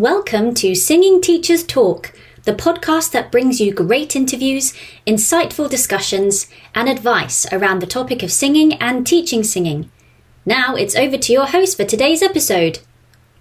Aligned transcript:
Welcome 0.00 0.54
to 0.54 0.74
Singing 0.74 1.20
Teachers 1.20 1.62
Talk, 1.62 2.14
the 2.44 2.54
podcast 2.54 3.10
that 3.10 3.30
brings 3.30 3.60
you 3.60 3.70
great 3.70 4.16
interviews, 4.16 4.72
insightful 5.06 5.68
discussions, 5.68 6.48
and 6.74 6.88
advice 6.88 7.44
around 7.52 7.80
the 7.80 7.86
topic 7.86 8.22
of 8.22 8.32
singing 8.32 8.72
and 8.80 9.06
teaching 9.06 9.44
singing. 9.44 9.90
Now 10.46 10.74
it's 10.74 10.96
over 10.96 11.18
to 11.18 11.32
your 11.34 11.44
host 11.44 11.76
for 11.76 11.84
today's 11.84 12.22
episode. 12.22 12.78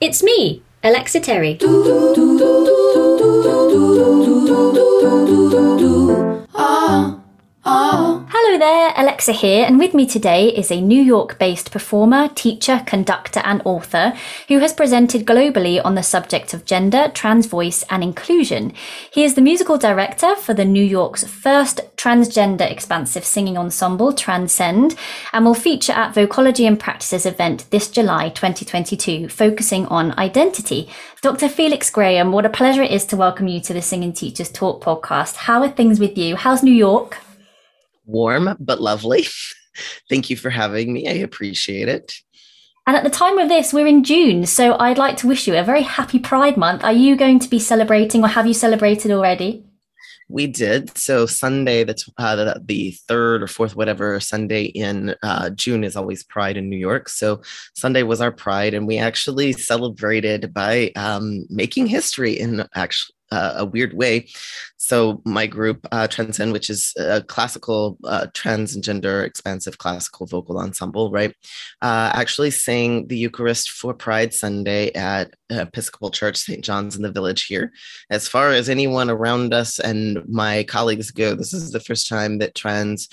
It's 0.02 0.22
me, 0.22 0.62
Alexa 0.84 1.22
Terry. 1.22 1.60
Ah, 6.54 7.22
ah. 7.64 8.09
Hello 8.50 8.58
there, 8.58 8.94
Alexa 8.98 9.32
here, 9.32 9.64
and 9.64 9.78
with 9.78 9.94
me 9.94 10.08
today 10.08 10.48
is 10.48 10.72
a 10.72 10.82
New 10.82 11.00
York 11.00 11.38
based 11.38 11.70
performer, 11.70 12.30
teacher, 12.30 12.82
conductor, 12.88 13.42
and 13.42 13.62
author 13.64 14.12
who 14.48 14.58
has 14.58 14.74
presented 14.74 15.28
globally 15.28 15.80
on 15.86 15.94
the 15.94 16.02
subject 16.02 16.56
of 16.56 16.66
gender, 16.66 17.12
trans 17.14 17.46
voice, 17.46 17.86
and 17.92 18.02
inclusion. 18.02 18.74
He 19.12 19.24
is 19.24 19.36
the 19.36 19.42
musical 19.42 19.78
director 19.78 20.36
for 20.36 20.56
the 20.56 20.66
New 20.66 20.84
York's 20.84 21.24
first 21.24 21.82
transgender 21.96 22.62
expansive 22.62 23.24
singing 23.24 23.56
ensemble, 23.56 24.14
Transcend, 24.14 24.96
and 25.32 25.46
will 25.46 25.54
feature 25.54 25.94
at 25.94 26.16
Vocology 26.16 26.66
in 26.66 26.76
Practice's 26.76 27.28
event 27.28 27.70
this 27.70 27.88
July 27.88 28.30
2022, 28.30 29.30
focusing 29.30 29.86
on 29.90 30.18
identity. 30.18 30.90
Dr. 31.22 31.50
Felix 31.50 31.92
Graham, 31.92 32.32
what 32.32 32.48
a 32.48 32.50
pleasure 32.50 32.82
it 32.82 32.90
is 32.90 33.06
to 33.06 33.16
welcome 33.16 33.48
you 33.48 33.62
to 33.62 33.76
the 33.76 33.82
Singing 33.84 34.12
Teachers 34.12 34.50
Talk 34.50 34.84
podcast. 34.84 35.36
How 35.36 35.62
are 35.62 35.70
things 35.70 36.00
with 36.00 36.18
you? 36.18 36.36
How's 36.36 36.64
New 36.64 36.74
York? 36.74 37.20
Warm 38.10 38.56
but 38.60 38.82
lovely. 38.82 39.26
Thank 40.10 40.30
you 40.30 40.36
for 40.36 40.50
having 40.50 40.92
me. 40.94 41.08
I 41.08 41.14
appreciate 41.14 41.88
it. 41.88 42.16
And 42.88 42.98
at 42.98 43.04
the 43.04 43.10
time 43.10 43.38
of 43.38 43.50
this, 43.50 43.72
we're 43.72 43.86
in 43.86 44.04
June, 44.04 44.48
so 44.48 44.76
I'd 44.80 44.98
like 44.98 45.16
to 45.18 45.28
wish 45.28 45.48
you 45.48 45.56
a 45.56 45.64
very 45.64 45.84
happy 45.84 46.18
Pride 46.18 46.58
Month. 46.58 46.84
Are 46.84 46.92
you 46.92 47.16
going 47.16 47.38
to 47.38 47.48
be 47.48 47.60
celebrating, 47.60 48.24
or 48.24 48.28
have 48.30 48.48
you 48.48 48.54
celebrated 48.54 49.12
already? 49.12 49.64
We 50.28 50.48
did. 50.48 50.96
So 50.98 51.26
Sunday, 51.26 51.84
the 51.84 52.02
uh, 52.18 52.36
the, 52.36 52.62
the, 52.66 52.92
third 53.08 53.44
or 53.44 53.48
fourth, 53.48 53.76
whatever 53.76 54.20
Sunday 54.20 54.66
in 54.66 55.16
uh, 55.22 55.50
June 55.52 55.84
is 55.84 55.96
always 55.96 56.24
Pride 56.24 56.58
in 56.58 56.70
New 56.70 56.78
York. 56.78 57.10
So 57.10 57.42
Sunday 57.76 58.04
was 58.04 58.22
our 58.22 58.32
Pride, 58.32 58.74
and 58.74 58.88
we 58.88 58.98
actually 58.98 59.54
celebrated 59.54 60.54
by 60.54 60.92
um, 60.96 61.46
making 61.50 61.88
history 61.88 62.34
in 62.34 62.66
actually 62.76 63.16
uh, 63.32 63.54
a 63.58 63.66
weird 63.66 63.94
way. 63.94 64.28
So 64.90 65.22
my 65.24 65.46
group, 65.46 65.88
uh, 65.92 66.08
Transcend, 66.08 66.52
which 66.52 66.68
is 66.68 66.96
a 66.98 67.22
classical 67.22 68.00
uh, 68.06 68.26
transgender 68.34 69.24
expansive 69.24 69.78
classical 69.78 70.26
vocal 70.26 70.58
ensemble, 70.58 71.12
right, 71.12 71.36
uh, 71.84 72.10
actually 72.16 72.50
sang 72.50 73.06
the 73.06 73.16
Eucharist 73.16 73.70
for 73.70 73.94
Pride 73.94 74.34
Sunday 74.34 74.92
at 74.94 75.36
Episcopal 75.52 76.10
Church 76.10 76.38
St. 76.38 76.64
John's 76.64 76.96
in 76.96 77.04
the 77.04 77.12
Village 77.12 77.46
here. 77.46 77.72
As 78.10 78.28
far 78.28 78.50
as 78.50 78.68
anyone 78.68 79.12
around 79.12 79.54
us 79.54 79.78
and 79.78 80.28
my 80.28 80.64
colleagues 80.64 81.12
go, 81.12 81.36
this 81.36 81.54
is 81.54 81.72
the 81.72 81.80
first 81.80 82.10
time 82.10 82.40
that 82.40 82.56
trans 82.56 83.10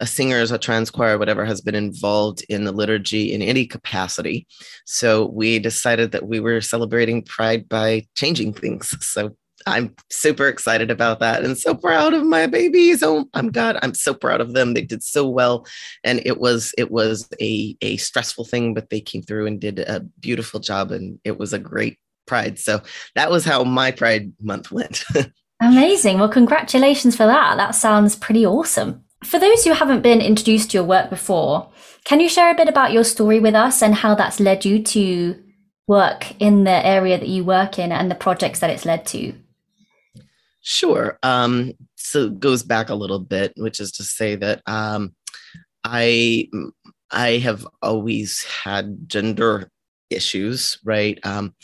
a 0.00 0.06
singer, 0.08 0.40
a 0.40 0.58
trans 0.58 0.90
choir, 0.90 1.16
whatever, 1.16 1.44
has 1.44 1.60
been 1.60 1.76
involved 1.76 2.44
in 2.48 2.64
the 2.64 2.72
liturgy 2.72 3.32
in 3.32 3.40
any 3.40 3.66
capacity. 3.66 4.48
So 4.84 5.26
we 5.26 5.60
decided 5.60 6.10
that 6.10 6.26
we 6.26 6.40
were 6.40 6.60
celebrating 6.60 7.22
Pride 7.22 7.68
by 7.68 8.08
changing 8.16 8.54
things. 8.54 8.96
So 9.06 9.36
I'm 9.66 9.94
super 10.10 10.48
excited 10.48 10.90
about 10.90 11.20
that 11.20 11.44
and 11.44 11.56
so 11.56 11.74
proud 11.74 12.14
of 12.14 12.24
my 12.24 12.46
babies. 12.46 13.02
Oh, 13.02 13.26
I'm 13.34 13.50
God, 13.50 13.78
I'm 13.82 13.94
so 13.94 14.14
proud 14.14 14.40
of 14.40 14.54
them. 14.54 14.74
They 14.74 14.82
did 14.82 15.02
so 15.02 15.28
well. 15.28 15.66
And 16.04 16.22
it 16.24 16.38
was 16.38 16.74
it 16.78 16.90
was 16.90 17.28
a, 17.40 17.76
a 17.80 17.96
stressful 17.98 18.44
thing, 18.44 18.74
but 18.74 18.90
they 18.90 19.00
came 19.00 19.22
through 19.22 19.46
and 19.46 19.60
did 19.60 19.80
a 19.80 20.00
beautiful 20.20 20.60
job 20.60 20.90
and 20.92 21.18
it 21.24 21.38
was 21.38 21.52
a 21.52 21.58
great 21.58 21.98
pride. 22.26 22.58
So 22.58 22.80
that 23.14 23.30
was 23.30 23.44
how 23.44 23.64
my 23.64 23.90
pride 23.90 24.32
month 24.40 24.70
went. 24.70 25.04
Amazing. 25.60 26.18
Well, 26.18 26.28
congratulations 26.28 27.16
for 27.16 27.26
that. 27.26 27.56
That 27.56 27.74
sounds 27.74 28.16
pretty 28.16 28.46
awesome. 28.46 29.04
For 29.24 29.38
those 29.38 29.64
who 29.64 29.72
haven't 29.72 30.00
been 30.00 30.22
introduced 30.22 30.70
to 30.70 30.78
your 30.78 30.84
work 30.84 31.10
before, 31.10 31.68
can 32.04 32.20
you 32.20 32.28
share 32.28 32.50
a 32.50 32.56
bit 32.56 32.68
about 32.68 32.92
your 32.92 33.04
story 33.04 33.40
with 33.40 33.54
us 33.54 33.82
and 33.82 33.94
how 33.94 34.14
that's 34.14 34.40
led 34.40 34.64
you 34.64 34.82
to 34.82 35.42
work 35.86 36.40
in 36.40 36.64
the 36.64 36.86
area 36.86 37.18
that 37.18 37.28
you 37.28 37.44
work 37.44 37.78
in 37.78 37.92
and 37.92 38.10
the 38.10 38.14
projects 38.14 38.60
that 38.60 38.70
it's 38.70 38.86
led 38.86 39.04
to? 39.06 39.34
Sure. 40.62 41.18
Um, 41.22 41.72
so 41.96 42.30
goes 42.30 42.62
back 42.62 42.90
a 42.90 42.94
little 42.94 43.18
bit, 43.18 43.52
which 43.56 43.80
is 43.80 43.92
to 43.92 44.04
say 44.04 44.36
that 44.36 44.62
um, 44.66 45.14
I 45.84 46.48
I 47.10 47.38
have 47.38 47.66
always 47.82 48.44
had 48.44 49.08
gender 49.08 49.70
issues, 50.10 50.78
right? 50.84 51.18
Um, 51.24 51.54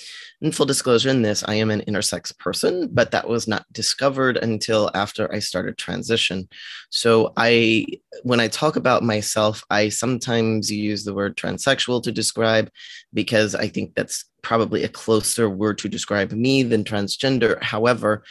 in 0.41 0.53
full 0.53 0.67
disclosure, 0.67 1.11
in 1.11 1.23
this, 1.23 1.45
I 1.47 1.55
am 1.55 1.71
an 1.71 1.83
intersex 1.83 2.37
person, 2.39 2.89
but 2.93 3.11
that 3.11 3.29
was 3.29 3.49
not 3.49 3.67
discovered 3.73 4.37
until 4.37 4.91
after 4.95 5.33
I 5.33 5.41
started 5.41 5.77
transition. 5.77 6.49
So 6.91 7.33
I, 7.37 7.87
when 8.23 8.41
I 8.41 8.49
talk 8.49 8.77
about 8.77 9.03
myself, 9.03 9.65
I 9.71 9.89
sometimes 9.89 10.71
use 10.71 11.05
the 11.05 11.15
word 11.15 11.37
transsexual 11.37 12.03
to 12.05 12.13
describe 12.13 12.71
because 13.13 13.55
I 13.55 13.69
think 13.69 13.95
that's 13.95 14.25
probably 14.43 14.85
a 14.85 14.89
closer 14.89 15.51
word 15.51 15.79
to 15.79 15.89
describe 15.89 16.31
me 16.33 16.63
than 16.63 16.85
transgender. 16.85 17.61
However, 17.63 18.23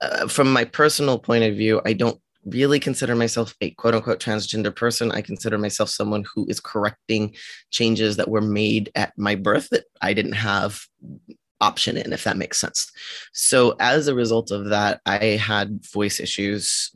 uh, 0.00 0.28
from 0.28 0.52
my 0.52 0.64
personal 0.64 1.18
point 1.18 1.44
of 1.44 1.56
view, 1.56 1.80
I 1.84 1.92
don't 1.92 2.20
really 2.44 2.80
consider 2.80 3.14
myself 3.14 3.54
a 3.60 3.70
quote 3.72 3.94
unquote 3.94 4.20
transgender 4.20 4.74
person. 4.74 5.12
I 5.12 5.20
consider 5.20 5.58
myself 5.58 5.90
someone 5.90 6.24
who 6.34 6.46
is 6.48 6.60
correcting 6.60 7.34
changes 7.70 8.16
that 8.16 8.30
were 8.30 8.40
made 8.40 8.90
at 8.94 9.12
my 9.16 9.34
birth 9.34 9.68
that 9.70 9.84
I 10.00 10.14
didn't 10.14 10.32
have 10.32 10.86
option 11.60 11.96
in, 11.96 12.12
if 12.12 12.24
that 12.24 12.38
makes 12.38 12.58
sense. 12.58 12.90
So, 13.32 13.76
as 13.78 14.08
a 14.08 14.14
result 14.14 14.50
of 14.50 14.66
that, 14.70 15.00
I 15.04 15.18
had 15.36 15.84
voice 15.92 16.18
issues 16.20 16.90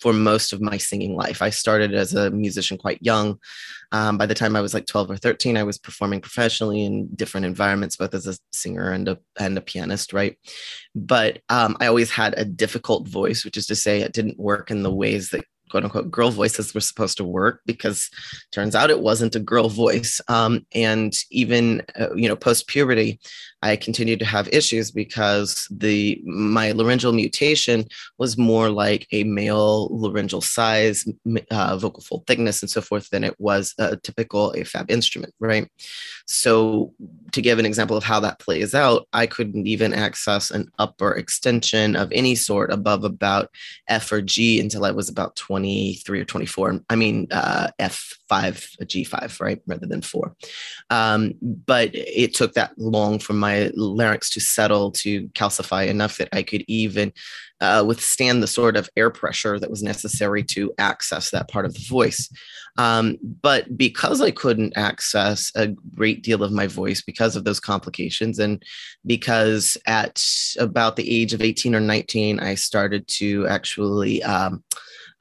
for 0.00 0.12
most 0.12 0.52
of 0.52 0.60
my 0.60 0.76
singing 0.76 1.14
life. 1.14 1.42
I 1.42 1.50
started 1.50 1.94
as 1.94 2.14
a 2.14 2.30
musician 2.30 2.78
quite 2.78 3.02
young. 3.02 3.38
Um, 3.92 4.18
by 4.18 4.26
the 4.26 4.34
time 4.34 4.56
I 4.56 4.60
was 4.60 4.74
like 4.74 4.86
12 4.86 5.10
or 5.10 5.16
13, 5.16 5.56
I 5.56 5.62
was 5.62 5.78
performing 5.78 6.20
professionally 6.20 6.84
in 6.84 7.08
different 7.14 7.46
environments, 7.46 7.96
both 7.96 8.14
as 8.14 8.26
a 8.26 8.36
singer 8.52 8.90
and 8.90 9.08
a, 9.08 9.18
and 9.38 9.56
a 9.56 9.62
pianist, 9.62 10.12
right? 10.12 10.36
But 10.94 11.40
um, 11.48 11.76
I 11.80 11.86
always 11.86 12.10
had 12.10 12.34
a 12.38 12.44
difficult 12.44 13.08
voice, 13.08 13.44
which 13.44 13.56
is 13.56 13.66
to 13.66 13.76
say, 13.76 14.00
it 14.00 14.12
didn't 14.12 14.38
work 14.38 14.70
in 14.70 14.82
the 14.82 14.94
ways 14.94 15.30
that 15.30 15.44
quote 15.70 15.84
unquote 15.84 16.10
girl 16.10 16.30
voices 16.30 16.74
were 16.74 16.80
supposed 16.80 17.16
to 17.18 17.24
work 17.24 17.60
because 17.66 18.10
turns 18.52 18.74
out 18.74 18.90
it 18.90 19.00
wasn't 19.00 19.36
a 19.36 19.40
girl 19.40 19.68
voice 19.68 20.20
um, 20.28 20.66
and 20.74 21.12
even 21.30 21.82
uh, 21.98 22.14
you 22.14 22.28
know 22.28 22.36
post 22.36 22.66
puberty 22.68 23.20
i 23.62 23.76
continued 23.76 24.18
to 24.18 24.24
have 24.24 24.48
issues 24.52 24.90
because 24.90 25.66
the 25.70 26.20
my 26.24 26.72
laryngeal 26.72 27.12
mutation 27.12 27.84
was 28.18 28.38
more 28.38 28.70
like 28.70 29.06
a 29.12 29.24
male 29.24 29.88
laryngeal 29.90 30.40
size 30.40 31.06
uh, 31.50 31.76
vocal 31.76 32.02
fold 32.02 32.26
thickness 32.26 32.62
and 32.62 32.70
so 32.70 32.80
forth 32.80 33.08
than 33.10 33.24
it 33.24 33.34
was 33.38 33.74
a 33.78 33.96
typical 33.96 34.52
afab 34.56 34.90
instrument 34.90 35.34
right 35.40 35.70
so 36.26 36.92
to 37.32 37.40
give 37.40 37.58
an 37.58 37.66
example 37.66 37.96
of 37.96 38.04
how 38.04 38.20
that 38.20 38.38
plays 38.38 38.74
out 38.74 39.06
i 39.12 39.26
couldn't 39.26 39.66
even 39.66 39.92
access 39.92 40.50
an 40.50 40.70
upper 40.78 41.12
extension 41.12 41.96
of 41.96 42.10
any 42.12 42.34
sort 42.34 42.70
above 42.70 43.04
about 43.04 43.50
f 43.88 44.12
or 44.12 44.20
g 44.20 44.60
until 44.60 44.84
i 44.84 44.90
was 44.90 45.08
about 45.08 45.34
23 45.36 46.20
or 46.20 46.24
24. 46.24 46.80
I 46.88 46.96
mean, 46.96 47.26
uh, 47.30 47.68
F5, 48.28 48.76
G5, 48.82 49.40
right? 49.40 49.60
Rather 49.66 49.86
than 49.86 50.02
four. 50.02 50.34
Um, 50.90 51.34
but 51.42 51.90
it 51.92 52.34
took 52.34 52.54
that 52.54 52.78
long 52.78 53.18
for 53.18 53.32
my 53.32 53.70
larynx 53.74 54.30
to 54.30 54.40
settle, 54.40 54.90
to 54.92 55.28
calcify 55.28 55.86
enough 55.88 56.18
that 56.18 56.28
I 56.32 56.42
could 56.42 56.64
even 56.68 57.12
uh, 57.60 57.84
withstand 57.86 58.42
the 58.42 58.46
sort 58.46 58.76
of 58.76 58.88
air 58.96 59.10
pressure 59.10 59.58
that 59.58 59.70
was 59.70 59.82
necessary 59.82 60.44
to 60.44 60.72
access 60.78 61.30
that 61.30 61.48
part 61.48 61.64
of 61.64 61.74
the 61.74 61.84
voice. 61.88 62.30
Um, 62.76 63.18
but 63.42 63.76
because 63.76 64.20
I 64.20 64.30
couldn't 64.30 64.76
access 64.76 65.50
a 65.56 65.68
great 65.96 66.22
deal 66.22 66.44
of 66.44 66.52
my 66.52 66.68
voice 66.68 67.02
because 67.02 67.34
of 67.34 67.44
those 67.44 67.58
complications, 67.58 68.38
and 68.38 68.62
because 69.04 69.76
at 69.86 70.22
about 70.58 70.94
the 70.94 71.10
age 71.10 71.32
of 71.32 71.42
18 71.42 71.74
or 71.74 71.80
19, 71.80 72.38
I 72.40 72.54
started 72.54 73.06
to 73.08 73.46
actually. 73.48 74.22
Um, 74.22 74.62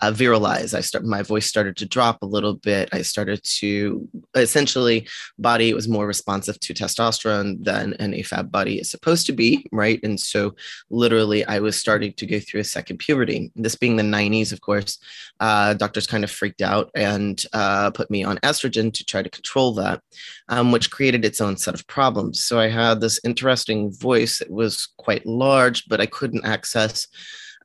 uh, 0.01 0.11
virilize. 0.11 0.73
I 0.73 0.81
start 0.81 1.05
my 1.05 1.23
voice 1.23 1.47
started 1.47 1.75
to 1.77 1.85
drop 1.85 2.21
a 2.21 2.25
little 2.25 2.55
bit. 2.55 2.89
I 2.91 3.01
started 3.01 3.41
to 3.59 4.07
essentially 4.35 5.07
body 5.39 5.73
was 5.73 5.87
more 5.87 6.05
responsive 6.05 6.59
to 6.59 6.73
testosterone 6.73 7.63
than 7.63 7.93
an 7.93 8.13
AFAB 8.13 8.51
body 8.51 8.79
is 8.79 8.91
supposed 8.91 9.25
to 9.27 9.33
be, 9.33 9.65
right? 9.71 9.99
And 10.03 10.19
so 10.19 10.55
literally, 10.89 11.45
I 11.45 11.59
was 11.59 11.75
starting 11.75 12.13
to 12.13 12.25
go 12.25 12.39
through 12.39 12.61
a 12.61 12.65
second 12.65 12.97
puberty. 12.97 13.51
This 13.55 13.75
being 13.75 13.95
the 13.95 14.03
90s, 14.03 14.51
of 14.51 14.61
course, 14.61 14.99
uh, 15.39 15.73
doctors 15.73 16.07
kind 16.07 16.23
of 16.23 16.31
freaked 16.31 16.61
out 16.61 16.91
and 16.95 17.43
uh, 17.53 17.91
put 17.91 18.11
me 18.11 18.23
on 18.23 18.37
estrogen 18.37 18.93
to 18.93 19.03
try 19.03 19.21
to 19.21 19.29
control 19.29 19.73
that, 19.75 20.01
um, 20.49 20.71
which 20.71 20.91
created 20.91 21.25
its 21.25 21.41
own 21.41 21.57
set 21.57 21.73
of 21.73 21.87
problems. 21.87 22.43
So 22.43 22.59
I 22.59 22.69
had 22.69 23.01
this 23.01 23.19
interesting 23.23 23.91
voice 23.91 24.39
that 24.39 24.51
was 24.51 24.89
quite 24.97 25.25
large, 25.25 25.87
but 25.87 26.01
I 26.01 26.05
couldn't 26.05 26.45
access 26.45 27.07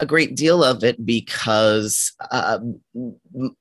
a 0.01 0.07
great 0.07 0.37
deal 0.37 0.65
of 0.65 0.83
it 0.83 1.05
because 1.05 2.13
uh, 2.31 2.59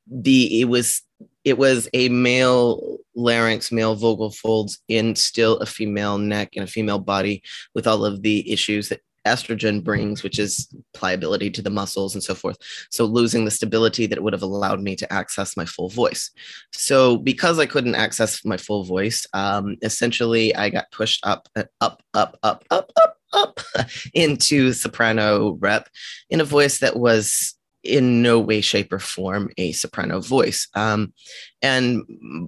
the 0.07 0.61
it 0.61 0.65
was 0.65 1.01
it 1.43 1.57
was 1.57 1.89
a 1.93 2.09
male 2.09 2.97
larynx, 3.15 3.71
male 3.71 3.95
vocal 3.95 4.31
folds 4.31 4.79
in 4.87 5.15
still 5.15 5.57
a 5.57 5.65
female 5.65 6.17
neck 6.17 6.49
and 6.55 6.63
a 6.63 6.71
female 6.71 6.99
body 6.99 7.41
with 7.73 7.87
all 7.87 8.05
of 8.05 8.21
the 8.21 8.51
issues 8.51 8.89
that 8.89 9.01
estrogen 9.25 9.83
brings, 9.83 10.23
which 10.23 10.39
is 10.39 10.67
pliability 10.93 11.49
to 11.51 11.61
the 11.61 11.69
muscles 11.69 12.15
and 12.15 12.23
so 12.23 12.33
forth. 12.33 12.57
So 12.89 13.05
losing 13.05 13.45
the 13.45 13.51
stability 13.51 14.07
that 14.07 14.21
would 14.21 14.33
have 14.33 14.41
allowed 14.41 14.81
me 14.81 14.95
to 14.95 15.13
access 15.13 15.55
my 15.55 15.65
full 15.65 15.89
voice. 15.89 16.31
So 16.71 17.17
because 17.17 17.59
I 17.59 17.65
couldn't 17.65 17.95
access 17.95 18.43
my 18.45 18.57
full 18.57 18.83
voice, 18.83 19.25
um, 19.33 19.77
essentially 19.81 20.55
I 20.55 20.69
got 20.69 20.91
pushed 20.91 21.25
up, 21.25 21.47
up, 21.55 21.69
up, 22.13 22.37
up, 22.43 22.65
up, 22.71 22.91
up, 22.95 23.17
up 23.33 23.59
into 24.13 24.73
soprano 24.73 25.57
rep 25.59 25.89
in 26.29 26.41
a 26.41 26.45
voice 26.45 26.79
that 26.79 26.97
was 26.97 27.55
in 27.83 28.21
no 28.21 28.39
way 28.39 28.61
shape 28.61 28.93
or 28.93 28.99
form 28.99 29.49
a 29.57 29.71
soprano 29.71 30.21
voice. 30.21 30.67
Um, 30.75 31.13
and 31.61 32.03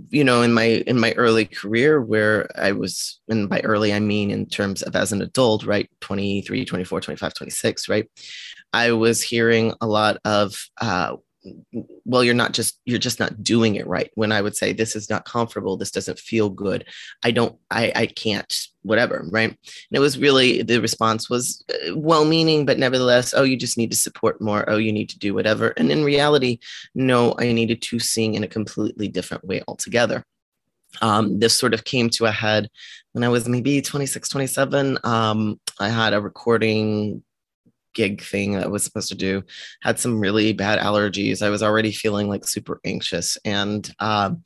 you 0.09 0.23
know 0.23 0.41
in 0.41 0.53
my 0.53 0.83
in 0.87 0.99
my 0.99 1.11
early 1.13 1.45
career 1.45 2.01
where 2.01 2.47
i 2.59 2.71
was 2.71 3.19
and 3.29 3.47
by 3.47 3.59
early 3.61 3.93
i 3.93 3.99
mean 3.99 4.31
in 4.31 4.45
terms 4.45 4.81
of 4.81 4.95
as 4.95 5.11
an 5.11 5.21
adult 5.21 5.65
right 5.65 5.89
23 6.01 6.65
24 6.65 7.01
25 7.01 7.33
26 7.33 7.89
right 7.89 8.09
i 8.73 8.91
was 8.91 9.21
hearing 9.21 9.73
a 9.81 9.87
lot 9.87 10.17
of 10.25 10.55
uh, 10.81 11.15
well 12.05 12.23
you're 12.23 12.33
not 12.33 12.53
just 12.53 12.79
you're 12.85 12.99
just 12.99 13.19
not 13.19 13.43
doing 13.43 13.75
it 13.75 13.87
right. 13.87 14.11
When 14.15 14.31
i 14.31 14.41
would 14.41 14.55
say 14.55 14.73
this 14.73 14.95
is 14.95 15.09
not 15.09 15.25
comfortable. 15.25 15.77
This 15.77 15.91
doesn't 15.91 16.19
feel 16.19 16.49
good. 16.49 16.85
I 17.23 17.31
don't 17.31 17.57
i 17.71 17.91
i 17.95 18.05
can't 18.05 18.67
whatever 18.83 19.25
right? 19.29 19.49
And 19.49 19.57
it 19.91 19.99
was 19.99 20.17
really 20.17 20.61
the 20.61 20.79
response 20.79 21.29
was 21.29 21.63
uh, 21.69 21.97
well 21.97 22.25
meaning 22.25 22.65
but 22.65 22.79
nevertheless 22.79 23.33
oh 23.35 23.43
you 23.43 23.57
just 23.57 23.77
need 23.77 23.91
to 23.91 23.97
support 23.97 24.41
more. 24.41 24.69
Oh 24.69 24.77
you 24.77 24.91
need 24.91 25.09
to 25.09 25.19
do 25.19 25.33
whatever. 25.33 25.69
And 25.77 25.91
in 25.91 26.03
reality 26.03 26.59
no 26.95 27.35
i 27.39 27.51
needed 27.51 27.81
to 27.83 27.99
sing 27.99 28.35
in 28.35 28.43
a 28.43 28.47
completely 28.47 29.07
different 29.07 29.45
way 29.45 29.61
altogether. 29.67 30.25
Um, 31.01 31.39
this 31.39 31.57
sort 31.57 31.73
of 31.73 31.85
came 31.85 32.09
to 32.11 32.25
a 32.25 32.31
head 32.31 32.69
when 33.13 33.23
I 33.23 33.29
was 33.29 33.47
maybe 33.47 33.81
26, 33.81 34.29
27. 34.29 34.99
Um, 35.03 35.59
I 35.79 35.89
had 35.89 36.13
a 36.13 36.21
recording 36.21 37.23
gig 37.93 38.21
thing 38.21 38.57
I 38.57 38.67
was 38.67 38.83
supposed 38.83 39.09
to 39.09 39.15
do, 39.15 39.43
had 39.81 39.99
some 39.99 40.19
really 40.19 40.53
bad 40.53 40.79
allergies. 40.79 41.41
I 41.41 41.49
was 41.49 41.63
already 41.63 41.91
feeling 41.91 42.27
like 42.27 42.47
super 42.47 42.79
anxious. 42.85 43.37
And 43.45 43.89
um, 43.99 44.43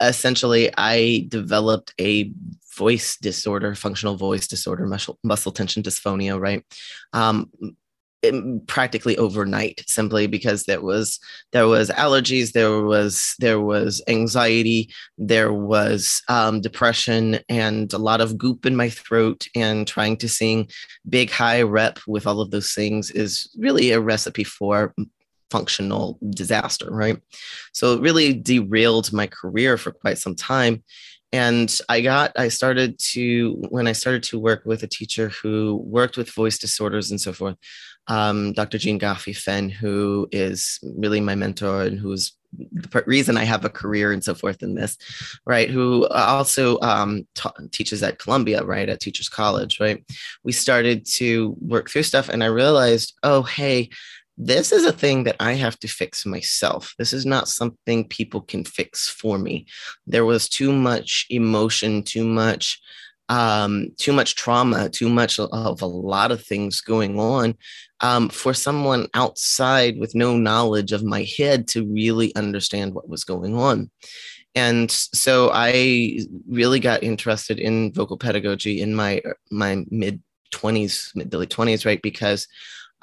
essentially, 0.00 0.70
I 0.76 1.26
developed 1.28 1.94
a 2.00 2.32
voice 2.76 3.16
disorder, 3.18 3.74
functional 3.74 4.16
voice 4.16 4.46
disorder, 4.46 4.86
muscle, 4.86 5.18
muscle 5.22 5.52
tension 5.52 5.82
dysphonia, 5.82 6.40
right? 6.40 6.64
Um, 7.12 7.50
practically 8.66 9.16
overnight 9.16 9.82
simply 9.86 10.26
because 10.26 10.64
there 10.64 10.82
was 10.82 11.18
there 11.52 11.66
was 11.66 11.88
allergies 11.90 12.52
there 12.52 12.82
was 12.82 13.34
there 13.38 13.60
was 13.60 14.02
anxiety 14.08 14.90
there 15.16 15.54
was 15.54 16.22
um, 16.28 16.60
depression 16.60 17.38
and 17.48 17.92
a 17.94 17.98
lot 17.98 18.20
of 18.20 18.36
goop 18.36 18.66
in 18.66 18.76
my 18.76 18.90
throat 18.90 19.46
and 19.54 19.86
trying 19.86 20.18
to 20.18 20.28
sing 20.28 20.68
big 21.08 21.30
high 21.30 21.62
rep 21.62 21.98
with 22.06 22.26
all 22.26 22.42
of 22.42 22.50
those 22.50 22.72
things 22.72 23.10
is 23.10 23.50
really 23.58 23.90
a 23.90 24.00
recipe 24.00 24.44
for 24.44 24.94
functional 25.50 26.18
disaster 26.30 26.88
right? 26.90 27.18
So 27.72 27.94
it 27.94 28.02
really 28.02 28.34
derailed 28.34 29.12
my 29.12 29.26
career 29.26 29.76
for 29.76 29.92
quite 29.92 30.18
some 30.18 30.34
time. 30.34 30.84
And 31.32 31.72
i 31.88 32.00
got 32.00 32.32
i 32.36 32.48
started 32.48 32.98
to 33.12 33.52
when 33.68 33.86
i 33.86 33.92
started 33.92 34.24
to 34.24 34.38
work 34.38 34.62
with 34.64 34.82
a 34.82 34.88
teacher 34.88 35.28
who 35.28 35.80
worked 35.84 36.16
with 36.16 36.34
voice 36.34 36.58
disorders 36.58 37.12
and 37.12 37.20
so 37.20 37.32
forth 37.32 37.56
um, 38.06 38.52
Dr. 38.52 38.78
Jeanne 38.78 38.98
Goffi-Fynn, 38.98 39.70
who 39.70 40.28
is 40.32 40.78
really 40.82 41.20
my 41.20 41.34
mentor 41.34 41.82
and 41.82 41.98
who's 41.98 42.32
the 42.52 43.04
reason 43.06 43.36
I 43.36 43.44
have 43.44 43.64
a 43.64 43.70
career 43.70 44.12
and 44.12 44.24
so 44.24 44.34
forth 44.34 44.62
in 44.62 44.74
this, 44.74 44.98
right? 45.46 45.70
Who 45.70 46.06
also 46.08 46.80
um, 46.80 47.26
ta- 47.34 47.52
teaches 47.70 48.02
at 48.02 48.18
Columbia, 48.18 48.64
right, 48.64 48.88
at 48.88 49.00
Teachers 49.00 49.28
College, 49.28 49.78
right? 49.80 50.04
We 50.42 50.52
started 50.52 51.06
to 51.14 51.56
work 51.60 51.90
through 51.90 52.02
stuff, 52.02 52.28
and 52.28 52.42
I 52.42 52.46
realized, 52.46 53.14
oh, 53.22 53.42
hey, 53.42 53.90
this 54.36 54.72
is 54.72 54.84
a 54.84 54.92
thing 54.92 55.24
that 55.24 55.36
I 55.38 55.52
have 55.52 55.78
to 55.80 55.88
fix 55.88 56.24
myself. 56.24 56.94
This 56.98 57.12
is 57.12 57.26
not 57.26 57.48
something 57.48 58.08
people 58.08 58.40
can 58.40 58.64
fix 58.64 59.08
for 59.08 59.38
me. 59.38 59.66
There 60.06 60.24
was 60.24 60.48
too 60.48 60.72
much 60.72 61.26
emotion, 61.30 62.02
too 62.02 62.24
much 62.24 62.80
um, 63.28 63.92
too 63.96 64.12
much 64.12 64.34
trauma, 64.34 64.88
too 64.88 65.08
much 65.08 65.38
of 65.38 65.82
a 65.82 65.86
lot 65.86 66.32
of 66.32 66.44
things 66.44 66.80
going 66.80 67.20
on 67.20 67.56
um, 68.00 68.28
for 68.28 68.54
someone 68.54 69.06
outside 69.14 69.98
with 69.98 70.14
no 70.14 70.36
knowledge 70.36 70.92
of 70.92 71.04
my 71.04 71.26
head 71.36 71.68
to 71.68 71.86
really 71.86 72.34
understand 72.34 72.94
what 72.94 73.08
was 73.08 73.24
going 73.24 73.56
on. 73.56 73.90
And 74.54 74.90
so 74.90 75.50
I 75.52 76.18
really 76.48 76.80
got 76.80 77.02
interested 77.02 77.58
in 77.58 77.92
vocal 77.92 78.16
pedagogy 78.16 78.80
in 78.80 78.94
my 78.94 79.22
my 79.50 79.84
mid 79.90 80.22
20s, 80.52 81.14
mid 81.14 81.30
to 81.30 81.38
late 81.38 81.50
20s, 81.50 81.86
right? 81.86 82.02
Because 82.02 82.48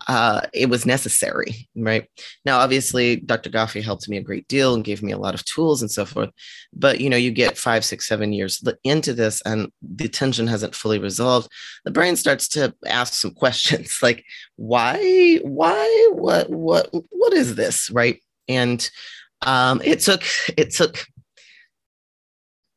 uh, 0.08 0.42
it 0.54 0.70
was 0.70 0.86
necessary, 0.86 1.68
right? 1.76 2.08
Now, 2.46 2.60
obviously, 2.60 3.18
Dr. 3.18 3.50
Goffi 3.50 3.82
helped 3.82 4.08
me 4.08 4.18
a 4.18 4.24
great 4.24 4.48
deal 4.48 4.74
and 4.74 4.84
gave 4.84 5.02
me 5.02 5.12
a 5.12 5.18
lot 5.18 5.34
of 5.34 5.44
tools 5.46 5.82
and 5.82 5.90
so 5.90 6.06
forth. 6.06 6.30
But 6.74 7.02
you 7.02 7.10
know, 7.10 7.18
you 7.18 7.32
get 7.32 7.58
five, 7.58 7.84
six, 7.84 8.08
seven 8.08 8.32
years 8.32 8.64
into 8.84 9.14
this, 9.14 9.42
and 9.42 9.72
the 9.82 10.08
tension 10.08 10.48
hasn't 10.48 10.76
fully 10.76 11.00
resolved. 11.00 11.50
The 11.84 11.92
brain 11.92 12.16
starts 12.16 12.48
to 12.50 12.74
ask 12.86 13.14
some 13.14 13.32
questions 13.32 13.98
like, 14.04 14.24
why, 14.56 15.40
why, 15.44 16.10
what, 16.14 16.50
what, 16.50 16.90
what 17.10 17.34
is 17.34 17.56
this, 17.56 17.90
right? 17.90 18.22
And 18.48 18.88
um, 19.42 19.82
it 19.84 20.00
took 20.00 20.24
it 20.58 20.72
took 20.72 21.06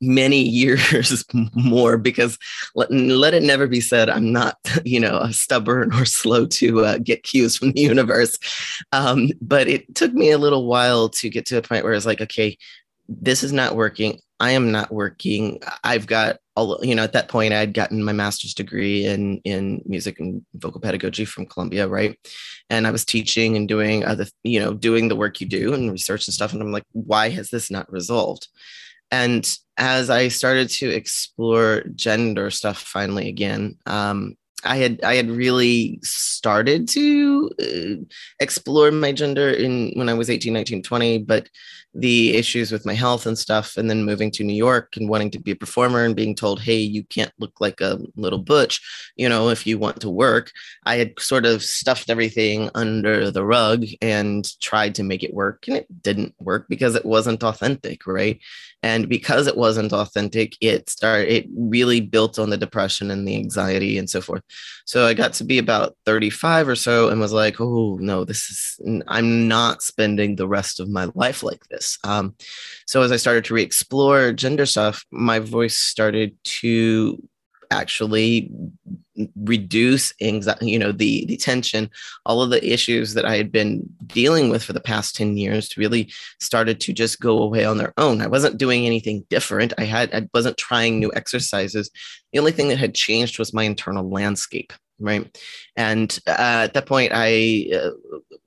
many 0.01 0.41
years 0.49 1.25
more 1.55 1.99
because 1.99 2.39
let, 2.75 2.91
let 2.93 3.35
it 3.35 3.43
never 3.43 3.67
be 3.67 3.81
said 3.81 4.09
i'm 4.09 4.33
not 4.33 4.57
you 4.85 5.01
know 5.01 5.27
stubborn 5.31 5.93
or 5.95 6.05
slow 6.05 6.47
to 6.47 6.85
uh, 6.85 6.99
get 6.99 7.23
cues 7.23 7.57
from 7.57 7.73
the 7.73 7.81
universe. 7.81 8.39
Um, 8.93 9.31
but 9.41 9.69
it 9.69 9.95
took 9.95 10.13
me 10.13 10.31
a 10.31 10.39
little 10.39 10.67
while 10.67 11.09
to 11.11 11.29
get 11.29 11.47
to 11.47 11.59
a 11.59 11.63
point 11.63 11.85
where 11.85 11.93
it's 11.93 12.07
like 12.07 12.21
okay 12.21 12.57
this 13.11 13.43
is 13.43 13.53
not 13.53 13.75
working. 13.75 14.21
I 14.39 14.53
am 14.53 14.71
not 14.71 14.93
working. 14.93 15.61
I've 15.83 16.07
got 16.07 16.39
all 16.57 16.79
you 16.83 16.95
know 16.95 17.03
at 17.05 17.13
that 17.13 17.29
point 17.29 17.55
i'd 17.55 17.73
gotten 17.73 18.03
my 18.03 18.13
master's 18.13 18.55
degree 18.55 19.07
in 19.07 19.39
in 19.45 19.81
music 19.87 20.19
and 20.19 20.45
vocal 20.55 20.81
pedagogy 20.81 21.25
from 21.25 21.47
columbia 21.47 21.89
right? 21.89 22.19
And 22.69 22.87
i 22.87 22.91
was 22.91 23.05
teaching 23.05 23.57
and 23.57 23.69
doing 23.69 24.05
other 24.05 24.27
you 24.43 24.61
know 24.61 24.75
doing 24.75 25.09
the 25.09 25.17
work 25.17 25.41
you 25.41 25.47
do 25.47 25.75
and 25.75 25.91
research 25.91 26.27
and 26.27 26.35
stuff. 26.35 26.53
And 26.53 26.63
i'm 26.63 26.73
like 26.73 26.85
why 26.93 27.29
has 27.31 27.51
this 27.51 27.71
not 27.71 27.91
resolved 27.93 28.49
and 29.11 29.49
as 29.77 30.11
I 30.11 30.29
started 30.29 30.69
to 30.71 30.89
explore 30.89 31.85
gender 31.95 32.51
stuff 32.51 32.79
finally 32.79 33.29
again, 33.29 33.77
um, 33.87 34.37
I 34.65 34.77
had 34.77 35.03
I 35.03 35.15
had 35.15 35.31
really 35.31 35.99
started 36.03 36.87
to 36.89 37.51
uh, 37.61 38.05
explore 38.41 38.91
my 38.91 39.13
gender 39.13 39.51
in 39.51 39.93
when 39.95 40.09
I 40.09 40.15
was 40.15 40.29
18, 40.29 40.53
19, 40.53 40.83
20, 40.83 41.19
but 41.19 41.49
the 41.95 42.37
issues 42.37 42.71
with 42.71 42.87
my 42.87 42.95
health 42.95 43.27
and 43.27 43.39
stuff, 43.39 43.77
and 43.77 43.89
then 43.89 44.05
moving 44.05 44.31
to 44.33 44.45
New 44.45 44.55
York 44.55 44.97
and 44.97 45.09
wanting 45.09 45.31
to 45.33 45.41
be 45.41 45.53
a 45.53 45.57
performer 45.57 46.05
and 46.05 46.15
being 46.15 46.35
told, 46.35 46.61
hey, 46.61 46.79
you 46.79 47.03
can't 47.05 47.33
look 47.39 47.61
like 47.61 47.81
a 47.81 47.99
little 48.17 48.39
butch, 48.39 48.81
you 49.17 49.29
know, 49.29 49.49
if 49.49 49.67
you 49.67 49.79
want 49.79 50.01
to 50.01 50.11
work. 50.11 50.53
I 50.85 50.97
had 50.97 51.19
sort 51.19 51.47
of 51.47 51.63
stuffed 51.63 52.11
everything 52.11 52.71
under 52.75 53.31
the 53.31 53.45
rug 53.45 53.87
and 54.01 54.47
tried 54.61 54.95
to 54.97 55.03
make 55.03 55.23
it 55.25 55.35
work, 55.35 55.67
and 55.67 55.79
it 55.79 56.03
didn't 56.03 56.35
work 56.39 56.67
because 56.69 56.95
it 56.95 57.05
wasn't 57.05 57.43
authentic, 57.43 58.07
right? 58.07 58.41
And 58.83 59.09
because 59.09 59.47
it 59.47 59.57
wasn't 59.57 59.93
authentic, 59.93 60.57
it 60.61 60.89
started, 60.89 61.31
it 61.31 61.47
really 61.55 62.01
built 62.01 62.39
on 62.39 62.51
the 62.51 62.57
depression 62.57 63.11
and 63.11 63.29
the 63.29 63.37
anxiety 63.37 63.99
and 63.99 64.09
so 64.09 64.21
forth. 64.21 64.43
So 64.87 65.07
I 65.07 65.15
got 65.15 65.35
to 65.35 65.45
be 65.45 65.59
about 65.59 65.97
35 66.07 66.69
or 66.69 66.77
so 66.77 67.11
and 67.11 67.21
was 67.21 67.33
like, 67.33 67.61
oh, 67.61 67.99
no, 68.01 68.25
this 68.25 68.51
is, 68.51 69.03
I'm 69.07 69.49
not 69.49 69.83
spending 69.83 70.37
the 70.37 70.49
rest 70.49 70.81
of 70.81 70.89
my 70.89 71.11
life 71.15 71.43
like 71.43 71.63
this. 71.69 71.99
Um, 72.05 72.35
so 72.87 73.03
as 73.03 73.13
I 73.13 73.17
started 73.17 73.45
to 73.47 73.55
re 73.55 73.63
explore 73.63 74.33
gender 74.33 74.67
stuff, 74.67 75.05
my 75.11 75.41
voice 75.41 75.77
started 75.77 76.37
to 76.45 77.23
actually 77.71 78.51
reduce 79.37 80.13
anxiety, 80.21 80.71
you 80.71 80.79
know, 80.79 80.93
the, 80.93 81.25
the 81.27 81.37
tension, 81.37 81.91
all 82.27 82.43
of 82.43 82.51
the 82.51 82.73
issues 82.73 83.15
that 83.15 83.25
I 83.25 83.37
had 83.37 83.51
been 83.51 83.89
dealing 84.07 84.49
with 84.49 84.63
for 84.63 84.73
the 84.73 84.81
past 84.81 85.17
10 85.17 85.37
years 85.37 85.77
really 85.77 86.13
started 86.41 86.81
to 86.81 86.93
just 86.93 87.21
go 87.21 87.43
away 87.43 87.65
on 87.65 87.79
their 87.79 87.93
own. 87.97 88.21
I 88.21 88.27
wasn't 88.27 88.59
doing 88.59 88.87
anything 88.87 89.25
different. 89.31 89.73
I 89.79 89.85
had, 89.85 90.15
I 90.15 90.29
wasn't 90.33 90.57
trying 90.57 90.99
new 90.99 91.13
exercises. 91.15 91.91
The 92.33 92.39
only 92.39 92.53
thing 92.53 92.69
that 92.69 92.79
had 92.79 92.95
changed 92.95 93.39
was 93.39 93.55
my 93.55 93.65
internal 93.65 94.09
landscape 94.09 94.73
right 95.01 95.39
and 95.77 96.19
uh, 96.27 96.65
at 96.65 96.75
that 96.75 96.87
point 96.87 97.11
i 97.15 97.67
uh, 97.75 97.91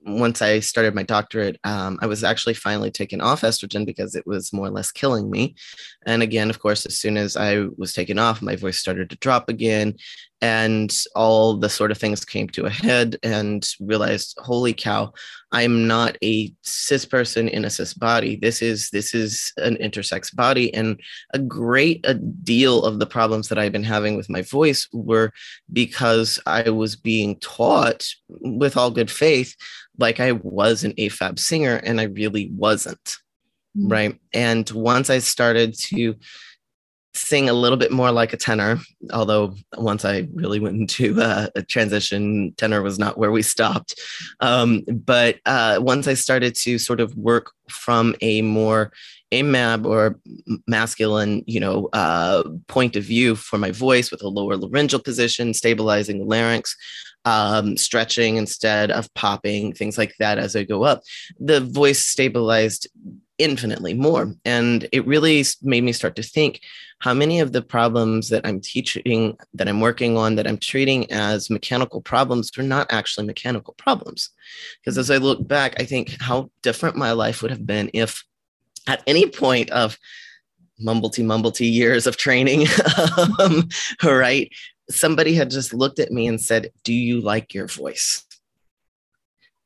once 0.06 0.40
i 0.40 0.60
started 0.60 0.94
my 0.94 1.02
doctorate 1.02 1.58
um, 1.64 1.98
i 2.00 2.06
was 2.06 2.22
actually 2.22 2.54
finally 2.54 2.90
taken 2.90 3.20
off 3.20 3.42
estrogen 3.42 3.84
because 3.84 4.14
it 4.14 4.26
was 4.26 4.52
more 4.52 4.66
or 4.66 4.70
less 4.70 4.90
killing 4.90 5.30
me 5.30 5.54
And 6.06 6.22
again, 6.22 6.50
of 6.50 6.60
course, 6.60 6.86
as 6.86 6.98
soon 6.98 7.16
as 7.16 7.36
I 7.36 7.66
was 7.76 7.92
taken 7.92 8.18
off, 8.18 8.42
my 8.42 8.56
voice 8.56 8.78
started 8.78 9.10
to 9.10 9.16
drop 9.16 9.48
again. 9.48 9.96
And 10.40 10.94
all 11.16 11.56
the 11.56 11.70
sort 11.70 11.90
of 11.90 11.96
things 11.96 12.22
came 12.22 12.48
to 12.50 12.66
a 12.66 12.70
head 12.70 13.16
and 13.22 13.66
realized, 13.80 14.36
holy 14.42 14.74
cow, 14.74 15.14
I'm 15.52 15.86
not 15.86 16.18
a 16.22 16.52
cis 16.62 17.06
person 17.06 17.48
in 17.48 17.64
a 17.64 17.70
cis 17.70 17.94
body. 17.94 18.36
This 18.36 18.60
is 18.60 18.90
this 18.90 19.14
is 19.14 19.52
an 19.56 19.76
intersex 19.76 20.34
body. 20.34 20.74
And 20.74 21.00
a 21.32 21.38
great 21.38 22.04
a 22.04 22.14
deal 22.14 22.84
of 22.84 22.98
the 22.98 23.06
problems 23.06 23.48
that 23.48 23.58
I've 23.58 23.72
been 23.72 23.84
having 23.84 24.16
with 24.16 24.28
my 24.28 24.42
voice 24.42 24.86
were 24.92 25.32
because 25.72 26.38
I 26.44 26.68
was 26.68 26.94
being 26.94 27.38
taught 27.38 28.06
with 28.28 28.76
all 28.76 28.90
good 28.90 29.10
faith, 29.10 29.56
like 29.98 30.20
I 30.20 30.32
was 30.32 30.84
an 30.84 30.92
AFAB 30.92 31.38
singer, 31.38 31.76
and 31.76 32.00
I 32.00 32.04
really 32.04 32.50
wasn't 32.54 33.16
mm-hmm. 33.76 33.88
right? 33.88 34.20
And 34.32 34.68
once 34.70 35.10
I 35.10 35.18
started 35.18 35.74
to 35.88 36.16
sing 37.14 37.48
a 37.48 37.52
little 37.52 37.78
bit 37.78 37.92
more 37.92 38.10
like 38.10 38.32
a 38.32 38.36
tenor, 38.36 38.80
although 39.12 39.54
once 39.76 40.04
I 40.04 40.26
really 40.34 40.58
went 40.58 40.76
into 40.80 41.16
a 41.54 41.62
transition, 41.62 42.52
tenor 42.56 42.82
was 42.82 42.98
not 42.98 43.16
where 43.16 43.30
we 43.30 43.42
stopped. 43.42 44.00
Um, 44.40 44.82
but 44.88 45.38
uh, 45.46 45.78
once 45.80 46.08
I 46.08 46.14
started 46.14 46.54
to 46.56 46.78
sort 46.78 47.00
of 47.00 47.16
work 47.16 47.52
from 47.68 48.14
a 48.20 48.42
more 48.42 48.92
AMAB 49.32 49.86
or 49.86 50.20
masculine, 50.66 51.42
you 51.46 51.60
know, 51.60 51.88
uh, 51.92 52.42
point 52.68 52.96
of 52.96 53.04
view 53.04 53.36
for 53.36 53.58
my 53.58 53.70
voice 53.70 54.10
with 54.10 54.22
a 54.22 54.28
lower 54.28 54.56
laryngeal 54.56 55.00
position, 55.00 55.54
stabilizing 55.54 56.18
the 56.18 56.24
larynx, 56.24 56.76
um, 57.24 57.76
stretching 57.76 58.36
instead 58.36 58.90
of 58.90 59.12
popping, 59.14 59.72
things 59.72 59.96
like 59.96 60.14
that 60.18 60.38
as 60.38 60.54
I 60.54 60.64
go 60.64 60.84
up, 60.84 61.02
the 61.38 61.60
voice 61.60 62.04
stabilized 62.04 62.86
infinitely 63.38 63.94
more. 63.94 64.34
And 64.44 64.88
it 64.92 65.06
really 65.06 65.44
made 65.62 65.84
me 65.84 65.92
start 65.92 66.16
to 66.16 66.22
think 66.22 66.60
how 67.00 67.12
many 67.12 67.40
of 67.40 67.52
the 67.52 67.62
problems 67.62 68.28
that 68.30 68.46
I'm 68.46 68.60
teaching, 68.60 69.36
that 69.54 69.68
I'm 69.68 69.80
working 69.80 70.16
on, 70.16 70.36
that 70.36 70.46
I'm 70.46 70.58
treating 70.58 71.10
as 71.10 71.50
mechanical 71.50 72.00
problems 72.00 72.50
are 72.56 72.62
not 72.62 72.86
actually 72.90 73.26
mechanical 73.26 73.74
problems. 73.74 74.30
Because 74.80 74.96
as 74.96 75.10
I 75.10 75.16
look 75.16 75.46
back, 75.46 75.74
I 75.78 75.84
think 75.84 76.16
how 76.20 76.50
different 76.62 76.96
my 76.96 77.12
life 77.12 77.42
would 77.42 77.50
have 77.50 77.66
been 77.66 77.90
if 77.92 78.24
at 78.86 79.02
any 79.06 79.26
point 79.26 79.70
of 79.70 79.98
mumblety 80.80 81.24
mumblety 81.24 81.70
years 81.70 82.06
of 82.06 82.16
training, 82.16 82.66
um, 83.40 83.68
right? 84.02 84.50
Somebody 84.90 85.34
had 85.34 85.50
just 85.50 85.72
looked 85.72 85.98
at 85.98 86.12
me 86.12 86.26
and 86.26 86.40
said, 86.40 86.70
Do 86.84 86.92
you 86.92 87.20
like 87.20 87.54
your 87.54 87.66
voice? 87.66 88.24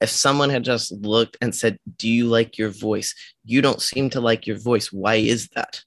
If 0.01 0.11
someone 0.11 0.51
had 0.51 0.65
just 0.65 0.93
looked 0.93 1.37
and 1.41 1.55
said, 1.55 1.79
Do 1.97 2.09
you 2.09 2.27
like 2.27 2.59
your 2.59 2.71
voice? 2.71 3.15
You 3.45 3.61
don't 3.63 3.83
seem 3.83 4.11
to 4.11 4.21
like 4.21 4.47
your 4.47 4.59
voice. 4.59 4.93
Why 4.93 5.17
is 5.17 5.49
that? 5.55 5.83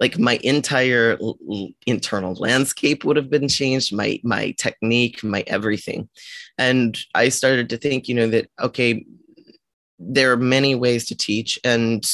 Like 0.00 0.18
my 0.18 0.40
entire 0.42 1.18
l- 1.20 1.68
internal 1.86 2.34
landscape 2.34 3.04
would 3.04 3.16
have 3.16 3.30
been 3.30 3.48
changed, 3.48 3.94
my 3.94 4.20
my 4.22 4.52
technique, 4.52 5.22
my 5.22 5.44
everything. 5.46 6.08
And 6.58 6.98
I 7.14 7.28
started 7.28 7.68
to 7.70 7.76
think, 7.76 8.08
you 8.08 8.14
know, 8.14 8.28
that 8.28 8.48
okay, 8.60 9.04
there 9.98 10.32
are 10.32 10.36
many 10.36 10.74
ways 10.74 11.06
to 11.06 11.14
teach, 11.14 11.58
and 11.62 12.04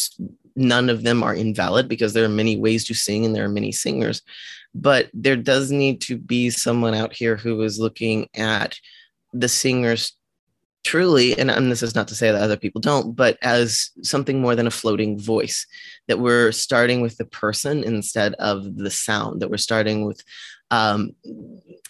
none 0.56 0.90
of 0.90 1.02
them 1.04 1.22
are 1.22 1.34
invalid 1.34 1.88
because 1.88 2.12
there 2.12 2.24
are 2.24 2.28
many 2.28 2.56
ways 2.56 2.84
to 2.86 2.94
sing 2.94 3.24
and 3.24 3.34
there 3.34 3.44
are 3.44 3.48
many 3.48 3.72
singers. 3.72 4.22
But 4.74 5.08
there 5.14 5.36
does 5.36 5.70
need 5.70 6.00
to 6.02 6.18
be 6.18 6.50
someone 6.50 6.94
out 6.94 7.14
here 7.14 7.36
who 7.36 7.62
is 7.62 7.78
looking 7.78 8.28
at 8.34 8.78
the 9.32 9.48
singers 9.48 10.16
truly, 10.84 11.38
and, 11.38 11.50
and 11.50 11.70
this 11.70 11.82
is 11.82 11.94
not 11.94 12.08
to 12.08 12.14
say 12.14 12.30
that 12.30 12.40
other 12.40 12.56
people 12.56 12.80
don't, 12.80 13.14
but 13.14 13.36
as 13.42 13.90
something 14.02 14.40
more 14.40 14.54
than 14.54 14.66
a 14.66 14.70
floating 14.70 15.18
voice, 15.18 15.66
that 16.06 16.18
we're 16.18 16.52
starting 16.52 17.00
with 17.00 17.16
the 17.18 17.26
person 17.26 17.84
instead 17.84 18.34
of 18.34 18.76
the 18.76 18.90
sound, 18.90 19.40
that 19.40 19.50
we're 19.50 19.56
starting 19.56 20.06
with 20.06 20.22
um, 20.70 21.12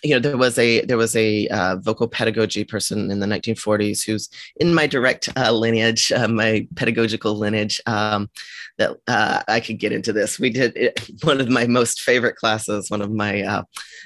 you 0.02 0.14
know 0.14 0.20
there 0.20 0.36
was 0.36 0.56
a 0.58 0.84
there 0.84 0.96
was 0.96 1.16
a 1.16 1.48
uh, 1.48 1.76
vocal 1.76 2.06
pedagogy 2.06 2.64
person 2.64 3.10
in 3.10 3.18
the 3.18 3.26
1940s 3.26 4.04
who's 4.04 4.28
in 4.56 4.72
my 4.72 4.86
direct 4.86 5.28
uh, 5.36 5.50
lineage 5.50 6.12
uh, 6.12 6.28
my 6.28 6.66
pedagogical 6.76 7.34
lineage 7.34 7.80
um, 7.86 8.30
that 8.76 8.96
uh, 9.08 9.42
i 9.48 9.58
could 9.58 9.78
get 9.78 9.92
into 9.92 10.12
this. 10.12 10.38
We 10.38 10.50
did 10.50 10.76
it, 10.76 11.10
one 11.24 11.40
of 11.40 11.48
my 11.48 11.66
most 11.66 12.02
favorite 12.02 12.36
classes 12.36 12.90
one 12.90 13.02
of 13.02 13.10
my 13.10 13.42
uh, 13.42 13.62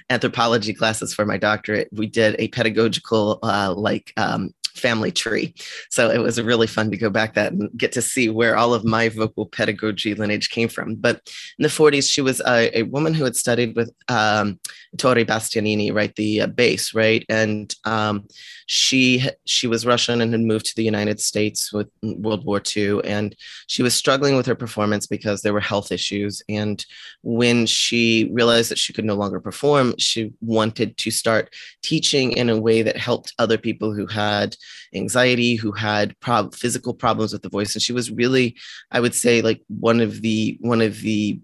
anthropology 0.08 0.72
classes 0.72 1.12
for 1.12 1.26
my 1.26 1.36
doctorate. 1.36 1.88
We 1.92 2.06
did 2.06 2.36
a 2.38 2.48
pedagogical 2.48 3.38
uh, 3.42 3.74
like 3.76 4.12
um, 4.16 4.54
family 4.74 5.10
tree. 5.10 5.54
So 5.90 6.10
it 6.10 6.18
was 6.18 6.40
really 6.40 6.66
fun 6.66 6.90
to 6.90 6.96
go 6.96 7.10
back 7.10 7.34
that 7.34 7.52
and 7.52 7.70
get 7.76 7.92
to 7.92 8.02
see 8.02 8.28
where 8.28 8.56
all 8.56 8.74
of 8.74 8.84
my 8.84 9.08
vocal 9.08 9.46
pedagogy 9.46 10.14
lineage 10.14 10.50
came 10.50 10.68
from. 10.68 10.94
But 10.96 11.30
in 11.58 11.62
the 11.62 11.68
40s, 11.68 12.10
she 12.10 12.20
was 12.20 12.40
a, 12.40 12.78
a 12.78 12.82
woman 12.84 13.14
who 13.14 13.24
had 13.24 13.36
studied 13.36 13.76
with 13.76 13.92
um, 14.08 14.58
Bastianini, 14.96 15.94
right, 15.94 16.14
the 16.16 16.42
uh, 16.42 16.46
bass, 16.46 16.94
right, 16.94 17.24
and 17.28 17.74
um, 17.84 18.26
she 18.66 19.28
she 19.44 19.66
was 19.66 19.86
Russian 19.86 20.20
and 20.20 20.32
had 20.32 20.40
moved 20.40 20.66
to 20.66 20.76
the 20.76 20.84
United 20.84 21.20
States 21.20 21.72
with 21.72 21.88
World 22.02 22.44
War 22.44 22.60
II, 22.76 23.00
and 23.04 23.34
she 23.66 23.82
was 23.82 23.94
struggling 23.94 24.36
with 24.36 24.46
her 24.46 24.54
performance 24.54 25.06
because 25.06 25.42
there 25.42 25.52
were 25.52 25.60
health 25.60 25.92
issues. 25.92 26.42
And 26.48 26.84
when 27.22 27.66
she 27.66 28.30
realized 28.32 28.70
that 28.70 28.78
she 28.78 28.92
could 28.92 29.04
no 29.04 29.14
longer 29.14 29.40
perform, 29.40 29.94
she 29.98 30.32
wanted 30.40 30.96
to 30.98 31.10
start 31.10 31.54
teaching 31.82 32.32
in 32.32 32.50
a 32.50 32.60
way 32.60 32.82
that 32.82 32.96
helped 32.96 33.34
other 33.38 33.58
people 33.58 33.92
who 33.92 34.06
had 34.06 34.56
anxiety, 34.94 35.56
who 35.56 35.72
had 35.72 36.18
prob- 36.20 36.54
physical 36.54 36.94
problems 36.94 37.32
with 37.32 37.42
the 37.42 37.48
voice. 37.48 37.74
And 37.74 37.82
she 37.82 37.92
was 37.92 38.10
really, 38.10 38.56
I 38.90 39.00
would 39.00 39.14
say, 39.14 39.42
like 39.42 39.62
one 39.68 40.00
of 40.00 40.22
the 40.22 40.58
one 40.60 40.80
of 40.80 41.00
the 41.00 41.40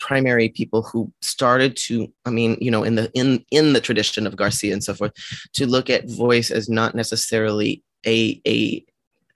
primary 0.00 0.48
people 0.48 0.82
who 0.82 1.12
started 1.22 1.76
to 1.76 2.12
i 2.24 2.30
mean 2.30 2.56
you 2.60 2.70
know 2.70 2.82
in 2.82 2.94
the 2.94 3.10
in 3.14 3.44
in 3.50 3.72
the 3.72 3.80
tradition 3.80 4.26
of 4.26 4.36
garcia 4.36 4.72
and 4.72 4.82
so 4.82 4.94
forth 4.94 5.12
to 5.52 5.66
look 5.66 5.88
at 5.90 6.08
voice 6.10 6.50
as 6.50 6.68
not 6.68 6.94
necessarily 6.94 7.82
a 8.06 8.40
a 8.46 8.84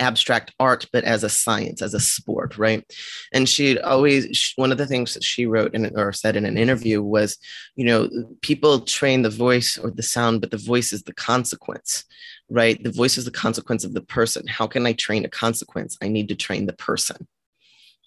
abstract 0.01 0.53
art 0.59 0.87
but 0.93 1.05
as 1.05 1.23
a 1.23 1.29
science 1.29 1.81
as 1.81 1.95
a 1.95 2.01
sport 2.01 2.59
right 2.59 2.85
and 3.33 3.49
she'd 3.49 3.79
always 3.79 4.53
one 4.57 4.73
of 4.73 4.79
the 4.79 4.87
things 4.87 5.15
that 5.15 5.23
she 5.23 5.47
wrote 5.47 5.73
in, 5.75 5.97
or 5.97 6.13
said 6.13 6.35
in 6.35 6.45
an 6.45 6.59
interview 6.59 7.01
was 7.01 7.39
you 7.77 7.85
know 7.85 8.09
people 8.41 8.81
train 8.81 9.23
the 9.23 9.31
voice 9.31 9.79
or 9.79 9.91
the 9.93 10.03
sound 10.03 10.41
but 10.41 10.51
the 10.51 10.57
voice 10.57 10.93
is 10.93 11.05
the 11.05 11.15
consequence 11.15 12.05
right? 12.51 12.83
The 12.83 12.91
voice 12.91 13.17
is 13.19 13.25
the 13.25 13.31
consequence 13.31 13.85
of 13.85 13.95
the 13.95 14.03
person. 14.03 14.47
How 14.47 14.67
can 14.67 14.87
i 14.87 14.93
train 14.93 15.25
a 15.25 15.29
consequence? 15.29 15.97
I 16.03 16.09
need 16.09 16.29
to 16.29 16.35
train 16.35 16.67
the 16.67 16.75
person 16.75 17.27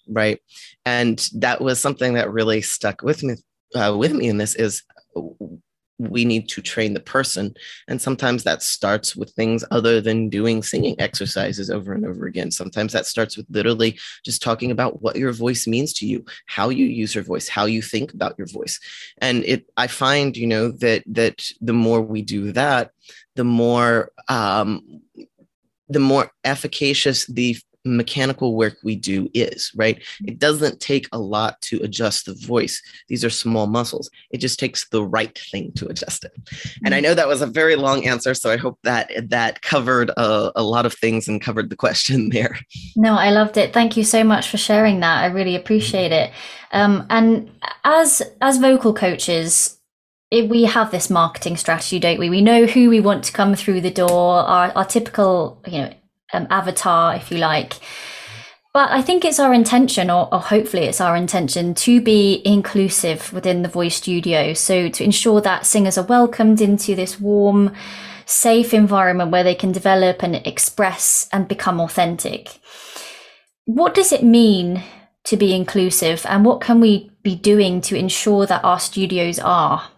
right? 0.08 0.40
And 0.84 1.18
that 1.34 1.60
was 1.60 1.80
something 1.80 2.14
that 2.14 2.32
really 2.32 2.62
stuck 2.62 3.02
with 3.02 3.22
me 3.22 3.36
uh, 3.74 3.94
with 3.96 4.12
me 4.12 4.28
in 4.28 4.38
this 4.38 4.54
is 4.54 4.84
we 5.98 6.24
need 6.24 6.48
to 6.50 6.60
train 6.60 6.94
the 6.94 7.00
person. 7.00 7.54
And 7.88 8.00
sometimes 8.00 8.44
that 8.44 8.62
starts 8.62 9.16
with 9.16 9.30
things 9.30 9.64
other 9.70 10.00
than 10.00 10.28
doing 10.28 10.62
singing 10.62 10.94
exercises 11.00 11.70
over 11.70 11.92
and 11.92 12.04
over 12.04 12.26
again. 12.26 12.50
Sometimes 12.50 12.92
that 12.92 13.06
starts 13.06 13.36
with 13.36 13.46
literally 13.48 13.98
just 14.24 14.42
talking 14.42 14.70
about 14.70 15.02
what 15.02 15.16
your 15.16 15.32
voice 15.32 15.66
means 15.66 15.92
to 15.94 16.06
you 16.06 16.24
how 16.46 16.68
you 16.68 16.86
use 16.86 17.14
your 17.14 17.24
voice 17.24 17.48
how 17.48 17.64
you 17.64 17.82
think 17.82 18.12
about 18.12 18.34
your 18.38 18.46
voice. 18.46 18.78
And 19.18 19.44
it 19.44 19.66
i 19.76 19.86
find 19.86 20.36
you 20.36 20.46
know 20.46 20.70
that 20.70 21.02
that 21.06 21.50
the 21.60 21.72
more 21.72 22.02
we 22.02 22.22
do 22.22 22.52
that 22.52 22.90
the 23.34 23.44
more 23.44 24.10
um 24.28 25.02
the 25.88 26.00
more 26.00 26.30
efficacious 26.44 27.26
the 27.26 27.56
mechanical 27.86 28.56
work 28.56 28.76
we 28.82 28.96
do 28.96 29.28
is, 29.34 29.72
right? 29.76 30.02
It 30.24 30.38
doesn't 30.38 30.80
take 30.80 31.08
a 31.12 31.18
lot 31.18 31.60
to 31.62 31.80
adjust 31.82 32.26
the 32.26 32.34
voice. 32.34 32.82
These 33.08 33.24
are 33.24 33.30
small 33.30 33.66
muscles. 33.66 34.10
It 34.30 34.38
just 34.38 34.58
takes 34.58 34.88
the 34.88 35.04
right 35.04 35.36
thing 35.38 35.72
to 35.76 35.86
adjust 35.86 36.24
it. 36.24 36.32
And 36.84 36.94
I 36.94 37.00
mm. 37.00 37.04
know 37.04 37.14
that 37.14 37.28
was 37.28 37.42
a 37.42 37.46
very 37.46 37.76
long 37.76 38.06
answer, 38.06 38.34
so 38.34 38.50
I 38.50 38.56
hope 38.56 38.78
that 38.82 39.10
that 39.30 39.62
covered 39.62 40.10
a, 40.10 40.52
a 40.56 40.62
lot 40.62 40.86
of 40.86 40.94
things 40.94 41.28
and 41.28 41.40
covered 41.40 41.70
the 41.70 41.76
question 41.76 42.28
there. 42.32 42.58
No, 42.96 43.14
I 43.14 43.30
loved 43.30 43.56
it. 43.56 43.72
Thank 43.72 43.96
you 43.96 44.04
so 44.04 44.24
much 44.24 44.48
for 44.48 44.56
sharing 44.56 45.00
that. 45.00 45.22
I 45.22 45.26
really 45.26 45.56
appreciate 45.56 46.12
it. 46.12 46.32
Um, 46.72 47.06
and 47.08 47.50
as 47.84 48.22
as 48.40 48.58
vocal 48.58 48.92
coaches, 48.92 49.76
it, 50.30 50.48
we 50.48 50.64
have 50.64 50.90
this 50.90 51.08
marketing 51.08 51.56
strategy, 51.56 51.98
don't 51.98 52.18
we? 52.18 52.30
We 52.30 52.42
know 52.42 52.66
who 52.66 52.90
we 52.90 53.00
want 53.00 53.24
to 53.24 53.32
come 53.32 53.54
through 53.54 53.80
the 53.80 53.90
door. 53.90 54.40
Our, 54.40 54.72
our 54.72 54.84
typical, 54.84 55.62
you 55.66 55.82
know, 55.82 55.92
um, 56.32 56.46
avatar, 56.50 57.14
if 57.16 57.30
you 57.30 57.38
like. 57.38 57.74
But 58.72 58.90
I 58.90 59.00
think 59.00 59.24
it's 59.24 59.40
our 59.40 59.54
intention, 59.54 60.10
or, 60.10 60.28
or, 60.32 60.38
hopefully 60.38 60.84
it's 60.84 61.00
our 61.00 61.16
intention, 61.16 61.74
to 61.76 62.00
be 62.00 62.42
inclusive 62.44 63.32
within 63.32 63.62
the 63.62 63.70
voice 63.70 63.96
studio. 63.96 64.52
So 64.52 64.90
to 64.90 65.04
ensure 65.04 65.40
that 65.40 65.64
singers 65.64 65.96
are 65.96 66.04
welcomed 66.04 66.60
into 66.60 66.94
this 66.94 67.18
warm, 67.18 67.74
safe 68.26 68.74
environment 68.74 69.30
where 69.30 69.44
they 69.44 69.54
can 69.54 69.72
develop 69.72 70.22
and 70.22 70.36
express 70.46 71.26
and 71.32 71.48
become 71.48 71.80
authentic. 71.80 72.60
What 73.64 73.94
does 73.94 74.12
it 74.12 74.22
mean 74.22 74.82
to 75.24 75.36
be 75.36 75.54
inclusive, 75.54 76.26
and 76.28 76.44
what 76.44 76.60
can 76.60 76.80
we 76.80 77.10
be 77.22 77.34
doing 77.34 77.80
to 77.80 77.96
ensure 77.96 78.46
that 78.46 78.62
our 78.62 78.78
studios 78.78 79.38
are? 79.38 79.88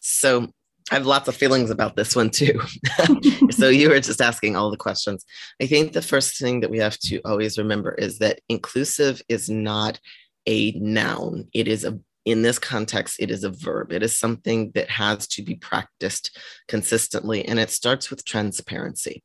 So 0.00 0.50
I 0.90 0.94
have 0.94 1.06
lots 1.06 1.28
of 1.28 1.36
feelings 1.36 1.70
about 1.70 1.96
this 1.96 2.16
one 2.16 2.30
too. 2.30 2.60
so 3.50 3.68
you 3.68 3.88
were 3.88 4.00
just 4.00 4.20
asking 4.20 4.56
all 4.56 4.70
the 4.70 4.76
questions. 4.76 5.24
I 5.60 5.66
think 5.66 5.92
the 5.92 6.02
first 6.02 6.38
thing 6.38 6.60
that 6.60 6.70
we 6.70 6.78
have 6.78 6.98
to 7.00 7.20
always 7.24 7.58
remember 7.58 7.94
is 7.94 8.18
that 8.18 8.40
inclusive 8.48 9.22
is 9.28 9.48
not 9.48 10.00
a 10.46 10.72
noun. 10.72 11.48
It 11.52 11.68
is 11.68 11.84
a 11.84 11.98
in 12.24 12.42
this 12.42 12.58
context, 12.58 13.16
it 13.18 13.30
is 13.30 13.42
a 13.42 13.50
verb. 13.50 13.92
It 13.92 14.02
is 14.02 14.18
something 14.18 14.70
that 14.76 14.88
has 14.90 15.26
to 15.28 15.42
be 15.42 15.56
practiced 15.56 16.38
consistently. 16.68 17.44
And 17.44 17.58
it 17.58 17.70
starts 17.70 18.10
with 18.10 18.24
transparency 18.24 19.24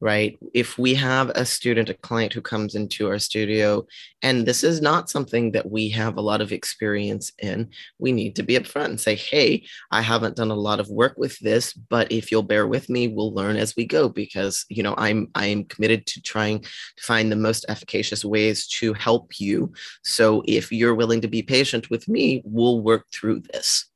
right? 0.00 0.38
If 0.52 0.78
we 0.78 0.94
have 0.94 1.30
a 1.30 1.46
student, 1.46 1.88
a 1.88 1.94
client 1.94 2.32
who 2.32 2.40
comes 2.40 2.74
into 2.74 3.08
our 3.08 3.18
studio, 3.18 3.86
and 4.22 4.46
this 4.46 4.62
is 4.62 4.82
not 4.82 5.08
something 5.08 5.52
that 5.52 5.70
we 5.70 5.88
have 5.90 6.16
a 6.16 6.20
lot 6.20 6.40
of 6.40 6.52
experience 6.52 7.32
in, 7.38 7.70
we 7.98 8.12
need 8.12 8.36
to 8.36 8.42
be 8.42 8.58
upfront 8.58 8.86
and 8.86 9.00
say, 9.00 9.14
hey, 9.14 9.64
I 9.90 10.02
haven't 10.02 10.36
done 10.36 10.50
a 10.50 10.54
lot 10.54 10.80
of 10.80 10.90
work 10.90 11.16
with 11.16 11.38
this, 11.38 11.72
but 11.72 12.10
if 12.12 12.30
you'll 12.30 12.42
bear 12.42 12.66
with 12.66 12.90
me, 12.90 13.08
we'll 13.08 13.32
learn 13.32 13.56
as 13.56 13.74
we 13.76 13.86
go 13.86 14.08
because 14.08 14.64
you 14.68 14.82
know 14.82 14.94
I'm 14.98 15.28
I 15.34 15.46
am 15.46 15.64
committed 15.64 16.06
to 16.06 16.22
trying 16.22 16.60
to 16.60 17.02
find 17.02 17.30
the 17.30 17.36
most 17.36 17.64
efficacious 17.68 18.24
ways 18.24 18.66
to 18.68 18.92
help 18.92 19.40
you. 19.40 19.72
So 20.04 20.42
if 20.46 20.70
you're 20.70 20.94
willing 20.94 21.20
to 21.22 21.28
be 21.28 21.42
patient 21.42 21.90
with 21.90 22.08
me, 22.08 22.42
we'll 22.44 22.80
work 22.80 23.06
through 23.12 23.40
this 23.52 23.86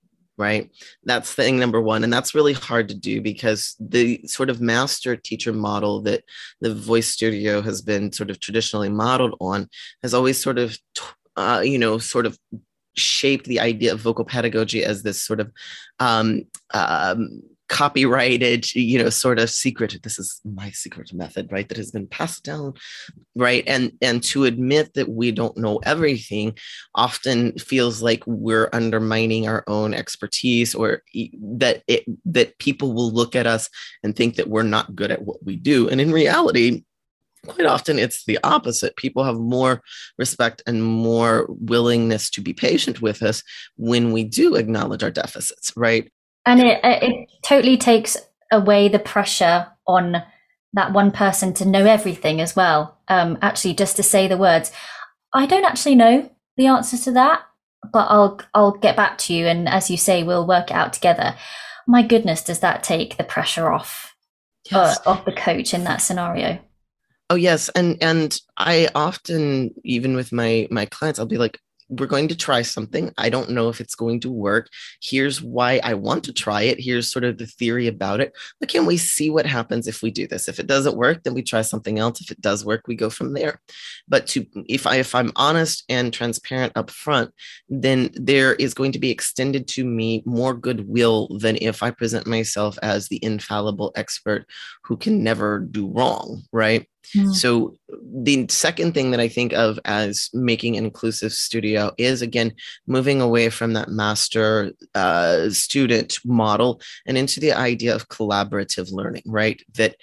right? 0.41 0.71
That's 1.05 1.33
thing 1.33 1.59
number 1.59 1.81
one. 1.81 2.03
And 2.03 2.13
that's 2.13 2.35
really 2.35 2.55
hard 2.55 2.89
to 2.89 2.95
do 2.95 3.21
because 3.21 3.77
the 3.79 4.21
sort 4.27 4.51
of 4.51 4.61
master 4.61 5.15
teacher 5.15 5.53
model 5.53 6.01
that 6.03 6.25
the 6.61 6.75
voice 6.75 7.09
studio 7.09 7.61
has 7.61 7.83
been 7.83 8.11
sort 8.11 8.31
of 8.31 8.41
traditionally 8.41 8.89
modeled 8.89 9.37
on 9.39 9.69
has 10.03 10.15
always 10.15 10.43
sort 10.43 10.59
of, 10.59 10.77
uh, 11.37 11.63
you 11.63 11.79
know, 11.79 11.99
sort 11.99 12.25
of 12.27 12.39
shaped 12.97 13.45
the 13.45 13.61
idea 13.61 13.93
of 13.93 14.01
vocal 14.01 14.25
pedagogy 14.25 14.83
as 14.83 15.03
this 15.03 15.23
sort 15.23 15.41
of 15.41 15.53
um, 15.99 16.43
um, 16.73 17.43
copyrighted, 17.71 18.75
you 18.75 18.99
know, 18.99 19.09
sort 19.09 19.39
of 19.39 19.49
secret. 19.49 19.97
This 20.03 20.19
is 20.19 20.41
my 20.45 20.71
secret 20.73 21.15
method, 21.15 21.51
right? 21.53 21.69
That 21.69 21.79
has 21.79 21.93
been 21.93 22.09
passed 22.09 22.43
down, 22.43 22.75
right? 23.37 23.65
And 23.67 23.93
and 24.03 24.23
to 24.25 24.45
admit 24.45 24.95
that 24.95 25.09
we 25.09 25.31
don't 25.31 25.57
know 25.57 25.79
everything 25.85 26.59
often 26.97 27.57
feels 27.59 28.03
like 28.03 28.25
we're 28.27 28.69
undermining 28.73 29.49
our 29.49 29.63
own 29.69 29.95
expertise, 29.95 30.75
or 30.75 31.03
that 31.41 31.85
it 31.87 32.05
that 32.27 32.59
people 32.59 32.93
will 32.93 33.13
look 33.13 33.35
at 33.37 33.47
us 33.47 33.71
and 34.03 34.15
think 34.15 34.35
that 34.35 34.49
we're 34.49 34.65
not 34.65 34.97
good 34.97 35.13
at 35.13 35.23
what 35.23 35.43
we 35.45 35.55
do. 35.55 35.89
And 35.89 36.01
in 36.01 36.11
reality, 36.11 36.83
quite 37.47 37.67
often 37.67 38.01
it's 38.01 38.25
the 38.25 38.41
opposite. 38.43 38.97
People 38.97 39.23
have 39.23 39.37
more 39.37 39.81
respect 40.19 40.61
and 40.67 40.83
more 40.83 41.47
willingness 41.49 42.31
to 42.31 42.41
be 42.41 42.53
patient 42.53 43.01
with 43.01 43.23
us 43.23 43.45
when 43.77 44.11
we 44.11 44.25
do 44.25 44.57
acknowledge 44.57 45.05
our 45.05 45.11
deficits, 45.13 45.73
right? 45.77 46.13
And 46.51 46.61
it, 46.61 46.81
it 46.83 47.29
totally 47.43 47.77
takes 47.77 48.17
away 48.51 48.89
the 48.89 48.99
pressure 48.99 49.69
on 49.87 50.23
that 50.73 50.93
one 50.93 51.11
person 51.11 51.53
to 51.55 51.65
know 51.65 51.85
everything 51.85 52.41
as 52.41 52.57
well. 52.57 52.99
Um, 53.09 53.39
actually, 53.43 53.75
just 53.75 53.97
to 53.97 54.03
say 54.03 54.27
the 54.27 54.37
words, 54.37 54.73
I 55.33 55.47
don't 55.47 55.65
actually 55.65 55.95
know 55.95 56.31
the 56.57 56.67
answer 56.67 56.97
to 56.99 57.13
that, 57.13 57.43
but 57.93 58.07
I'll 58.11 58.41
I'll 58.55 58.73
get 58.73 58.97
back 58.97 59.19
to 59.19 59.35
you. 59.35 59.47
And 59.47 59.69
as 59.69 59.91
you 59.91 59.97
say, 59.97 60.23
we'll 60.23 60.47
work 60.47 60.71
it 60.71 60.77
out 60.77 60.93
together. 60.93 61.37
My 61.87 62.03
goodness, 62.03 62.43
does 62.43 62.61
that 62.61 62.83
take 62.83 63.17
the 63.17 63.25
pressure 63.25 63.71
off 63.71 64.15
uh, 64.73 64.79
yes. 64.79 64.99
uh, 65.07 65.11
off 65.11 65.25
the 65.25 65.33
coach 65.33 65.73
in 65.73 65.85
that 65.85 65.99
scenario? 65.99 66.59
Oh 67.31 67.37
yes, 67.37 67.69
and 67.71 67.97
and 68.03 68.41
I 68.57 68.89
often, 68.95 69.73
even 69.85 70.17
with 70.17 70.33
my 70.33 70.67
my 70.71 70.87
clients, 70.87 71.19
I'll 71.21 71.27
be 71.27 71.39
like, 71.39 71.61
we're 71.91 72.07
going 72.07 72.29
to 72.29 72.37
try 72.37 72.63
something. 72.63 73.13
I 73.19 73.29
don't 73.29 73.51
know 73.51 73.69
if 73.69 73.81
it's 73.81 73.95
going 73.95 74.21
to 74.21 74.31
work. 74.31 74.69
Here's 75.03 75.43
why 75.43 75.81
I 75.83 75.95
want 75.95 76.25
to 76.25 76.33
try 76.33 76.63
it. 76.63 76.81
Here's 76.81 77.11
sort 77.11 77.25
of 77.25 77.39
the 77.39 77.47
theory 77.47 77.89
about 77.89 78.21
it. 78.21 78.33
But 78.61 78.69
can 78.69 78.87
we 78.87 78.97
see 78.97 79.29
what 79.29 79.47
happens 79.47 79.89
if 79.89 80.03
we 80.03 80.11
do 80.11 80.27
this? 80.27 80.49
If 80.49 80.61
it 80.61 80.67
doesn't 80.67 80.97
work, 80.97 81.25
then 81.25 81.35
we 81.35 81.43
try 81.43 81.63
something 81.63 81.99
else. 81.99 82.21
If 82.21 82.31
it 82.31 82.41
does 82.41 82.65
work, 82.65 82.83
we 82.87 82.95
go 82.95 83.11
from 83.11 83.35
there. 83.35 83.61
But 84.09 84.27
to 84.29 84.47
if 84.67 84.87
I 84.87 84.97
if 84.97 85.15
I'm 85.15 85.33
honest 85.37 85.85
and 85.89 86.13
transparent 86.13 86.73
up 86.77 86.91
front, 86.91 87.33
then 87.69 88.11
there 88.15 88.55
is 88.55 88.75
going 88.75 88.93
to 88.93 88.99
be 88.99 89.11
extended 89.11 89.67
to 89.69 89.85
me 89.85 90.23
more 90.25 90.55
goodwill 90.55 91.29
than 91.39 91.59
if 91.61 91.83
I 91.83 91.91
present 91.91 92.27
myself 92.27 92.79
as 92.83 93.09
the 93.09 93.23
infallible 93.23 93.93
expert 93.97 94.47
who 94.85 94.97
can 94.97 95.25
never 95.25 95.59
do 95.59 95.89
wrong, 95.89 96.43
right? 96.53 96.87
Mm. 97.17 97.35
So 97.35 97.77
the 97.91 98.47
second 98.49 98.95
thing 98.95 99.11
that 99.11 99.21
I 99.21 99.29
think 99.29 99.53
of 99.53 99.79
as 99.85 100.31
making 100.33 100.77
an 100.77 100.85
inclusive 100.85 101.33
studio 101.33 101.93
is 101.99 102.23
again 102.23 102.53
moving 102.87 103.21
away 103.21 103.51
from 103.51 103.73
that 103.73 103.89
master 103.89 104.73
uh, 104.95 105.51
student 105.51 106.19
model 106.25 106.81
and 107.07 107.19
into 107.19 107.41
the 107.41 107.53
idea 107.53 107.95
of 107.95 108.09
collaborative 108.09 108.93
learning, 108.93 109.23
right? 109.27 109.63
That 109.75 109.97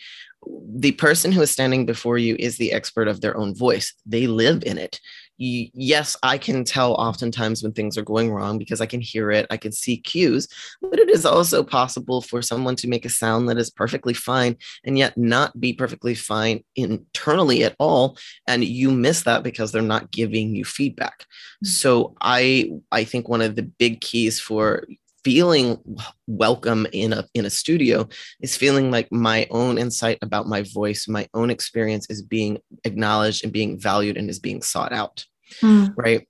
the 0.45 0.93
person 0.93 1.31
who 1.31 1.41
is 1.41 1.51
standing 1.51 1.85
before 1.85 2.17
you 2.17 2.35
is 2.39 2.57
the 2.57 2.71
expert 2.71 3.07
of 3.07 3.21
their 3.21 3.35
own 3.35 3.55
voice. 3.55 3.93
They 4.05 4.27
live 4.27 4.63
in 4.63 4.77
it 4.77 4.99
yes, 5.37 6.17
I 6.23 6.37
can 6.37 6.63
tell 6.63 6.93
oftentimes 6.93 7.61
when 7.61 7.71
things 7.71 7.97
are 7.97 8.03
going 8.03 8.31
wrong 8.31 8.57
because 8.57 8.81
I 8.81 8.85
can 8.85 9.01
hear 9.01 9.31
it, 9.31 9.45
I 9.49 9.57
can 9.57 9.71
see 9.71 9.97
cues, 9.97 10.47
but 10.81 10.99
it 10.99 11.09
is 11.09 11.25
also 11.25 11.63
possible 11.63 12.21
for 12.21 12.41
someone 12.41 12.75
to 12.77 12.87
make 12.87 13.05
a 13.05 13.09
sound 13.09 13.47
that 13.49 13.57
is 13.57 13.69
perfectly 13.69 14.13
fine 14.13 14.57
and 14.83 14.97
yet 14.97 15.17
not 15.17 15.59
be 15.59 15.73
perfectly 15.73 16.15
fine 16.15 16.63
internally 16.75 17.63
at 17.63 17.75
all. 17.79 18.17
And 18.47 18.63
you 18.63 18.91
miss 18.91 19.23
that 19.23 19.43
because 19.43 19.71
they're 19.71 19.81
not 19.81 20.11
giving 20.11 20.55
you 20.55 20.65
feedback. 20.65 21.21
Mm-hmm. 21.21 21.67
So 21.67 22.15
I 22.21 22.71
I 22.91 23.03
think 23.03 23.29
one 23.29 23.41
of 23.41 23.55
the 23.55 23.63
big 23.63 24.01
keys 24.01 24.39
for 24.39 24.85
feeling 25.27 25.77
welcome 26.25 26.87
in 26.93 27.11
a 27.11 27.27
in 27.33 27.45
a 27.45 27.49
studio 27.49 28.07
is 28.39 28.55
feeling 28.55 28.89
like 28.89 29.11
my 29.11 29.45
own 29.51 29.77
insight 29.77 30.17
about 30.21 30.47
my 30.47 30.63
voice 30.73 31.05
my 31.05 31.27
own 31.33 31.49
experience 31.49 32.07
is 32.09 32.21
being 32.21 32.57
acknowledged 32.85 33.43
and 33.43 33.51
being 33.51 33.77
valued 33.77 34.15
and 34.15 34.29
is 34.29 34.39
being 34.39 34.61
sought 34.61 34.93
out 34.93 35.25
mm. 35.61 35.93
right 35.97 36.25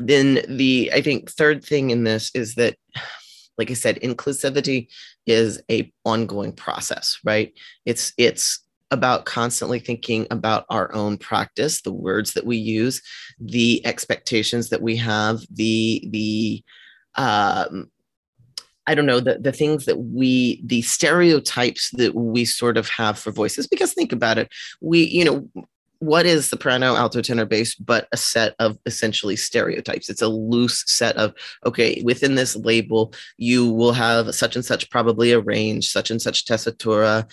then 0.00 0.40
the 0.48 0.90
i 0.92 1.00
think 1.00 1.30
third 1.30 1.64
thing 1.64 1.90
in 1.90 2.02
this 2.02 2.32
is 2.34 2.56
that 2.56 2.74
like 3.58 3.70
i 3.70 3.74
said 3.74 4.00
inclusivity 4.00 4.88
is 5.24 5.62
a 5.70 5.92
ongoing 6.04 6.50
process 6.52 7.20
right 7.24 7.52
it's 7.86 8.12
it's 8.18 8.66
about 8.90 9.24
constantly 9.24 9.78
thinking 9.78 10.26
about 10.32 10.66
our 10.68 10.92
own 10.96 11.16
practice 11.16 11.80
the 11.82 11.92
words 11.92 12.32
that 12.32 12.44
we 12.44 12.56
use 12.56 13.00
the 13.38 13.80
expectations 13.86 14.68
that 14.70 14.82
we 14.82 14.96
have 14.96 15.38
the 15.48 16.08
the 16.10 16.64
um, 17.14 17.88
I 18.86 18.94
don't 18.94 19.06
know, 19.06 19.20
the, 19.20 19.38
the 19.38 19.52
things 19.52 19.84
that 19.84 19.98
we, 19.98 20.60
the 20.64 20.82
stereotypes 20.82 21.90
that 21.92 22.14
we 22.14 22.44
sort 22.44 22.76
of 22.76 22.88
have 22.88 23.18
for 23.18 23.30
voices, 23.30 23.66
because 23.66 23.94
think 23.94 24.12
about 24.12 24.38
it, 24.38 24.48
we, 24.80 25.04
you 25.04 25.24
know, 25.24 25.48
what 26.00 26.26
is 26.26 26.46
soprano, 26.48 26.96
alto, 26.96 27.22
tenor, 27.22 27.44
bass, 27.44 27.76
but 27.76 28.08
a 28.10 28.16
set 28.16 28.56
of 28.58 28.76
essentially 28.86 29.36
stereotypes? 29.36 30.10
It's 30.10 30.20
a 30.20 30.26
loose 30.26 30.82
set 30.88 31.16
of, 31.16 31.32
okay, 31.64 32.02
within 32.02 32.34
this 32.34 32.56
label, 32.56 33.14
you 33.36 33.70
will 33.70 33.92
have 33.92 34.34
such 34.34 34.56
and 34.56 34.64
such 34.64 34.90
probably 34.90 35.30
a 35.30 35.38
range, 35.38 35.88
such 35.88 36.10
and 36.10 36.20
such 36.20 36.44
tessitura, 36.44 37.24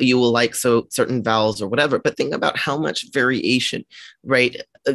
you 0.00 0.16
will 0.16 0.32
like 0.32 0.54
so 0.54 0.86
certain 0.88 1.22
vowels 1.22 1.60
or 1.60 1.68
whatever. 1.68 1.98
But 1.98 2.16
think 2.16 2.32
about 2.32 2.56
how 2.56 2.78
much 2.78 3.12
variation, 3.12 3.84
right? 4.24 4.56
Uh, 4.88 4.94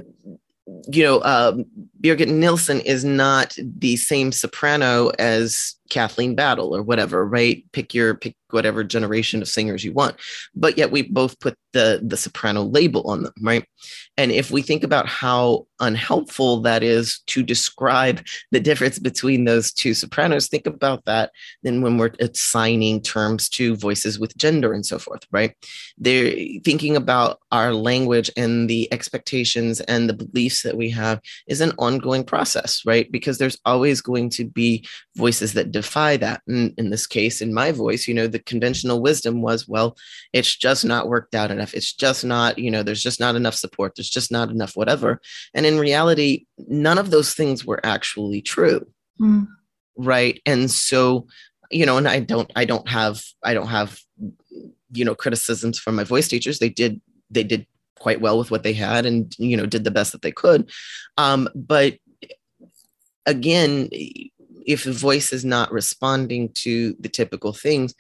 you 0.92 1.04
know, 1.04 1.22
um, 1.24 1.66
Birgit 2.02 2.28
Nilsson 2.28 2.82
is 2.82 3.06
not 3.06 3.56
the 3.58 3.96
same 3.96 4.32
soprano 4.32 5.10
as 5.20 5.76
Kathleen 5.92 6.36
Battle 6.36 6.76
or 6.76 6.82
whatever, 6.82 7.26
right? 7.26 7.64
Pick 7.74 7.94
your 7.94 8.16
pick 8.16 8.36
whatever 8.52 8.84
generation 8.84 9.42
of 9.42 9.48
singers 9.48 9.84
you 9.84 9.94
want. 9.94 10.16
But 10.56 10.78
yet 10.78 10.92
we 10.92 11.04
both 11.04 11.40
put 11.40 11.56
the 11.74 12.02
the 12.04 12.18
soprano 12.18 12.64
label 12.64 13.04
on 13.10 13.24
them, 13.24 13.34
right? 13.42 13.66
And 14.18 14.32
if 14.32 14.52
we 14.52 14.62
think 14.62 14.84
about 14.84 15.08
how 15.08 15.68
unhelpful 15.80 16.62
that 16.62 16.84
is 16.84 17.22
to 17.28 17.44
describe 17.44 18.24
the 18.52 18.60
difference 18.60 19.00
between 19.00 19.46
those 19.46 19.72
two 19.72 19.94
sopranos, 19.94 20.48
think 20.48 20.66
about 20.66 21.06
that 21.06 21.32
then 21.64 21.82
when 21.82 21.98
we're 21.98 22.12
assigning 22.20 23.02
terms 23.02 23.50
to 23.50 23.76
voices 23.76 24.20
with 24.20 24.36
gender 24.38 24.74
and 24.74 24.86
so 24.86 24.98
forth, 24.98 25.26
right? 25.32 25.56
They're 25.98 26.34
thinking 26.64 26.96
about 26.96 27.40
our 27.52 27.74
language 27.74 28.30
and 28.38 28.70
the 28.70 28.92
expectations 28.94 29.82
and 29.82 30.08
the 30.08 30.14
beliefs 30.14 30.64
that 30.64 30.78
we 30.78 30.90
have 30.92 31.20
is 31.48 31.62
an 31.62 31.74
ongoing 31.92 32.24
process, 32.24 32.82
right? 32.86 33.12
Because 33.12 33.38
there's 33.38 33.60
always 33.66 34.02
going 34.02 34.30
to 34.32 34.46
be 34.46 34.88
voices 35.16 35.54
that 35.54 35.72
defy 35.72 36.18
that. 36.18 36.42
And 36.48 36.74
in 36.78 36.90
this 36.90 37.06
case, 37.06 37.42
in 37.42 37.54
my 37.54 37.72
voice, 37.72 38.08
you 38.08 38.14
know, 38.14 38.28
the 38.28 38.40
conventional 38.40 39.02
wisdom 39.02 39.42
was, 39.42 39.68
well, 39.68 39.98
it's 40.34 40.56
just 40.56 40.86
not 40.86 41.08
worked 41.08 41.36
out 41.36 41.52
enough. 41.52 41.74
It's 41.74 41.94
just 41.94 42.24
not, 42.24 42.58
you 42.58 42.72
know, 42.72 42.84
there's 42.84 43.04
just 43.04 43.20
not 43.20 43.36
enough 43.36 43.56
support. 43.56 43.96
There's 43.96 44.10
just 44.10 44.32
not 44.32 44.50
enough 44.50 44.76
whatever. 44.76 45.20
And 45.54 45.66
in 45.66 45.80
reality, 45.80 46.46
none 46.68 46.98
of 46.98 47.12
those 47.12 47.34
things 47.34 47.66
were 47.66 47.86
actually 47.86 48.42
true. 48.42 48.88
Mm. 49.20 49.48
Right. 49.98 50.42
And 50.46 50.72
so, 50.72 51.28
you 51.70 51.86
know, 51.86 51.98
and 51.98 52.08
I 52.08 52.20
don't, 52.20 52.52
I 52.56 52.66
don't 52.66 52.88
have, 52.88 53.22
I 53.44 53.54
don't 53.54 53.68
have, 53.68 54.00
you 54.94 55.06
know, 55.06 55.16
criticisms 55.16 55.80
from 55.80 55.96
my 55.96 56.04
voice 56.04 56.28
teachers. 56.28 56.60
They 56.60 56.70
did, 56.70 57.02
they 57.30 57.44
did 57.44 57.66
quite 58.02 58.20
well 58.20 58.38
with 58.38 58.50
what 58.50 58.64
they 58.64 58.74
had 58.74 59.06
and, 59.06 59.34
you 59.38 59.56
know, 59.56 59.68
did 59.68 59.84
the 59.84 59.92
best 59.92 60.12
that 60.12 60.24
they 60.24 60.32
could. 60.32 60.70
Um, 61.18 61.48
but 61.54 61.98
again, 63.26 63.90
if 64.66 64.84
the 64.84 64.92
voice 64.92 65.32
is 65.32 65.46
not 65.46 65.72
responding 65.72 66.50
to 66.54 66.96
the 67.00 67.10
typical 67.10 67.54
things, 67.54 67.94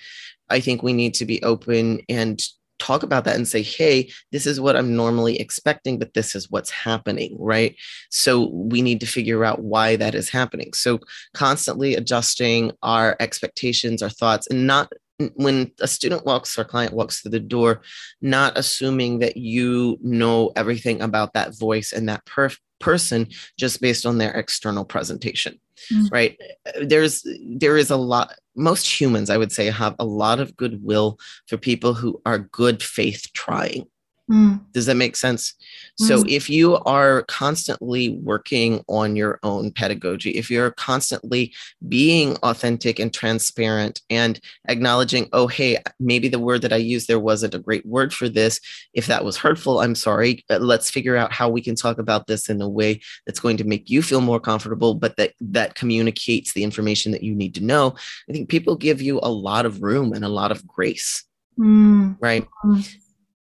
I 0.49 0.59
think 0.59 0.81
we 0.81 0.93
need 0.93 1.13
to 1.15 1.25
be 1.25 1.41
open 1.43 2.01
and 2.09 2.41
talk 2.79 3.03
about 3.03 3.25
that 3.25 3.35
and 3.35 3.47
say, 3.47 3.61
hey, 3.61 4.09
this 4.31 4.47
is 4.47 4.59
what 4.59 4.75
I'm 4.75 4.95
normally 4.95 5.39
expecting, 5.39 5.99
but 5.99 6.15
this 6.15 6.35
is 6.35 6.49
what's 6.49 6.71
happening, 6.71 7.37
right? 7.39 7.75
So 8.09 8.47
we 8.47 8.81
need 8.81 8.99
to 9.01 9.05
figure 9.05 9.45
out 9.45 9.61
why 9.61 9.97
that 9.97 10.15
is 10.15 10.29
happening. 10.29 10.73
So 10.73 10.99
constantly 11.35 11.95
adjusting 11.95 12.71
our 12.81 13.15
expectations, 13.19 14.01
our 14.01 14.09
thoughts, 14.09 14.47
and 14.47 14.65
not 14.65 14.91
when 15.35 15.71
a 15.79 15.87
student 15.87 16.25
walks 16.25 16.57
or 16.57 16.63
client 16.63 16.93
walks 16.93 17.21
through 17.21 17.31
the 17.31 17.39
door, 17.39 17.81
not 18.21 18.57
assuming 18.57 19.19
that 19.19 19.37
you 19.37 19.97
know 20.01 20.51
everything 20.55 21.01
about 21.01 21.33
that 21.33 21.57
voice 21.57 21.91
and 21.91 22.09
that 22.09 22.25
per- 22.25 22.49
person 22.81 23.27
just 23.57 23.79
based 23.79 24.05
on 24.05 24.17
their 24.17 24.31
external 24.31 24.83
presentation 24.83 25.57
mm-hmm. 25.93 26.07
right 26.11 26.37
there's 26.81 27.25
there 27.45 27.77
is 27.77 27.91
a 27.91 27.95
lot 27.95 28.33
most 28.55 28.99
humans 28.99 29.29
i 29.29 29.37
would 29.37 29.51
say 29.51 29.67
have 29.67 29.95
a 29.99 30.05
lot 30.05 30.39
of 30.39 30.57
goodwill 30.57 31.17
for 31.47 31.57
people 31.57 31.93
who 31.93 32.19
are 32.25 32.39
good 32.39 32.83
faith 32.83 33.27
trying 33.33 33.87
Mm. 34.31 34.61
Does 34.71 34.85
that 34.85 34.95
make 34.95 35.15
sense? 35.15 35.53
Mm. 36.01 36.07
So, 36.07 36.23
if 36.27 36.49
you 36.49 36.77
are 36.77 37.23
constantly 37.23 38.09
working 38.09 38.83
on 38.87 39.15
your 39.15 39.39
own 39.43 39.71
pedagogy, 39.71 40.31
if 40.31 40.49
you're 40.49 40.71
constantly 40.71 41.53
being 41.89 42.37
authentic 42.37 42.99
and 42.99 43.13
transparent 43.13 44.01
and 44.09 44.39
acknowledging, 44.69 45.27
oh, 45.33 45.47
hey, 45.47 45.77
maybe 45.99 46.29
the 46.29 46.39
word 46.39 46.61
that 46.61 46.71
I 46.71 46.77
used 46.77 47.07
there 47.07 47.19
wasn't 47.19 47.55
a 47.55 47.59
great 47.59 47.85
word 47.85 48.13
for 48.13 48.29
this. 48.29 48.59
If 48.93 49.07
that 49.07 49.25
was 49.25 49.37
hurtful, 49.37 49.81
I'm 49.81 49.95
sorry. 49.95 50.45
Let's 50.49 50.89
figure 50.89 51.17
out 51.17 51.33
how 51.33 51.49
we 51.49 51.61
can 51.61 51.75
talk 51.75 51.97
about 51.97 52.27
this 52.27 52.49
in 52.49 52.61
a 52.61 52.69
way 52.69 53.01
that's 53.25 53.39
going 53.39 53.57
to 53.57 53.65
make 53.65 53.89
you 53.89 54.01
feel 54.01 54.21
more 54.21 54.39
comfortable, 54.39 54.93
but 54.93 55.17
that 55.17 55.33
that 55.41 55.75
communicates 55.75 56.53
the 56.53 56.63
information 56.63 57.11
that 57.11 57.23
you 57.23 57.35
need 57.35 57.53
to 57.55 57.63
know. 57.63 57.95
I 58.29 58.31
think 58.31 58.49
people 58.49 58.75
give 58.75 59.01
you 59.01 59.19
a 59.21 59.29
lot 59.29 59.65
of 59.65 59.83
room 59.83 60.13
and 60.13 60.23
a 60.23 60.29
lot 60.29 60.51
of 60.51 60.65
grace. 60.65 61.25
Mm. 61.59 62.17
Right. 62.19 62.47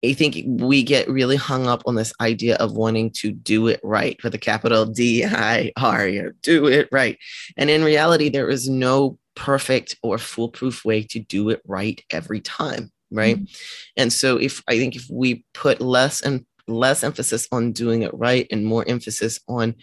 I 0.04 0.14
think 0.14 0.38
we 0.46 0.82
get 0.82 1.08
really 1.08 1.36
hung 1.36 1.66
up 1.66 1.82
on 1.86 1.94
this 1.94 2.12
idea 2.20 2.56
of 2.56 2.72
wanting 2.72 3.10
to 3.16 3.32
do 3.32 3.66
it 3.66 3.80
right 3.82 4.18
with 4.22 4.34
a 4.34 4.38
capital 4.38 4.86
D 4.86 5.24
I 5.24 5.72
R, 5.76 6.08
you 6.08 6.32
do 6.42 6.66
it 6.66 6.88
right. 6.90 7.18
And 7.56 7.68
in 7.68 7.84
reality, 7.84 8.28
there 8.28 8.48
is 8.48 8.68
no 8.68 9.18
perfect 9.34 9.96
or 10.02 10.18
foolproof 10.18 10.84
way 10.84 11.02
to 11.02 11.18
do 11.18 11.50
it 11.50 11.60
right 11.66 12.02
every 12.10 12.40
time, 12.40 12.90
right? 13.10 13.36
Mm-hmm. 13.36 13.54
And 13.96 14.12
so 14.12 14.36
if 14.36 14.62
I 14.68 14.78
think 14.78 14.96
if 14.96 15.06
we 15.10 15.44
put 15.54 15.80
less 15.80 16.22
and 16.22 16.46
less 16.66 17.02
emphasis 17.02 17.48
on 17.52 17.72
doing 17.72 18.02
it 18.02 18.14
right 18.14 18.46
and 18.50 18.64
more 18.64 18.84
emphasis 18.86 19.40
on 19.48 19.74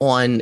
on 0.00 0.40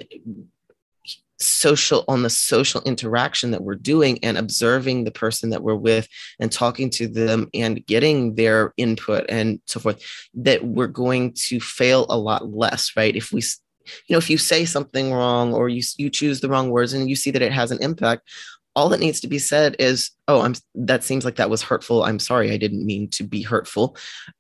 social 1.40 2.05
on 2.09 2.22
the 2.22 2.31
social 2.31 2.83
interaction 2.83 3.51
that 3.51 3.62
we're 3.62 3.74
doing 3.74 4.18
and 4.22 4.37
observing 4.37 5.05
the 5.05 5.11
person 5.11 5.51
that 5.51 5.62
we're 5.62 5.74
with 5.74 6.09
and 6.40 6.51
talking 6.51 6.90
to 6.90 7.07
them 7.07 7.48
and 7.55 7.85
getting 7.87 8.35
their 8.35 8.72
input 8.77 9.24
and 9.29 9.61
so 9.66 9.79
forth 9.81 10.03
that 10.35 10.64
we're 10.64 10.87
going 10.87 11.33
to 11.33 11.61
fail 11.61 12.07
a 12.09 12.18
lot 12.18 12.53
less 12.53 12.92
right? 12.96 13.14
If 13.14 13.33
we 13.33 13.42
you 14.07 14.14
know 14.14 14.18
if 14.18 14.29
you 14.29 14.38
say 14.38 14.64
something 14.64 15.12
wrong 15.12 15.55
or 15.55 15.68
you 15.68 15.83
you 15.96 16.11
choose 16.11 16.40
the 16.40 16.48
wrong 16.48 16.70
words 16.70 16.92
and 16.92 17.09
you 17.09 17.16
see 17.16 17.31
that 17.31 17.42
it 17.42 17.53
has 17.53 17.70
an 17.70 17.83
impact 17.83 18.29
all 18.77 18.88
that 18.90 19.01
needs 19.01 19.18
to 19.20 19.27
be 19.27 19.38
said 19.38 19.74
is 19.79 20.11
oh 20.29 20.42
i'm 20.42 20.55
that 20.74 21.03
seems 21.03 21.24
like 21.24 21.37
that 21.37 21.51
was 21.51 21.62
hurtful. 21.62 22.05
I'm 22.05 22.18
sorry 22.18 22.53
i 22.53 22.57
didn't 22.57 22.87
mean 22.87 23.09
to 23.11 23.24
be 23.24 23.42
hurtful. 23.42 23.96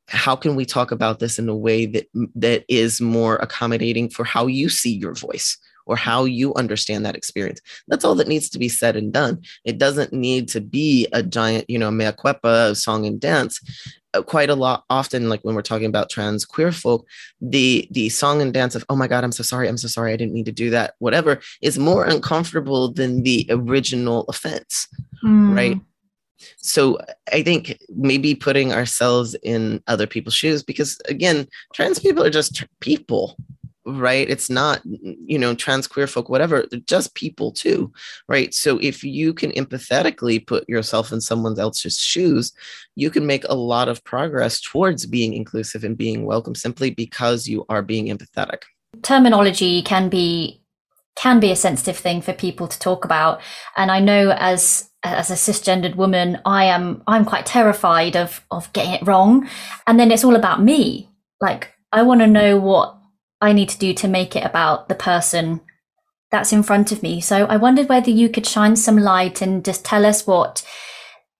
How 0.06 0.36
can 0.36 0.54
we 0.54 0.64
talk 0.64 0.90
about 0.90 1.18
this 1.18 1.38
in 1.38 1.48
a 1.48 1.56
way 1.56 1.86
that 1.86 2.06
that 2.34 2.64
is 2.68 3.00
more 3.00 3.36
accommodating 3.36 4.08
for 4.10 4.24
how 4.24 4.46
you 4.46 4.68
see 4.68 4.92
your 4.92 5.14
voice 5.14 5.58
or 5.88 5.96
how 5.96 6.24
you 6.24 6.54
understand 6.54 7.04
that 7.04 7.16
experience. 7.16 7.60
That's 7.88 8.04
all 8.04 8.14
that 8.16 8.28
needs 8.28 8.48
to 8.50 8.58
be 8.58 8.68
said 8.68 8.96
and 8.96 9.12
done. 9.12 9.42
It 9.64 9.78
doesn't 9.78 10.12
need 10.12 10.48
to 10.50 10.60
be 10.60 11.08
a 11.12 11.22
giant, 11.22 11.68
you 11.68 11.78
know, 11.78 11.90
mea 11.90 12.12
culpa 12.12 12.74
song 12.74 13.06
and 13.06 13.20
dance. 13.20 13.60
Uh, 14.14 14.22
quite 14.22 14.48
a 14.48 14.54
lot 14.54 14.84
often, 14.88 15.28
like 15.28 15.40
when 15.42 15.54
we're 15.54 15.60
talking 15.60 15.86
about 15.86 16.08
trans 16.08 16.46
queer 16.46 16.72
folk, 16.72 17.06
the 17.42 17.86
the 17.90 18.08
song 18.08 18.40
and 18.40 18.54
dance 18.54 18.74
of 18.74 18.82
"Oh 18.88 18.96
my 18.96 19.06
God, 19.06 19.22
I'm 19.22 19.32
so 19.32 19.42
sorry, 19.42 19.68
I'm 19.68 19.76
so 19.76 19.88
sorry, 19.88 20.14
I 20.14 20.16
didn't 20.16 20.32
mean 20.32 20.46
to 20.46 20.52
do 20.52 20.70
that," 20.70 20.94
whatever, 20.98 21.40
is 21.60 21.78
more 21.78 22.04
uncomfortable 22.04 22.90
than 22.90 23.22
the 23.22 23.44
original 23.50 24.24
offense, 24.28 24.88
mm. 25.22 25.54
right? 25.54 25.78
so 26.56 26.98
i 27.32 27.42
think 27.42 27.78
maybe 27.96 28.34
putting 28.34 28.72
ourselves 28.72 29.34
in 29.42 29.82
other 29.86 30.06
people's 30.06 30.34
shoes 30.34 30.62
because 30.62 31.00
again 31.06 31.46
trans 31.74 31.98
people 31.98 32.22
are 32.22 32.30
just 32.30 32.64
people 32.80 33.36
right? 33.88 34.28
It's 34.28 34.50
not 34.50 34.80
you 34.84 35.38
know 35.38 35.54
trans 35.54 35.86
queer 35.86 36.06
folk 36.06 36.28
whatever 36.28 36.66
they're 36.70 36.80
just 36.80 37.14
people 37.14 37.52
too 37.52 37.92
right? 38.28 38.52
So 38.54 38.78
if 38.78 39.02
you 39.02 39.34
can 39.34 39.50
empathetically 39.52 40.46
put 40.46 40.68
yourself 40.68 41.12
in 41.12 41.20
someone 41.20 41.58
else's 41.58 41.98
shoes 41.98 42.52
you 42.98 43.10
can 43.10 43.26
make 43.26 43.44
a 43.44 43.54
lot 43.54 43.88
of 43.88 44.02
progress 44.02 44.60
towards 44.60 45.06
being 45.06 45.32
inclusive 45.32 45.84
and 45.84 45.96
being 45.96 46.26
welcome 46.26 46.54
simply 46.54 46.90
because 46.90 47.46
you 47.46 47.64
are 47.68 47.80
being 47.80 48.06
empathetic. 48.06 48.62
Terminology 49.02 49.82
can 49.82 50.08
be 50.08 50.62
can 51.14 51.40
be 51.40 51.50
a 51.50 51.56
sensitive 51.56 51.96
thing 51.96 52.20
for 52.20 52.32
people 52.32 52.68
to 52.68 52.78
talk 52.78 53.04
about. 53.04 53.40
And 53.76 53.90
i 53.90 54.00
know 54.00 54.32
as 54.32 54.90
as 55.04 55.30
a 55.30 55.34
cisgendered 55.34 55.94
woman 55.94 56.40
i 56.44 56.64
am 56.64 57.02
i'm 57.06 57.24
quite 57.24 57.46
terrified 57.46 58.16
of 58.16 58.44
of 58.50 58.72
getting 58.72 58.92
it 58.92 59.06
wrong. 59.06 59.48
And 59.86 59.98
then 59.98 60.10
it's 60.10 60.24
all 60.24 60.36
about 60.36 60.62
me. 60.62 61.08
Like 61.40 61.72
i 61.92 62.02
want 62.02 62.20
to 62.20 62.26
know 62.26 62.58
what 62.58 62.97
I 63.40 63.52
need 63.52 63.68
to 63.70 63.78
do 63.78 63.94
to 63.94 64.08
make 64.08 64.34
it 64.34 64.44
about 64.44 64.88
the 64.88 64.94
person 64.94 65.60
that's 66.30 66.52
in 66.52 66.62
front 66.62 66.92
of 66.92 67.02
me. 67.02 67.20
So 67.20 67.46
I 67.46 67.56
wondered 67.56 67.88
whether 67.88 68.10
you 68.10 68.28
could 68.28 68.46
shine 68.46 68.76
some 68.76 68.98
light 68.98 69.40
and 69.40 69.64
just 69.64 69.84
tell 69.84 70.04
us 70.04 70.26
what 70.26 70.64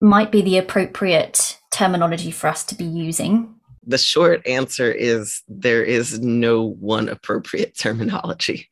might 0.01 0.33
be 0.33 0.43
the 0.43 0.59
appropriate 0.59 1.59
terminology 1.71 2.31
for 2.31 2.47
us 2.47 2.65
to 2.65 2.75
be 2.75 2.85
using. 2.85 3.55
The 3.87 3.99
short 3.99 4.47
answer 4.47 4.91
is 4.91 5.43
there 5.49 5.83
is 5.83 6.21
no 6.21 6.63
one 6.63 7.09
appropriate 7.09 7.77
terminology. 7.77 8.69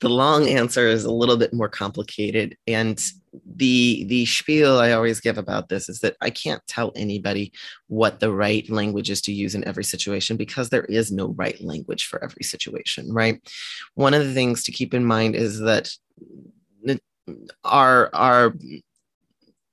The 0.00 0.08
long 0.08 0.48
answer 0.48 0.86
is 0.86 1.04
a 1.04 1.12
little 1.12 1.36
bit 1.36 1.52
more 1.52 1.68
complicated 1.68 2.56
and 2.66 3.00
the 3.56 4.04
the 4.08 4.26
spiel 4.26 4.78
I 4.78 4.92
always 4.92 5.20
give 5.20 5.38
about 5.38 5.68
this 5.68 5.88
is 5.88 6.00
that 6.00 6.16
I 6.20 6.30
can't 6.30 6.66
tell 6.66 6.92
anybody 6.96 7.52
what 7.86 8.18
the 8.18 8.32
right 8.32 8.68
language 8.68 9.10
is 9.10 9.20
to 9.22 9.32
use 9.32 9.54
in 9.54 9.66
every 9.66 9.84
situation 9.84 10.36
because 10.36 10.68
there 10.68 10.84
is 10.86 11.12
no 11.12 11.28
right 11.28 11.60
language 11.60 12.06
for 12.06 12.22
every 12.24 12.42
situation, 12.42 13.12
right? 13.12 13.40
One 13.94 14.14
of 14.14 14.26
the 14.26 14.34
things 14.34 14.64
to 14.64 14.72
keep 14.72 14.94
in 14.94 15.04
mind 15.04 15.36
is 15.36 15.60
that 15.60 15.90
our 17.64 18.10
our 18.14 18.54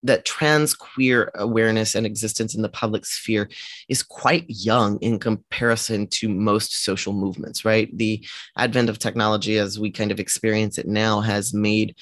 that 0.04 0.26
trans 0.26 0.74
queer 0.74 1.32
awareness 1.36 1.96
and 1.96 2.06
existence 2.06 2.56
in 2.56 2.62
the 2.62 2.70
public 2.70 3.06
sphere 3.06 3.50
is 3.90 4.04
quite 4.04 4.46
young 4.48 5.00
in 5.00 5.20
comparison 5.20 6.08
to 6.08 6.30
most 6.30 6.84
social 6.84 7.14
movements, 7.14 7.66
right? 7.66 7.96
The 7.98 8.26
advent 8.58 8.90
of 8.90 9.00
technology 9.00 9.58
as 9.58 9.80
we 9.80 9.92
kind 9.92 10.12
of 10.12 10.20
experience 10.20 10.78
it 10.78 10.88
now 10.88 11.22
has 11.22 11.54
made 11.54 11.96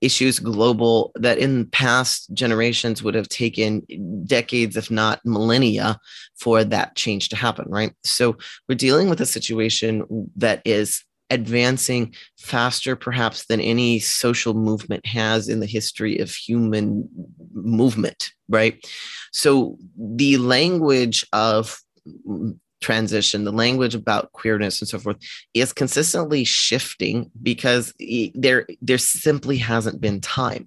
issues 0.00 0.38
global 0.38 1.10
that 1.14 1.38
in 1.38 1.66
past 1.66 2.32
generations 2.34 3.02
would 3.02 3.14
have 3.14 3.28
taken 3.28 3.80
decades 4.26 4.76
if 4.76 4.90
not 4.90 5.24
millennia 5.24 5.98
for 6.38 6.62
that 6.64 6.94
change 6.96 7.30
to 7.30 7.36
happen 7.36 7.64
right 7.68 7.92
so 8.04 8.36
we're 8.68 8.74
dealing 8.74 9.08
with 9.08 9.22
a 9.22 9.26
situation 9.26 10.30
that 10.36 10.60
is 10.66 11.02
advancing 11.30 12.14
faster 12.38 12.94
perhaps 12.94 13.46
than 13.46 13.60
any 13.60 13.98
social 13.98 14.54
movement 14.54 15.04
has 15.06 15.48
in 15.48 15.60
the 15.60 15.66
history 15.66 16.18
of 16.18 16.30
human 16.30 17.08
movement 17.52 18.32
right? 18.48 18.84
So 19.32 19.76
the 19.98 20.36
language 20.38 21.26
of 21.32 21.78
transition, 22.86 23.42
the 23.42 23.50
language 23.50 23.96
about 23.96 24.30
queerness 24.30 24.80
and 24.80 24.88
so 24.88 24.96
forth 24.96 25.16
is 25.54 25.72
consistently 25.72 26.44
shifting 26.44 27.28
because 27.42 27.92
there 28.36 28.64
there 28.80 28.98
simply 28.98 29.56
hasn't 29.56 30.00
been 30.00 30.20
time. 30.20 30.64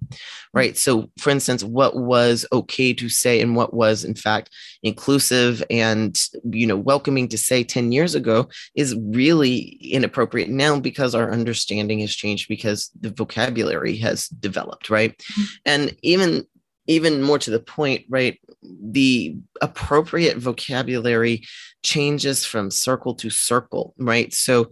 Right? 0.52 0.76
So 0.76 1.10
for 1.18 1.30
instance, 1.30 1.64
what 1.64 1.96
was 1.96 2.44
okay 2.52 2.92
to 2.92 3.08
say 3.08 3.40
and 3.40 3.56
what 3.56 3.72
was 3.72 4.04
in 4.04 4.14
fact 4.14 4.50
inclusive 4.82 5.62
and 5.70 6.14
you 6.50 6.66
know 6.66 6.76
welcoming 6.76 7.26
to 7.28 7.38
say 7.38 7.64
10 7.64 7.90
years 7.90 8.14
ago 8.14 8.48
is 8.74 8.94
really 9.00 9.78
inappropriate 9.98 10.50
now 10.50 10.78
because 10.78 11.14
our 11.14 11.32
understanding 11.32 12.00
has 12.00 12.14
changed 12.14 12.48
because 12.48 12.90
the 13.00 13.10
vocabulary 13.10 13.96
has 13.96 14.28
developed, 14.28 14.90
right? 14.90 15.16
Mm-hmm. 15.16 15.42
And 15.64 15.96
even 16.02 16.44
even 16.90 17.22
more 17.22 17.38
to 17.38 17.50
the 17.52 17.60
point, 17.60 18.04
right? 18.08 18.40
The 18.62 19.36
appropriate 19.62 20.38
vocabulary 20.38 21.46
changes 21.84 22.44
from 22.44 22.70
circle 22.70 23.14
to 23.16 23.30
circle, 23.30 23.94
right? 23.96 24.34
So 24.34 24.70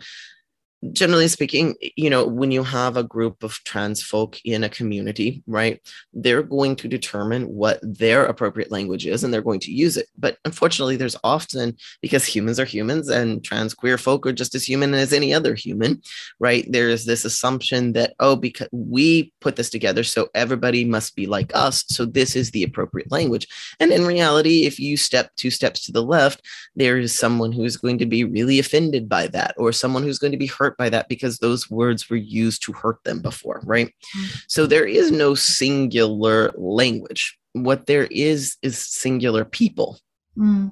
generally 0.92 1.26
speaking, 1.26 1.74
you 1.96 2.08
know, 2.08 2.26
when 2.26 2.50
you 2.50 2.62
have 2.62 2.96
a 2.96 3.02
group 3.02 3.42
of 3.42 3.54
trans 3.64 4.02
folk 4.02 4.40
in 4.44 4.62
a 4.62 4.68
community, 4.68 5.42
right, 5.46 5.80
they're 6.12 6.42
going 6.42 6.76
to 6.76 6.86
determine 6.86 7.48
what 7.48 7.80
their 7.82 8.24
appropriate 8.24 8.70
language 8.70 9.06
is 9.06 9.24
and 9.24 9.34
they're 9.34 9.42
going 9.42 9.60
to 9.60 9.72
use 9.72 9.96
it. 9.96 10.06
But 10.16 10.38
unfortunately, 10.44 10.96
there's 10.96 11.16
often, 11.24 11.76
because 12.00 12.24
humans 12.24 12.60
are 12.60 12.64
humans 12.64 13.08
and 13.08 13.42
trans 13.42 13.74
queer 13.74 13.98
folk 13.98 14.24
are 14.26 14.32
just 14.32 14.54
as 14.54 14.68
human 14.68 14.94
as 14.94 15.12
any 15.12 15.34
other 15.34 15.54
human, 15.54 16.00
right? 16.38 16.64
There's 16.70 17.04
this 17.04 17.24
assumption 17.24 17.92
that, 17.94 18.14
oh, 18.20 18.36
because 18.36 18.68
we 18.70 19.32
put 19.40 19.56
this 19.56 19.70
together, 19.70 20.04
so 20.04 20.28
everybody 20.34 20.84
must 20.84 21.16
be 21.16 21.26
like 21.26 21.50
us. 21.54 21.84
So 21.88 22.04
this 22.04 22.36
is 22.36 22.52
the 22.52 22.62
appropriate 22.62 23.10
language. 23.10 23.48
And 23.80 23.90
in 23.90 24.06
reality, 24.06 24.64
if 24.64 24.78
you 24.78 24.96
step 24.96 25.30
two 25.36 25.50
steps 25.50 25.84
to 25.86 25.92
the 25.92 26.02
left, 26.02 26.42
there 26.76 26.98
is 26.98 27.18
someone 27.18 27.50
who 27.50 27.64
is 27.64 27.76
going 27.76 27.98
to 27.98 28.06
be 28.06 28.22
really 28.22 28.58
offended 28.58 29.08
by 29.08 29.26
that 29.28 29.54
or 29.56 29.72
someone 29.72 30.02
who's 30.04 30.18
going 30.18 30.32
to 30.32 30.38
be 30.38 30.46
hurt 30.46 30.67
hurt 30.68 30.76
by 30.76 30.88
that 30.90 31.09
because 31.09 31.38
those 31.38 31.70
words 31.70 32.09
were 32.11 32.16
used 32.16 32.62
to 32.64 32.72
hurt 32.72 33.02
them 33.04 33.20
before, 33.20 33.61
right? 33.64 33.88
Mm-hmm. 33.88 34.38
So 34.48 34.66
there 34.66 34.87
is 34.87 35.11
no 35.11 35.35
singular 35.35 36.52
language. 36.57 37.38
What 37.52 37.87
there 37.87 38.09
is 38.11 38.57
is 38.62 38.78
singular 38.78 39.44
people. 39.44 39.98
Mm. 40.37 40.70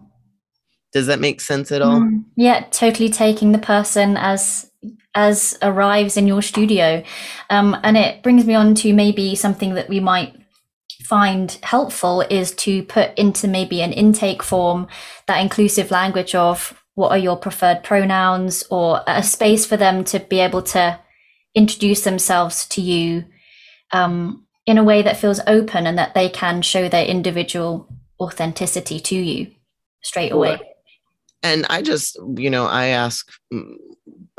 Does 0.93 1.07
that 1.07 1.21
make 1.21 1.41
sense 1.41 1.73
at 1.73 1.83
all? 1.83 2.01
Mm. 2.01 2.25
Yeah, 2.37 2.67
totally 2.71 3.09
taking 3.09 3.53
the 3.53 3.59
person 3.59 4.17
as 4.17 4.71
as 5.15 5.59
arrives 5.63 6.17
in 6.17 6.27
your 6.27 6.43
studio. 6.43 7.03
Um, 7.49 7.77
and 7.83 7.97
it 7.97 8.23
brings 8.23 8.45
me 8.45 8.55
on 8.55 8.75
to 8.77 8.93
maybe 8.93 9.35
something 9.35 9.75
that 9.75 9.89
we 9.89 9.99
might 9.99 10.37
find 11.03 11.59
helpful 11.63 12.21
is 12.21 12.53
to 12.53 12.83
put 12.83 13.17
into 13.17 13.49
maybe 13.49 13.81
an 13.81 13.93
intake 13.93 14.43
form 14.43 14.87
that 15.27 15.41
inclusive 15.41 15.91
language 15.91 16.35
of 16.35 16.85
what 16.97 17.11
are 17.11 17.19
your 17.19 17.37
preferred 17.37 17.85
pronouns 17.85 18.65
or 18.71 19.03
a 19.07 19.23
space 19.23 19.67
for 19.67 19.77
them 19.77 20.03
to 20.03 20.19
be 20.19 20.41
able 20.41 20.63
to 20.63 20.99
introduce 21.55 22.03
themselves 22.03 22.67
to 22.67 22.81
you 22.81 23.25
um, 23.93 24.45
in 24.65 24.79
a 24.79 24.85
way 24.85 25.03
that 25.03 25.19
feels 25.19 25.41
open 25.47 25.87
and 25.87 25.99
that 25.99 26.15
they 26.15 26.29
can 26.29 26.63
show 26.63 26.89
their 26.89 27.05
individual 27.05 27.87
authenticity 28.19 28.99
to 28.99 29.15
you 29.15 29.47
straight 30.03 30.33
away. 30.33 30.59
And 31.43 31.67
I 31.69 31.83
just, 31.83 32.19
you 32.37 32.49
know, 32.49 32.65
I 32.65 32.87
ask, 32.87 33.31
mm, 33.53 33.75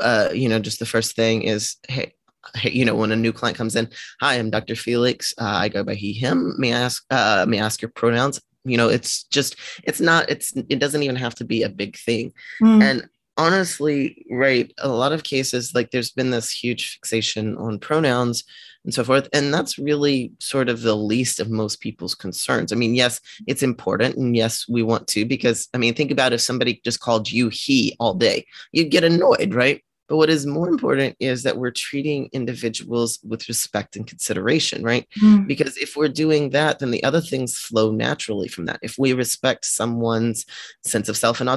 uh, 0.00 0.30
you 0.34 0.48
know, 0.48 0.58
just 0.58 0.80
the 0.80 0.86
first 0.86 1.14
thing 1.14 1.42
is, 1.42 1.76
hey, 1.88 2.12
hey, 2.56 2.70
you 2.70 2.84
know, 2.84 2.96
when 2.96 3.12
a 3.12 3.16
new 3.16 3.32
client 3.32 3.56
comes 3.56 3.76
in, 3.76 3.88
hi, 4.20 4.34
I'm 4.34 4.50
Dr. 4.50 4.74
Felix. 4.74 5.32
Uh, 5.38 5.44
I 5.44 5.68
go 5.68 5.84
by 5.84 5.94
he, 5.94 6.12
him. 6.12 6.56
May 6.58 6.74
I 6.74 6.80
ask, 6.80 7.04
uh, 7.10 7.46
may 7.48 7.60
I 7.60 7.64
ask 7.64 7.80
your 7.80 7.90
pronouns? 7.90 8.40
You 8.64 8.76
know 8.76 8.88
it's 8.88 9.24
just 9.24 9.56
it's 9.84 10.00
not 10.00 10.28
it's 10.30 10.52
it 10.68 10.78
doesn't 10.78 11.02
even 11.02 11.16
have 11.16 11.34
to 11.34 11.44
be 11.44 11.62
a 11.62 11.68
big 11.68 11.96
thing. 11.96 12.32
Mm. 12.62 12.82
and 12.82 13.08
honestly 13.36 14.26
right 14.30 14.72
a 14.78 14.88
lot 14.88 15.12
of 15.12 15.22
cases 15.22 15.72
like 15.74 15.90
there's 15.90 16.10
been 16.10 16.30
this 16.30 16.50
huge 16.50 16.94
fixation 16.94 17.56
on 17.56 17.78
pronouns 17.78 18.42
and 18.84 18.92
so 18.92 19.04
forth 19.04 19.28
and 19.32 19.54
that's 19.54 19.78
really 19.78 20.32
sort 20.40 20.68
of 20.68 20.82
the 20.82 20.96
least 20.96 21.38
of 21.38 21.48
most 21.48 21.80
people's 21.80 22.16
concerns. 22.16 22.72
I 22.72 22.76
mean 22.76 22.96
yes 22.96 23.20
it's 23.46 23.62
important 23.62 24.16
and 24.16 24.36
yes 24.36 24.66
we 24.68 24.82
want 24.82 25.06
to 25.08 25.24
because 25.24 25.68
i 25.72 25.78
mean 25.78 25.94
think 25.94 26.10
about 26.10 26.32
if 26.32 26.40
somebody 26.40 26.80
just 26.84 27.00
called 27.00 27.30
you 27.30 27.48
he 27.48 27.94
all 28.00 28.14
day 28.14 28.44
you'd 28.72 28.90
get 28.90 29.04
annoyed 29.04 29.54
right 29.54 29.82
but 30.08 30.16
what 30.16 30.30
is 30.30 30.46
more 30.46 30.68
important 30.68 31.16
is 31.20 31.42
that 31.42 31.58
we're 31.58 31.70
treating 31.70 32.28
individuals 32.32 33.18
with 33.22 33.46
respect 33.48 33.94
and 33.94 34.06
consideration, 34.06 34.82
right? 34.82 35.06
Mm. 35.22 35.46
Because 35.46 35.76
if 35.76 35.96
we're 35.96 36.08
doing 36.08 36.50
that, 36.50 36.78
then 36.78 36.90
the 36.90 37.04
other 37.04 37.20
things 37.20 37.58
flow 37.58 37.92
naturally 37.92 38.48
from 38.48 38.64
that. 38.66 38.80
If 38.82 38.96
we 38.98 39.12
respect 39.12 39.66
someone's 39.66 40.46
sense 40.84 41.08
of 41.08 41.16
self 41.16 41.40
and 41.40 41.48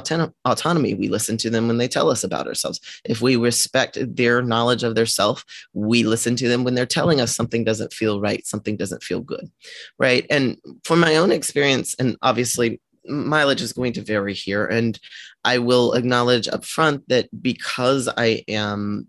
autonomy, 0.44 0.94
we 0.94 1.08
listen 1.08 1.36
to 1.38 1.50
them 1.50 1.66
when 1.66 1.78
they 1.78 1.88
tell 1.88 2.10
us 2.10 2.22
about 2.22 2.46
ourselves. 2.46 2.80
If 3.04 3.22
we 3.22 3.36
respect 3.36 3.98
their 4.14 4.42
knowledge 4.42 4.82
of 4.82 4.94
their 4.94 5.06
self, 5.06 5.44
we 5.72 6.02
listen 6.02 6.36
to 6.36 6.48
them 6.48 6.62
when 6.62 6.74
they're 6.74 6.86
telling 6.86 7.20
us 7.20 7.34
something 7.34 7.64
doesn't 7.64 7.92
feel 7.92 8.20
right, 8.20 8.46
something 8.46 8.76
doesn't 8.76 9.02
feel 9.02 9.20
good, 9.20 9.50
right? 9.98 10.26
And 10.28 10.58
from 10.84 11.00
my 11.00 11.16
own 11.16 11.32
experience, 11.32 11.94
and 11.98 12.16
obviously 12.20 12.80
mileage 13.06 13.62
is 13.62 13.72
going 13.72 13.92
to 13.94 14.02
vary 14.02 14.34
here. 14.34 14.66
And 14.66 14.98
I 15.44 15.58
will 15.58 15.94
acknowledge 15.94 16.48
up 16.48 16.64
front 16.64 17.08
that 17.08 17.28
because 17.42 18.08
I 18.16 18.44
am 18.48 19.08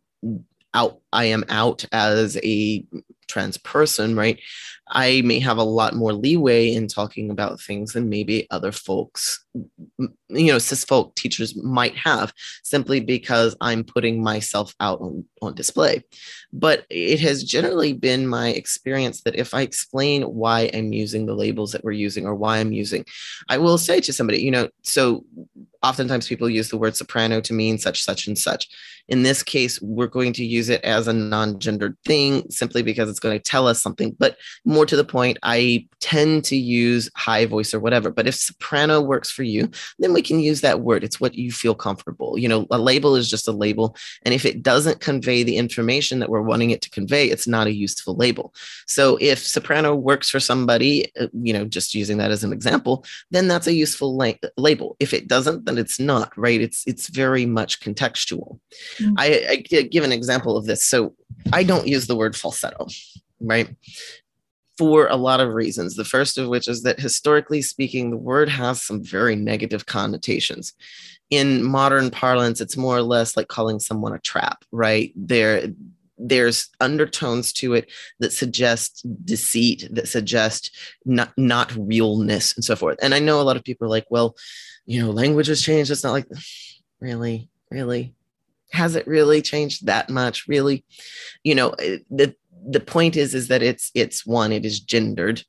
out, 0.73 0.99
I 1.11 1.25
am 1.25 1.43
out 1.49 1.85
as 1.91 2.37
a 2.43 2.85
trans 3.27 3.57
person, 3.57 4.15
right? 4.15 4.39
I 4.87 5.21
may 5.21 5.39
have 5.39 5.57
a 5.57 5.63
lot 5.63 5.95
more 5.95 6.13
leeway 6.13 6.73
in 6.73 6.87
talking 6.87 7.29
about 7.29 7.61
things 7.61 7.93
than 7.93 8.09
maybe 8.09 8.47
other 8.51 8.71
folks, 8.71 9.42
you 9.53 10.51
know, 10.51 10.57
cis 10.57 10.83
folk 10.83 11.15
teachers 11.15 11.55
might 11.55 11.95
have 11.95 12.33
simply 12.63 12.99
because 12.99 13.55
I'm 13.61 13.83
putting 13.83 14.23
myself 14.23 14.73
out 14.79 14.99
on, 14.99 15.25
on 15.41 15.53
display. 15.53 16.03
But 16.51 16.85
it 16.89 17.19
has 17.19 17.43
generally 17.43 17.93
been 17.93 18.27
my 18.27 18.49
experience 18.49 19.21
that 19.21 19.35
if 19.35 19.53
I 19.53 19.61
explain 19.61 20.23
why 20.23 20.71
I'm 20.73 20.93
using 20.93 21.25
the 21.25 21.35
labels 21.35 21.71
that 21.71 21.83
we're 21.83 21.91
using 21.91 22.25
or 22.25 22.35
why 22.35 22.57
I'm 22.57 22.71
using, 22.71 23.05
I 23.49 23.57
will 23.57 23.77
say 23.77 23.99
to 24.01 24.13
somebody, 24.13 24.41
you 24.41 24.51
know, 24.51 24.69
so 24.81 25.23
oftentimes 25.83 26.27
people 26.27 26.49
use 26.49 26.69
the 26.69 26.77
word 26.77 26.95
soprano 26.95 27.41
to 27.41 27.53
mean 27.53 27.77
such, 27.77 28.03
such, 28.03 28.25
and 28.25 28.37
such. 28.37 28.69
In 29.09 29.23
this 29.23 29.43
case, 29.43 29.81
we're 29.81 30.07
going 30.07 30.31
to 30.33 30.45
use 30.45 30.69
it 30.69 30.81
as 30.83 31.07
a 31.09 31.13
non 31.13 31.59
gendered 31.59 31.97
thing 32.05 32.49
simply 32.49 32.81
because 32.81 33.09
it's 33.09 33.19
going 33.19 33.37
to 33.37 33.43
tell 33.43 33.67
us 33.67 33.81
something. 33.81 34.15
But 34.17 34.37
more 34.63 34.85
to 34.85 34.95
the 34.95 35.03
point, 35.03 35.37
I 35.43 35.87
tend 35.99 36.45
to 36.45 36.55
use 36.55 37.09
high 37.15 37.45
voice 37.45 37.73
or 37.73 37.81
whatever. 37.81 38.09
But 38.11 38.27
if 38.27 38.35
soprano 38.35 39.01
works 39.01 39.29
for 39.29 39.42
you, 39.43 39.69
then 39.99 40.13
we 40.13 40.21
can 40.21 40.39
use 40.39 40.61
that 40.61 40.81
word. 40.81 41.03
It's 41.03 41.19
what 41.19 41.35
you 41.35 41.51
feel 41.51 41.75
comfortable. 41.75 42.37
You 42.37 42.47
know, 42.47 42.67
a 42.71 42.77
label 42.77 43.15
is 43.15 43.29
just 43.29 43.47
a 43.47 43.51
label. 43.51 43.95
And 44.23 44.33
if 44.33 44.45
it 44.45 44.63
doesn't 44.63 44.99
convey 44.99 45.43
the 45.43 45.57
information 45.57 46.19
that 46.19 46.29
we're 46.29 46.41
wanting 46.41 46.71
it 46.71 46.81
to 46.81 46.89
convey, 46.89 47.27
it's 47.29 47.47
not 47.47 47.67
a 47.67 47.73
useful 47.73 48.15
label. 48.15 48.53
So 48.87 49.17
if 49.21 49.39
soprano 49.39 49.95
works 49.95 50.29
for 50.29 50.39
somebody, 50.39 51.11
uh, 51.19 51.27
you 51.33 51.53
know, 51.53 51.65
just 51.65 51.93
using 51.93 52.17
that 52.17 52.31
as 52.31 52.43
an 52.43 52.53
example, 52.53 53.05
then 53.31 53.47
that's 53.47 53.67
a 53.67 53.73
useful 53.73 54.15
la- 54.15 54.33
label. 54.57 54.95
If 54.99 55.13
it 55.13 55.27
doesn't, 55.27 55.65
then 55.65 55.77
it's 55.77 55.99
not, 55.99 56.35
right? 56.37 56.61
It's 56.61 56.83
it's 56.85 57.07
very 57.07 57.45
much 57.45 57.79
contextual. 57.79 58.59
Mm-hmm. 58.97 59.13
I, 59.17 59.45
I 59.49 59.81
give 59.83 60.03
an 60.03 60.11
example 60.11 60.57
of 60.57 60.65
this. 60.65 60.83
So 60.83 61.15
I 61.51 61.63
don't 61.63 61.87
use 61.87 62.07
the 62.07 62.15
word 62.15 62.35
falsetto, 62.35 62.87
right? 63.39 63.69
For 64.77 65.07
a 65.07 65.15
lot 65.15 65.39
of 65.39 65.53
reasons. 65.53 65.95
The 65.95 66.05
first 66.05 66.37
of 66.37 66.47
which 66.47 66.67
is 66.67 66.83
that 66.83 66.99
historically 66.99 67.61
speaking, 67.61 68.09
the 68.09 68.17
word 68.17 68.49
has 68.49 68.81
some 68.81 69.03
very 69.03 69.35
negative 69.35 69.85
connotations. 69.85 70.73
In 71.29 71.63
modern 71.63 72.09
parlance, 72.09 72.59
it's 72.59 72.77
more 72.77 72.97
or 72.97 73.03
less 73.03 73.37
like 73.37 73.47
calling 73.47 73.79
someone 73.79 74.13
a 74.13 74.19
trap, 74.19 74.63
right? 74.71 75.11
There, 75.15 75.67
there's 76.17 76.69
undertones 76.79 77.53
to 77.53 77.73
it 77.75 77.91
that 78.19 78.33
suggest 78.33 79.05
deceit, 79.25 79.87
that 79.91 80.07
suggest 80.07 80.75
not 81.05 81.33
not 81.37 81.75
realness, 81.75 82.55
and 82.55 82.63
so 82.63 82.75
forth. 82.75 82.97
And 83.01 83.13
I 83.13 83.19
know 83.19 83.41
a 83.41 83.43
lot 83.43 83.57
of 83.57 83.63
people 83.63 83.85
are 83.85 83.91
like, 83.91 84.05
well, 84.09 84.35
you 84.85 85.01
know, 85.01 85.11
language 85.11 85.47
has 85.47 85.61
changed. 85.61 85.91
It's 85.91 86.03
not 86.03 86.13
like 86.13 86.27
really, 86.99 87.49
really 87.69 88.13
has 88.73 88.95
it 88.95 89.07
really 89.07 89.41
changed 89.41 89.85
that 89.85 90.09
much 90.09 90.47
really 90.47 90.83
you 91.43 91.55
know 91.55 91.69
eh, 91.79 91.99
the 92.09 92.35
the 92.69 92.79
point 92.79 93.15
is 93.15 93.33
is 93.33 93.47
that 93.47 93.63
it's 93.63 93.91
it's 93.93 94.25
one 94.25 94.51
it 94.51 94.65
is 94.65 94.79
gendered 94.79 95.43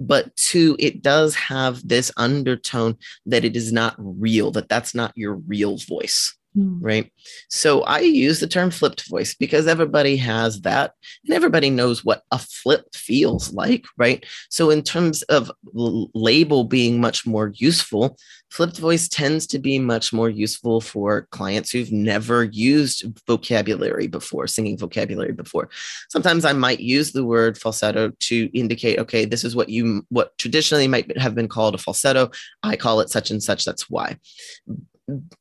but 0.00 0.34
two 0.36 0.76
it 0.78 1.02
does 1.02 1.34
have 1.34 1.86
this 1.86 2.10
undertone 2.16 2.96
that 3.26 3.44
it 3.44 3.56
is 3.56 3.72
not 3.72 3.94
real 3.98 4.50
that 4.50 4.68
that's 4.68 4.94
not 4.94 5.12
your 5.16 5.34
real 5.34 5.76
voice 5.78 6.36
Mm. 6.56 6.78
Right. 6.80 7.12
So 7.48 7.82
I 7.82 8.00
use 8.00 8.38
the 8.38 8.46
term 8.46 8.70
flipped 8.70 9.08
voice 9.08 9.34
because 9.34 9.66
everybody 9.66 10.16
has 10.18 10.60
that 10.60 10.92
and 11.24 11.34
everybody 11.34 11.68
knows 11.68 12.04
what 12.04 12.22
a 12.30 12.38
flip 12.38 12.94
feels 12.94 13.52
like. 13.52 13.84
Right. 13.96 14.24
So, 14.50 14.70
in 14.70 14.82
terms 14.82 15.22
of 15.22 15.50
label 15.72 16.64
being 16.64 17.00
much 17.00 17.26
more 17.26 17.52
useful, 17.56 18.16
flipped 18.50 18.78
voice 18.78 19.08
tends 19.08 19.48
to 19.48 19.58
be 19.58 19.80
much 19.80 20.12
more 20.12 20.28
useful 20.28 20.80
for 20.80 21.22
clients 21.32 21.72
who've 21.72 21.90
never 21.90 22.44
used 22.44 23.04
vocabulary 23.26 24.06
before, 24.06 24.46
singing 24.46 24.78
vocabulary 24.78 25.32
before. 25.32 25.68
Sometimes 26.08 26.44
I 26.44 26.52
might 26.52 26.78
use 26.78 27.10
the 27.10 27.24
word 27.24 27.58
falsetto 27.58 28.12
to 28.20 28.50
indicate, 28.56 29.00
okay, 29.00 29.24
this 29.24 29.42
is 29.42 29.56
what 29.56 29.70
you, 29.70 30.06
what 30.08 30.38
traditionally 30.38 30.86
might 30.86 31.18
have 31.18 31.34
been 31.34 31.48
called 31.48 31.74
a 31.74 31.78
falsetto. 31.78 32.30
I 32.62 32.76
call 32.76 33.00
it 33.00 33.10
such 33.10 33.32
and 33.32 33.42
such. 33.42 33.64
That's 33.64 33.90
why 33.90 34.18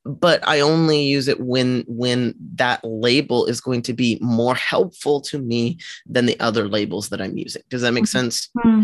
but 0.05 0.45
I 0.47 0.59
only 0.59 1.03
use 1.03 1.27
it 1.27 1.39
when 1.39 1.83
when 1.87 2.35
that 2.55 2.81
label 2.83 3.45
is 3.45 3.61
going 3.61 3.81
to 3.83 3.93
be 3.93 4.17
more 4.21 4.55
helpful 4.55 5.21
to 5.21 5.39
me 5.39 5.77
than 6.05 6.25
the 6.25 6.39
other 6.39 6.67
labels 6.67 7.09
that 7.09 7.21
I'm 7.21 7.37
using. 7.37 7.63
Does 7.69 7.81
that 7.81 7.93
make 7.93 8.03
mm-hmm. 8.03 8.19
sense? 8.19 8.49
Mm-hmm. 8.57 8.83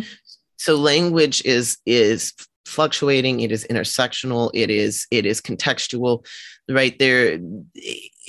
So 0.58 0.76
language 0.76 1.42
is 1.46 1.78
is 1.86 2.34
fluctuating, 2.66 3.40
it 3.40 3.52
is 3.52 3.66
intersectional, 3.70 4.52
it 4.54 4.70
is 4.70 5.08
it 5.12 5.26
is 5.26 5.42
contextual, 5.42 6.26
right 6.70 6.98
there 7.00 7.40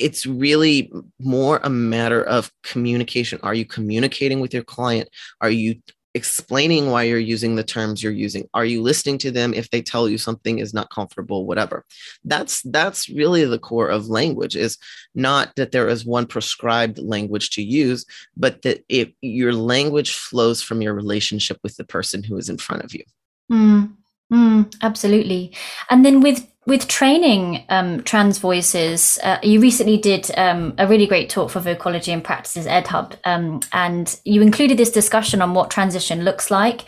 it's 0.00 0.26
really 0.26 0.90
more 1.18 1.60
a 1.62 1.70
matter 1.70 2.22
of 2.24 2.50
communication. 2.62 3.38
Are 3.42 3.54
you 3.54 3.66
communicating 3.66 4.40
with 4.40 4.54
your 4.54 4.64
client? 4.64 5.10
Are 5.40 5.50
you 5.50 5.76
explaining 6.14 6.90
why 6.90 7.04
you're 7.04 7.18
using 7.18 7.54
the 7.54 7.62
terms 7.62 8.02
you're 8.02 8.12
using. 8.12 8.48
Are 8.52 8.64
you 8.64 8.82
listening 8.82 9.18
to 9.18 9.30
them 9.30 9.54
if 9.54 9.70
they 9.70 9.80
tell 9.80 10.08
you 10.08 10.18
something 10.18 10.58
is 10.58 10.74
not 10.74 10.90
comfortable 10.90 11.46
whatever. 11.46 11.84
That's 12.24 12.62
that's 12.62 13.08
really 13.08 13.44
the 13.44 13.58
core 13.58 13.88
of 13.88 14.08
language 14.08 14.56
is 14.56 14.76
not 15.14 15.54
that 15.56 15.72
there 15.72 15.88
is 15.88 16.04
one 16.04 16.26
prescribed 16.26 16.98
language 16.98 17.50
to 17.50 17.62
use 17.62 18.04
but 18.36 18.62
that 18.62 18.84
if 18.88 19.10
your 19.20 19.52
language 19.52 20.12
flows 20.12 20.62
from 20.62 20.82
your 20.82 20.94
relationship 20.94 21.58
with 21.62 21.76
the 21.76 21.84
person 21.84 22.22
who 22.22 22.36
is 22.36 22.48
in 22.48 22.58
front 22.58 22.82
of 22.82 22.94
you. 22.94 23.04
Mm, 23.52 23.94
mm, 24.32 24.74
absolutely. 24.82 25.54
And 25.90 26.04
then 26.04 26.20
with 26.20 26.49
with 26.66 26.88
training 26.88 27.64
um, 27.70 28.02
trans 28.02 28.38
voices, 28.38 29.18
uh, 29.22 29.38
you 29.42 29.60
recently 29.60 29.96
did 29.96 30.30
um, 30.36 30.74
a 30.76 30.86
really 30.86 31.06
great 31.06 31.30
talk 31.30 31.50
for 31.50 31.60
Vocology 31.60 32.08
in 32.08 32.20
Practice's 32.20 32.66
EdHub, 32.66 33.16
um, 33.24 33.60
and 33.72 34.20
you 34.24 34.42
included 34.42 34.76
this 34.78 34.90
discussion 34.90 35.40
on 35.40 35.54
what 35.54 35.70
transition 35.70 36.22
looks 36.22 36.50
like 36.50 36.82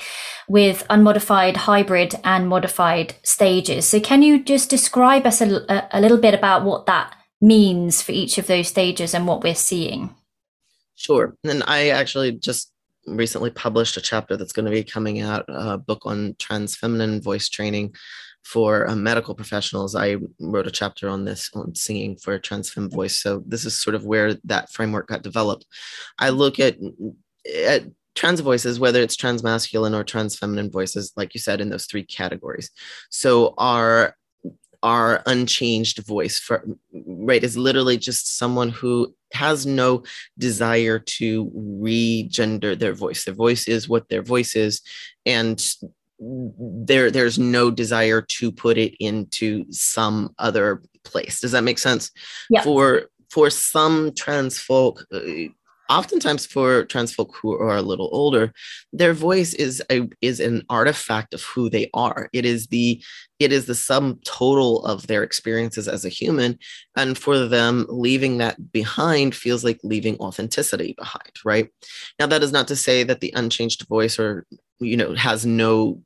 with 0.49 0.85
unmodified, 0.91 1.57
hybrid, 1.57 2.15
and 2.23 2.49
modified 2.49 3.15
stages. 3.23 3.87
So, 3.87 3.99
can 3.99 4.23
you 4.23 4.43
just 4.45 4.69
describe 4.69 5.27
us 5.27 5.41
a, 5.41 5.89
a 5.93 6.01
little 6.01 6.19
bit 6.19 6.35
about 6.35 6.65
what 6.65 6.87
that 6.87 7.15
means 7.41 8.03
for 8.03 8.13
each 8.13 8.37
of 8.37 8.47
those 8.47 8.69
stages 8.69 9.15
and 9.15 9.27
what 9.27 9.43
we're 9.43 9.55
seeing? 9.55 10.15
Sure. 10.97 11.35
And 11.45 11.65
I 11.67 11.89
actually 11.89 12.33
just 12.33 12.71
recently 13.07 13.51
published 13.51 13.97
a 13.97 14.01
chapter 14.01 14.37
that's 14.37 14.53
going 14.53 14.67
to 14.67 14.71
be 14.71 14.85
coming 14.85 15.21
out, 15.21 15.45
a 15.49 15.79
book 15.79 16.03
on 16.05 16.37
trans 16.39 16.77
feminine 16.77 17.21
voice 17.21 17.49
training 17.49 17.95
for 18.43 18.89
uh, 18.89 18.97
medical 18.97 19.35
professionals. 19.35 19.95
I 19.95 20.17
wrote 20.41 20.67
a 20.67 20.71
chapter 20.71 21.09
on 21.09 21.25
this 21.25 21.51
on 21.55 21.75
singing 21.75 22.17
for 22.17 22.35
a 22.35 22.41
trans 22.41 22.71
femme 22.71 22.91
voice. 22.91 23.19
So 23.19 23.43
this 23.47 23.65
is 23.65 23.81
sort 23.81 23.95
of 23.95 24.05
where 24.05 24.35
that 24.45 24.71
framework 24.71 25.09
got 25.09 25.23
developed. 25.23 25.67
I 26.19 26.31
look 26.31 26.59
at 26.59 26.77
at 27.67 27.85
trans 28.15 28.41
voices, 28.41 28.79
whether 28.79 29.01
it's 29.01 29.17
trans 29.17 29.43
masculine 29.43 29.95
or 29.95 30.05
trans 30.05 30.37
feminine 30.37 30.71
voices, 30.71 31.13
like 31.17 31.35
you 31.35 31.41
said, 31.41 31.61
in 31.61 31.71
those 31.71 31.87
three 31.87 32.05
categories. 32.05 32.71
So 33.11 33.55
our 33.59 34.17
our 34.83 35.23
unchanged 35.27 36.05
voice 36.05 36.41
for 36.41 36.65
right 36.93 37.45
is 37.45 37.57
literally 37.57 37.97
just 37.97 38.37
someone 38.37 38.69
who 38.69 39.15
has 39.33 39.65
no 39.65 40.03
desire 40.39 40.99
to 40.99 41.51
regender 41.55 42.77
their 42.77 42.93
voice 42.93 43.25
their 43.25 43.35
voice 43.35 43.69
is 43.69 43.89
what 43.89 44.09
their 44.09 44.23
voice 44.23 44.57
is 44.57 44.83
and 45.25 45.75
there 46.23 47.11
there's 47.11 47.39
no 47.39 47.71
desire 47.71 48.23
to 48.23 48.53
put 48.53 48.79
it 48.79 48.95
into 49.01 49.65
some 49.71 50.35
other 50.39 50.83
place. 51.05 51.41
Does 51.41 51.53
that 51.53 51.65
make 51.65 51.79
sense? 51.79 52.11
Yeah. 52.51 52.63
for 52.63 53.05
for 53.31 53.49
some 53.51 54.13
trans 54.15 54.59
folk 54.59 55.05
uh, 55.13 55.21
oftentimes 55.89 56.47
for 56.47 56.85
trans 56.85 57.13
folk 57.13 57.35
who 57.41 57.53
are 57.53 57.77
a 57.77 57.83
little 57.83 58.09
older 58.13 58.53
their 58.93 59.13
voice 59.13 59.53
is 59.55 59.83
a 59.91 60.09
is 60.21 60.41
an 60.41 60.63
artifact 60.69 61.35
of 61.35 61.43
who 61.43 61.69
they 61.69 61.91
are. 61.95 62.29
It 62.33 62.45
is 62.45 62.69
the 62.69 63.03
it 63.39 63.53
is 63.53 63.67
the 63.67 63.75
sum 63.75 64.21
total 64.25 64.85
of 64.85 65.07
their 65.07 65.23
experiences 65.23 65.89
as 65.89 66.05
a 66.05 66.09
human. 66.09 66.59
And 66.97 67.19
for 67.19 67.47
them 67.47 67.87
leaving 67.89 68.39
that 68.39 68.73
behind 68.73 69.35
feels 69.35 69.65
like 69.65 69.81
leaving 69.83 70.17
authenticity 70.19 70.95
behind 70.97 71.33
right? 71.45 71.69
Now 72.19 72.27
that 72.27 72.43
is 72.43 72.53
not 72.53 72.69
to 72.69 72.77
say 72.77 73.03
that 73.05 73.21
the 73.21 73.33
unchanged 73.35 73.87
voice 73.89 74.19
or 74.19 74.47
you 74.79 74.97
know 74.97 75.15
has 75.15 75.45
no 75.45 76.03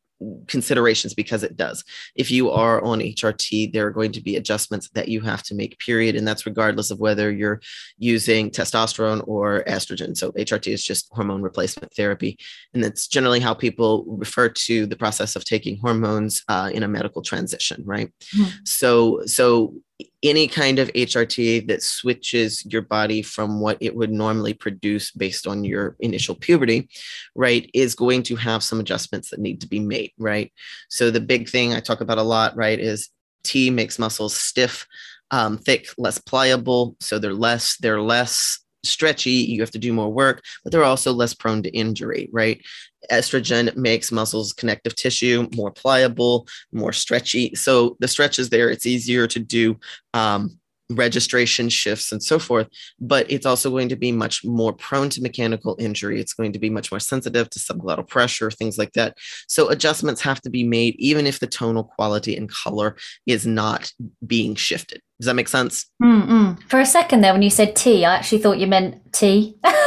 considerations 0.46 1.14
because 1.14 1.42
it 1.42 1.56
does. 1.56 1.84
If 2.14 2.30
you 2.30 2.50
are 2.50 2.82
on 2.82 3.00
HRT, 3.00 3.72
there 3.72 3.86
are 3.86 3.90
going 3.90 4.12
to 4.12 4.20
be 4.20 4.36
adjustments 4.36 4.88
that 4.90 5.08
you 5.08 5.20
have 5.20 5.42
to 5.44 5.54
make, 5.54 5.78
period. 5.78 6.16
And 6.16 6.26
that's 6.26 6.46
regardless 6.46 6.90
of 6.90 6.98
whether 6.98 7.30
you're 7.30 7.60
using 7.98 8.50
testosterone 8.50 9.22
or 9.26 9.64
estrogen. 9.64 10.16
So 10.16 10.32
HRT 10.32 10.72
is 10.72 10.84
just 10.84 11.08
hormone 11.12 11.42
replacement 11.42 11.92
therapy. 11.94 12.38
And 12.72 12.82
that's 12.82 13.08
generally 13.08 13.40
how 13.40 13.54
people 13.54 14.04
refer 14.06 14.48
to 14.48 14.86
the 14.86 14.96
process 14.96 15.36
of 15.36 15.44
taking 15.44 15.78
hormones 15.78 16.42
uh, 16.48 16.70
in 16.72 16.82
a 16.82 16.88
medical 16.88 17.22
transition, 17.22 17.82
right? 17.84 18.12
Mm-hmm. 18.34 18.50
So, 18.64 19.20
so 19.26 19.74
any 20.22 20.46
kind 20.46 20.78
of 20.78 20.92
HRT 20.92 21.68
that 21.68 21.82
switches 21.82 22.64
your 22.66 22.82
body 22.82 23.22
from 23.22 23.60
what 23.60 23.78
it 23.80 23.94
would 23.94 24.10
normally 24.10 24.52
produce 24.52 25.10
based 25.10 25.46
on 25.46 25.64
your 25.64 25.96
initial 26.00 26.34
puberty, 26.34 26.88
right, 27.34 27.70
is 27.72 27.94
going 27.94 28.22
to 28.24 28.36
have 28.36 28.62
some 28.62 28.80
adjustments 28.80 29.30
that 29.30 29.40
need 29.40 29.60
to 29.60 29.68
be 29.68 29.80
made, 29.80 30.12
right? 30.18 30.52
So 30.88 31.10
the 31.10 31.20
big 31.20 31.48
thing 31.48 31.72
I 31.72 31.80
talk 31.80 32.00
about 32.00 32.18
a 32.18 32.22
lot, 32.22 32.56
right, 32.56 32.78
is 32.78 33.08
T 33.44 33.70
makes 33.70 33.98
muscles 33.98 34.36
stiff, 34.36 34.86
um, 35.30 35.58
thick, 35.58 35.88
less 35.96 36.18
pliable. 36.18 36.96
So 37.00 37.18
they're 37.18 37.32
less, 37.32 37.76
they're 37.78 38.02
less 38.02 38.58
stretchy, 38.84 39.30
you 39.30 39.60
have 39.60 39.70
to 39.72 39.78
do 39.78 39.92
more 39.92 40.12
work, 40.12 40.42
but 40.62 40.72
they're 40.72 40.84
also 40.84 41.12
less 41.12 41.34
prone 41.34 41.62
to 41.62 41.70
injury, 41.70 42.28
right? 42.32 42.62
Estrogen 43.10 43.74
makes 43.76 44.12
muscles 44.12 44.52
connective 44.52 44.94
tissue 44.94 45.48
more 45.54 45.70
pliable, 45.70 46.46
more 46.72 46.92
stretchy. 46.92 47.54
So 47.54 47.96
the 48.00 48.08
stretch 48.08 48.38
is 48.38 48.50
there, 48.50 48.70
it's 48.70 48.86
easier 48.86 49.26
to 49.26 49.38
do. 49.38 49.78
Um, 50.14 50.58
registration 50.90 51.68
shifts 51.68 52.12
and 52.12 52.22
so 52.22 52.38
forth 52.38 52.68
but 53.00 53.28
it's 53.30 53.44
also 53.44 53.70
going 53.70 53.88
to 53.88 53.96
be 53.96 54.12
much 54.12 54.44
more 54.44 54.72
prone 54.72 55.08
to 55.10 55.20
mechanical 55.20 55.74
injury 55.80 56.20
it's 56.20 56.32
going 56.32 56.52
to 56.52 56.60
be 56.60 56.70
much 56.70 56.92
more 56.92 57.00
sensitive 57.00 57.50
to 57.50 57.58
subglottal 57.58 58.06
pressure 58.06 58.52
things 58.52 58.78
like 58.78 58.92
that 58.92 59.16
so 59.48 59.68
adjustments 59.68 60.20
have 60.20 60.40
to 60.40 60.48
be 60.48 60.62
made 60.62 60.94
even 60.96 61.26
if 61.26 61.40
the 61.40 61.46
tonal 61.46 61.82
quality 61.82 62.36
and 62.36 62.48
color 62.50 62.96
is 63.26 63.46
not 63.46 63.92
being 64.24 64.54
shifted 64.54 65.02
does 65.18 65.26
that 65.26 65.34
make 65.34 65.48
sense 65.48 65.86
Mm-mm. 66.00 66.62
for 66.68 66.78
a 66.78 66.86
second 66.86 67.20
there 67.20 67.32
when 67.32 67.42
you 67.42 67.50
said 67.50 67.74
tea 67.74 68.04
i 68.04 68.14
actually 68.14 68.38
thought 68.38 68.58
you 68.58 68.68
meant 68.68 69.12
tea 69.12 69.58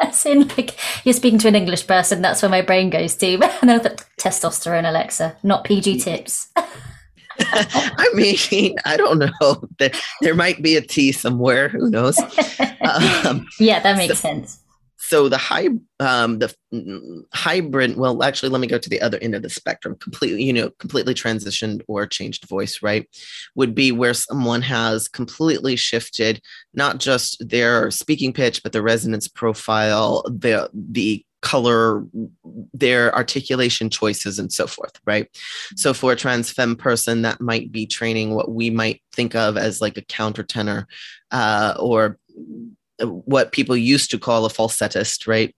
In, 0.26 0.48
like 0.48 0.76
you're 1.04 1.12
speaking 1.12 1.38
to 1.40 1.48
an 1.48 1.54
English 1.54 1.86
person, 1.86 2.22
that's 2.22 2.42
where 2.42 2.50
my 2.50 2.62
brain 2.62 2.90
goes 2.90 3.14
to. 3.16 3.34
and 3.62 3.70
I 3.70 3.78
thought, 3.78 4.04
testosterone, 4.18 4.88
Alexa, 4.88 5.36
not 5.42 5.64
PG 5.64 6.00
tips. 6.00 6.48
I 7.38 8.10
mean, 8.14 8.76
I 8.84 8.96
don't 8.96 9.18
know. 9.18 9.68
There, 9.78 9.90
there 10.22 10.34
might 10.34 10.62
be 10.62 10.76
a 10.76 10.80
T 10.80 11.12
somewhere. 11.12 11.68
Who 11.68 11.90
knows? 11.90 12.18
Um, 12.18 13.46
yeah, 13.60 13.80
that 13.80 13.96
makes 13.98 14.18
so, 14.18 14.28
sense. 14.28 14.58
So 14.98 15.28
the 15.28 15.36
high, 15.36 15.68
um, 16.00 16.38
the 16.38 16.54
hybrid. 17.34 17.96
Well, 17.96 18.22
actually, 18.22 18.48
let 18.48 18.60
me 18.60 18.66
go 18.66 18.78
to 18.78 18.88
the 18.88 19.00
other 19.00 19.18
end 19.18 19.34
of 19.34 19.42
the 19.42 19.50
spectrum. 19.50 19.96
Completely, 19.96 20.42
you 20.42 20.52
know, 20.52 20.70
completely 20.78 21.14
transitioned 21.14 21.82
or 21.86 22.06
changed 22.06 22.48
voice. 22.48 22.82
Right, 22.82 23.08
would 23.54 23.74
be 23.74 23.92
where 23.92 24.14
someone 24.14 24.62
has 24.62 25.08
completely 25.08 25.76
shifted 25.76 26.40
not 26.74 26.98
just 26.98 27.46
their 27.46 27.90
speaking 27.90 28.32
pitch, 28.32 28.62
but 28.62 28.72
the 28.72 28.82
resonance 28.82 29.28
profile, 29.28 30.22
the 30.26 30.70
the 30.72 31.24
color, 31.42 32.04
their 32.74 33.14
articulation 33.14 33.88
choices, 33.88 34.38
and 34.38 34.52
so 34.52 34.66
forth, 34.66 34.92
right? 35.06 35.28
So 35.76 35.94
for 35.94 36.12
a 36.12 36.16
trans 36.16 36.50
femme 36.50 36.74
person, 36.74 37.22
that 37.22 37.40
might 37.40 37.70
be 37.70 37.86
training 37.86 38.34
what 38.34 38.50
we 38.50 38.70
might 38.70 39.00
think 39.14 39.34
of 39.36 39.56
as 39.56 39.80
like 39.80 39.96
a 39.96 40.02
countertenor 40.02 40.86
uh, 41.30 41.74
or 41.78 42.18
what 43.02 43.52
people 43.52 43.76
used 43.76 44.10
to 44.10 44.18
call 44.18 44.46
a 44.46 44.50
falsettist, 44.50 45.26
right? 45.26 45.54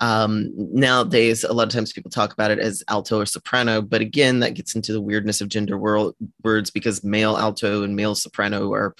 Um, 0.00 0.50
nowadays, 0.54 1.44
a 1.44 1.52
lot 1.52 1.68
of 1.68 1.72
times 1.72 1.92
people 1.92 2.10
talk 2.10 2.32
about 2.32 2.50
it 2.50 2.58
as 2.58 2.82
alto 2.88 3.20
or 3.20 3.26
soprano, 3.26 3.82
but 3.82 4.00
again, 4.00 4.40
that 4.40 4.54
gets 4.54 4.74
into 4.74 4.92
the 4.92 5.00
weirdness 5.00 5.40
of 5.40 5.48
gender 5.48 5.76
world 5.76 6.16
words 6.42 6.70
because 6.70 7.04
male 7.04 7.36
alto 7.36 7.82
and 7.82 7.94
male 7.94 8.14
soprano 8.14 8.72
are 8.72 8.94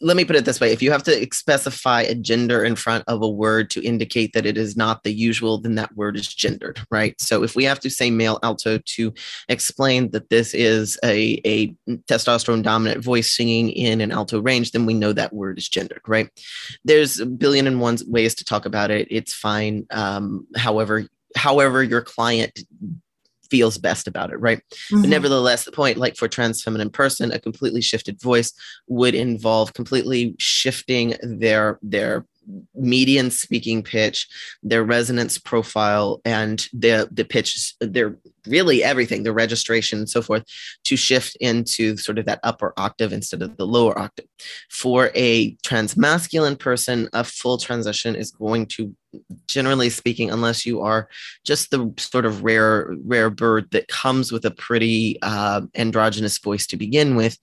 let 0.00 0.16
me 0.16 0.24
put 0.24 0.36
it 0.36 0.44
this 0.44 0.60
way. 0.60 0.72
If 0.72 0.82
you 0.82 0.90
have 0.90 1.02
to 1.04 1.26
specify 1.32 2.02
a 2.02 2.14
gender 2.14 2.62
in 2.62 2.76
front 2.76 3.04
of 3.06 3.22
a 3.22 3.28
word 3.28 3.70
to 3.70 3.82
indicate 3.82 4.34
that 4.34 4.44
it 4.44 4.58
is 4.58 4.76
not 4.76 5.02
the 5.04 5.12
usual 5.12 5.58
then 5.58 5.74
that 5.76 5.96
word 5.96 6.16
is 6.16 6.32
gendered 6.32 6.80
right? 6.90 7.18
So 7.20 7.42
if 7.42 7.56
we 7.56 7.64
have 7.64 7.80
to 7.80 7.90
say 7.90 8.10
male 8.10 8.38
alto 8.42 8.78
to 8.78 9.14
explain 9.48 10.10
that 10.10 10.28
this 10.28 10.52
is 10.54 10.98
a, 11.04 11.40
a 11.46 11.68
testosterone 12.08 12.62
dominant 12.62 13.02
voice 13.02 13.30
singing 13.30 13.70
in 13.70 14.00
an 14.00 14.12
alto 14.12 14.40
range 14.40 14.72
then 14.72 14.86
we 14.86 14.94
know 14.94 15.12
that 15.12 15.32
word 15.32 15.58
is 15.58 15.68
gendered 15.68 16.02
right? 16.06 16.28
There's 16.84 17.18
a 17.20 17.26
billion 17.26 17.66
and 17.66 17.80
one 17.80 17.96
ways 18.06 18.34
to 18.34 18.44
talk 18.44 18.66
about 18.66 18.90
it. 18.90 19.08
It's 19.10 19.32
fine. 19.32 19.86
Um, 19.90 20.46
however 20.56 21.06
however 21.34 21.82
your 21.82 22.02
client 22.02 22.60
feels 23.50 23.78
best 23.78 24.06
about 24.06 24.32
it, 24.32 24.36
right? 24.36 24.58
Mm-hmm. 24.58 25.02
But 25.02 25.10
nevertheless, 25.10 25.64
the 25.64 25.72
point, 25.72 25.98
like 25.98 26.16
for 26.16 26.28
trans 26.28 26.62
feminine 26.62 26.90
person, 26.90 27.32
a 27.32 27.38
completely 27.38 27.80
shifted 27.80 28.20
voice 28.20 28.52
would 28.88 29.14
involve 29.14 29.74
completely 29.74 30.34
shifting 30.38 31.14
their 31.22 31.78
their 31.82 32.24
median 32.74 33.30
speaking 33.30 33.82
pitch, 33.82 34.28
their 34.62 34.84
resonance 34.84 35.38
profile, 35.38 36.20
and 36.24 36.68
the 36.72 37.08
the 37.10 37.24
pitch, 37.24 37.74
their 37.80 38.16
really 38.46 38.84
everything, 38.84 39.22
the 39.22 39.32
registration 39.32 39.98
and 39.98 40.08
so 40.08 40.22
forth, 40.22 40.44
to 40.84 40.96
shift 40.96 41.36
into 41.40 41.96
sort 41.96 42.18
of 42.18 42.26
that 42.26 42.40
upper 42.42 42.72
octave 42.76 43.12
instead 43.12 43.42
of 43.42 43.56
the 43.56 43.66
lower 43.66 43.98
octave. 43.98 44.26
For 44.70 45.10
a 45.14 45.54
trans 45.62 45.96
masculine 45.96 46.56
person, 46.56 47.08
a 47.12 47.24
full 47.24 47.58
transition 47.58 48.14
is 48.14 48.30
going 48.30 48.66
to 48.66 48.94
generally 49.46 49.90
speaking, 49.90 50.30
unless 50.30 50.66
you 50.66 50.80
are 50.80 51.08
just 51.44 51.70
the 51.70 51.92
sort 51.98 52.26
of 52.26 52.44
rare 52.44 52.94
rare 53.04 53.30
bird 53.30 53.70
that 53.70 53.88
comes 53.88 54.32
with 54.32 54.44
a 54.44 54.50
pretty 54.50 55.18
uh, 55.22 55.62
androgynous 55.74 56.38
voice 56.38 56.66
to 56.66 56.76
begin 56.76 57.16
with, 57.16 57.38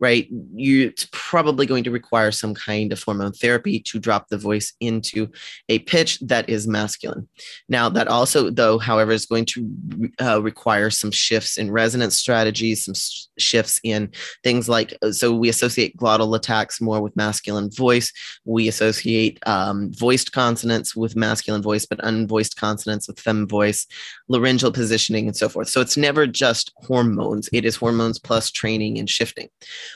right? 0.00 0.28
You 0.54 0.86
it's 0.86 1.08
probably 1.12 1.66
going 1.66 1.84
to 1.84 1.90
require 1.90 2.30
some 2.30 2.54
kind 2.54 2.92
of 2.92 3.02
hormone 3.02 3.32
therapy 3.32 3.80
to 3.80 3.98
drop 3.98 4.28
the 4.28 4.38
voice 4.38 4.72
into 4.80 5.28
a 5.68 5.80
pitch 5.80 6.18
that 6.20 6.48
is 6.48 6.66
masculine. 6.66 7.28
Now, 7.68 7.88
that 7.90 8.08
also, 8.08 8.50
though, 8.50 8.78
however, 8.78 9.12
is 9.12 9.26
going 9.26 9.46
to 9.46 10.10
uh, 10.20 10.42
require 10.42 10.90
some 10.90 11.10
shifts 11.10 11.58
in 11.58 11.70
resonance 11.70 12.16
strategies, 12.16 12.84
some 12.84 12.94
shifts 13.38 13.80
in 13.82 14.10
things 14.42 14.68
like 14.68 14.96
uh, 15.02 15.12
so 15.12 15.34
we 15.34 15.48
associate 15.48 15.96
glottal 15.96 16.36
attacks 16.36 16.80
more 16.80 17.00
with 17.00 17.16
masculine 17.16 17.70
voice. 17.70 18.12
We 18.44 18.68
associate 18.68 19.38
um, 19.46 19.92
voiced 19.92 20.32
consonants 20.32 20.96
with 20.96 21.16
masculine 21.16 21.62
voice, 21.62 21.86
but 21.86 21.98
unvoiced 22.00 22.56
consonants 22.56 23.08
with 23.08 23.20
fem 23.20 23.46
voice, 23.46 23.86
laryngeal 24.28 24.72
positioning, 24.72 25.26
and 25.26 25.36
so 25.36 25.48
forth. 25.48 25.68
So 25.68 25.80
it's 25.80 25.96
never 25.96 26.26
just 26.26 26.72
hormones, 26.76 27.48
it 27.52 27.64
is 27.64 27.76
hormones 27.76 28.18
plus 28.18 28.50
training 28.50 28.98
and 28.98 29.08
shifting. 29.08 29.48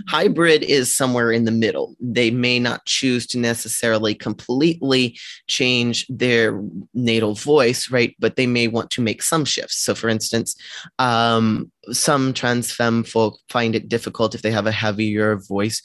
Hybrid 0.09 0.63
is 0.63 0.95
somewhere 0.95 1.33
in 1.33 1.45
the 1.45 1.51
middle. 1.53 1.97
They 2.01 2.31
may 2.31 2.59
not 2.59 2.85
choose 2.87 3.27
to 3.29 3.39
necessarily 3.39 4.15
completely 4.15 5.19
change 5.47 6.07
their 6.09 6.63
natal 6.95 7.35
voice, 7.35 7.91
right? 7.91 8.15
But 8.19 8.37
they 8.37 8.47
may 8.47 8.69
want 8.69 8.91
to 8.93 9.01
make 9.01 9.23
some 9.23 9.45
shifts. 9.45 9.77
So, 9.77 9.95
for 9.95 10.09
instance, 10.09 10.57
um, 10.99 11.71
some 11.93 12.33
trans 12.33 12.71
femme 12.73 13.05
folk 13.05 13.39
find 13.49 13.75
it 13.75 13.89
difficult 13.89 14.35
if 14.35 14.43
they 14.43 14.51
have 14.51 14.67
a 14.67 14.73
heavier 14.73 15.37
voice 15.37 15.83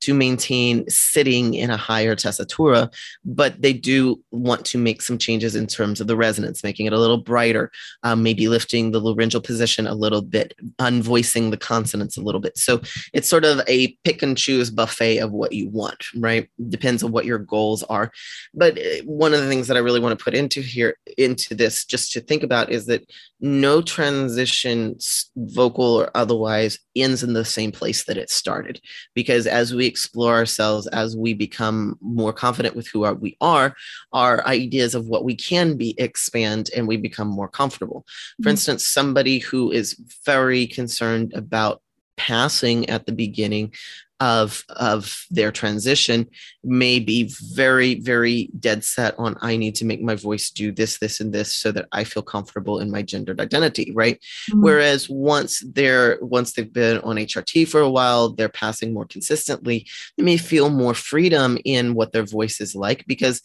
to 0.00 0.14
maintain 0.14 0.88
sitting 0.88 1.54
in 1.54 1.70
a 1.70 1.76
higher 1.76 2.14
tessitura, 2.14 2.92
but 3.24 3.60
they 3.60 3.72
do 3.72 4.22
want 4.30 4.64
to 4.64 4.78
make 4.78 5.02
some 5.02 5.18
changes 5.18 5.56
in 5.56 5.66
terms 5.66 6.00
of 6.00 6.06
the 6.06 6.16
resonance, 6.16 6.62
making 6.62 6.86
it 6.86 6.92
a 6.92 6.98
little 6.98 7.18
brighter, 7.18 7.70
um, 8.04 8.22
maybe 8.22 8.48
lifting 8.48 8.90
the 8.90 9.00
laryngeal 9.00 9.40
position 9.40 9.86
a 9.86 9.94
little 9.94 10.22
bit, 10.22 10.54
unvoicing 10.78 11.50
the 11.50 11.56
consonants 11.56 12.16
a 12.16 12.22
little 12.22 12.40
bit. 12.40 12.56
So 12.56 12.80
it's 13.12 13.28
sort 13.28 13.44
of 13.44 13.60
a 13.66 13.88
pick 14.04 14.22
and 14.22 14.36
choose 14.36 14.70
buffet 14.70 15.18
of 15.18 15.32
what 15.32 15.52
you 15.52 15.68
want, 15.68 16.04
right? 16.16 16.48
Depends 16.68 17.02
on 17.02 17.10
what 17.10 17.24
your 17.24 17.38
goals 17.38 17.82
are. 17.84 18.12
But 18.54 18.78
uh, 18.78 19.02
one 19.04 19.34
of 19.34 19.40
the 19.40 19.48
things 19.48 19.66
that 19.66 19.76
I 19.76 19.80
really 19.80 20.00
want 20.00 20.16
to 20.16 20.22
put 20.22 20.34
into 20.34 20.60
here, 20.60 20.96
into 21.16 21.54
this, 21.54 21.84
just 21.84 22.12
to 22.12 22.20
think 22.20 22.42
about 22.42 22.70
is 22.70 22.86
that 22.86 23.10
no 23.40 23.80
transition 23.82 24.98
vocal 25.46 25.84
or 25.84 26.10
otherwise 26.14 26.78
ends 26.96 27.22
in 27.22 27.32
the 27.32 27.44
same 27.44 27.70
place 27.70 28.04
that 28.04 28.16
it 28.16 28.30
started 28.30 28.80
because 29.14 29.46
as 29.46 29.74
we 29.74 29.86
explore 29.86 30.34
ourselves 30.34 30.86
as 30.88 31.16
we 31.16 31.32
become 31.32 31.96
more 32.00 32.32
confident 32.32 32.74
with 32.74 32.88
who 32.88 33.00
we 33.14 33.36
are 33.40 33.74
our 34.12 34.44
ideas 34.46 34.94
of 34.94 35.06
what 35.06 35.24
we 35.24 35.34
can 35.34 35.76
be 35.76 35.94
expand 35.98 36.70
and 36.76 36.88
we 36.88 36.96
become 36.96 37.28
more 37.28 37.48
comfortable 37.48 38.04
for 38.36 38.42
mm-hmm. 38.42 38.50
instance 38.50 38.86
somebody 38.86 39.38
who 39.38 39.70
is 39.70 39.94
very 40.24 40.66
concerned 40.66 41.32
about 41.34 41.82
passing 42.16 42.88
at 42.90 43.06
the 43.06 43.12
beginning 43.12 43.72
of 44.20 44.64
of 44.70 45.24
their 45.30 45.52
transition 45.52 46.26
may 46.64 46.98
be 46.98 47.32
very 47.54 48.00
very 48.00 48.50
dead 48.58 48.82
set 48.82 49.14
on 49.18 49.36
i 49.40 49.56
need 49.56 49.74
to 49.74 49.84
make 49.84 50.02
my 50.02 50.16
voice 50.16 50.50
do 50.50 50.72
this 50.72 50.98
this 50.98 51.20
and 51.20 51.32
this 51.32 51.54
so 51.54 51.70
that 51.70 51.86
i 51.92 52.02
feel 52.02 52.22
comfortable 52.22 52.80
in 52.80 52.90
my 52.90 53.00
gendered 53.00 53.40
identity 53.40 53.92
right 53.94 54.20
mm-hmm. 54.50 54.62
whereas 54.62 55.08
once 55.08 55.62
they're 55.72 56.18
once 56.20 56.52
they've 56.52 56.72
been 56.72 56.98
on 56.98 57.16
hrt 57.16 57.68
for 57.68 57.80
a 57.80 57.90
while 57.90 58.30
they're 58.30 58.48
passing 58.48 58.92
more 58.92 59.06
consistently 59.06 59.86
they 60.16 60.24
may 60.24 60.36
feel 60.36 60.68
more 60.68 60.94
freedom 60.94 61.56
in 61.64 61.94
what 61.94 62.12
their 62.12 62.24
voice 62.24 62.60
is 62.60 62.74
like 62.74 63.04
because 63.06 63.40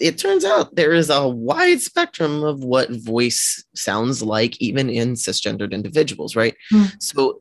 it 0.00 0.18
turns 0.18 0.44
out 0.44 0.74
there 0.74 0.92
is 0.92 1.10
a 1.10 1.26
wide 1.26 1.80
spectrum 1.80 2.44
of 2.44 2.62
what 2.62 2.90
voice 2.90 3.64
sounds 3.74 4.22
like 4.22 4.60
even 4.60 4.88
in 4.88 5.14
cisgendered 5.14 5.72
individuals 5.72 6.36
right? 6.36 6.54
Mm. 6.72 6.92
so 7.00 7.38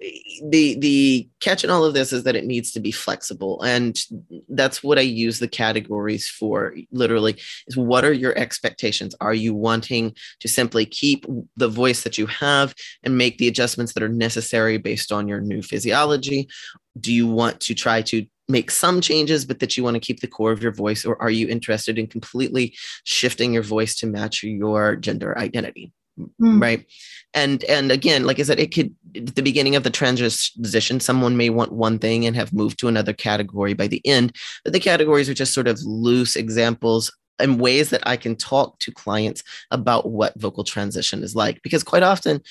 the 0.49 0.77
the 0.79 1.29
catch 1.39 1.63
in 1.63 1.69
all 1.69 1.85
of 1.85 1.93
this 1.93 2.11
is 2.13 2.23
that 2.23 2.35
it 2.35 2.45
needs 2.45 2.71
to 2.71 2.79
be 2.79 2.91
flexible 2.91 3.61
and 3.61 3.99
that's 4.49 4.83
what 4.83 4.97
i 4.97 5.01
use 5.01 5.39
the 5.39 5.47
categories 5.47 6.27
for 6.27 6.75
literally 6.91 7.37
is 7.67 7.77
what 7.77 8.03
are 8.03 8.13
your 8.13 8.37
expectations? 8.37 9.15
Are 9.21 9.33
you 9.33 9.53
wanting 9.53 10.15
to 10.39 10.47
simply 10.47 10.85
keep 10.85 11.25
the 11.55 11.67
voice 11.67 12.03
that 12.03 12.17
you 12.17 12.25
have 12.27 12.73
and 13.03 13.17
make 13.17 13.37
the 13.37 13.47
adjustments 13.47 13.93
that 13.93 14.03
are 14.03 14.09
necessary 14.09 14.77
based 14.77 15.11
on 15.11 15.27
your 15.27 15.41
new 15.41 15.61
physiology? 15.61 16.47
Do 16.99 17.13
you 17.13 17.27
want 17.27 17.59
to 17.61 17.73
try 17.73 18.01
to 18.03 18.25
make 18.47 18.71
some 18.71 19.01
changes, 19.01 19.45
but 19.45 19.59
that 19.59 19.75
you 19.75 19.83
want 19.83 19.95
to 19.95 19.99
keep 19.99 20.21
the 20.21 20.27
core 20.27 20.51
of 20.51 20.61
your 20.61 20.71
voice? 20.71 21.05
Or 21.05 21.21
are 21.21 21.29
you 21.29 21.47
interested 21.47 21.99
in 21.99 22.07
completely 22.07 22.75
shifting 23.03 23.53
your 23.53 23.63
voice 23.63 23.95
to 23.95 24.07
match 24.07 24.43
your 24.43 24.95
gender 24.95 25.37
identity? 25.37 25.91
Mm. 26.41 26.61
Right. 26.61 26.85
And 27.33 27.63
and 27.65 27.91
again, 27.91 28.25
like 28.25 28.39
I 28.39 28.43
said, 28.43 28.59
it 28.59 28.73
could 28.73 28.95
at 29.15 29.35
the 29.35 29.43
beginning 29.43 29.75
of 29.75 29.83
the 29.83 29.89
transition, 29.89 30.99
someone 30.99 31.37
may 31.37 31.49
want 31.49 31.73
one 31.73 31.99
thing 31.99 32.25
and 32.25 32.35
have 32.35 32.53
moved 32.53 32.79
to 32.79 32.87
another 32.87 33.13
category 33.13 33.73
by 33.73 33.87
the 33.87 34.01
end. 34.05 34.35
But 34.63 34.73
the 34.73 34.79
categories 34.79 35.29
are 35.29 35.35
just 35.35 35.53
sort 35.53 35.67
of 35.67 35.79
loose 35.83 36.35
examples 36.35 37.11
and 37.39 37.59
ways 37.59 37.91
that 37.91 38.01
I 38.07 38.17
can 38.17 38.35
talk 38.35 38.79
to 38.79 38.91
clients 38.91 39.43
about 39.69 40.09
what 40.09 40.39
vocal 40.39 40.63
transition 40.63 41.23
is 41.23 41.35
like. 41.35 41.61
Because 41.61 41.83
quite 41.83 42.03
often 42.03 42.41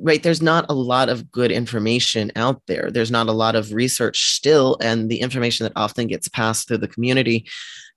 right 0.00 0.22
there's 0.22 0.42
not 0.42 0.66
a 0.68 0.74
lot 0.74 1.08
of 1.08 1.30
good 1.30 1.50
information 1.50 2.30
out 2.36 2.62
there. 2.66 2.90
There's 2.90 3.10
not 3.10 3.28
a 3.28 3.32
lot 3.32 3.54
of 3.54 3.72
research 3.72 4.34
still 4.34 4.76
and 4.80 5.08
the 5.08 5.20
information 5.20 5.64
that 5.64 5.72
often 5.76 6.06
gets 6.06 6.28
passed 6.28 6.68
through 6.68 6.78
the 6.78 6.88
community 6.88 7.46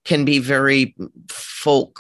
can 0.06 0.26
be 0.26 0.40
very 0.40 0.96
folk 1.30 2.00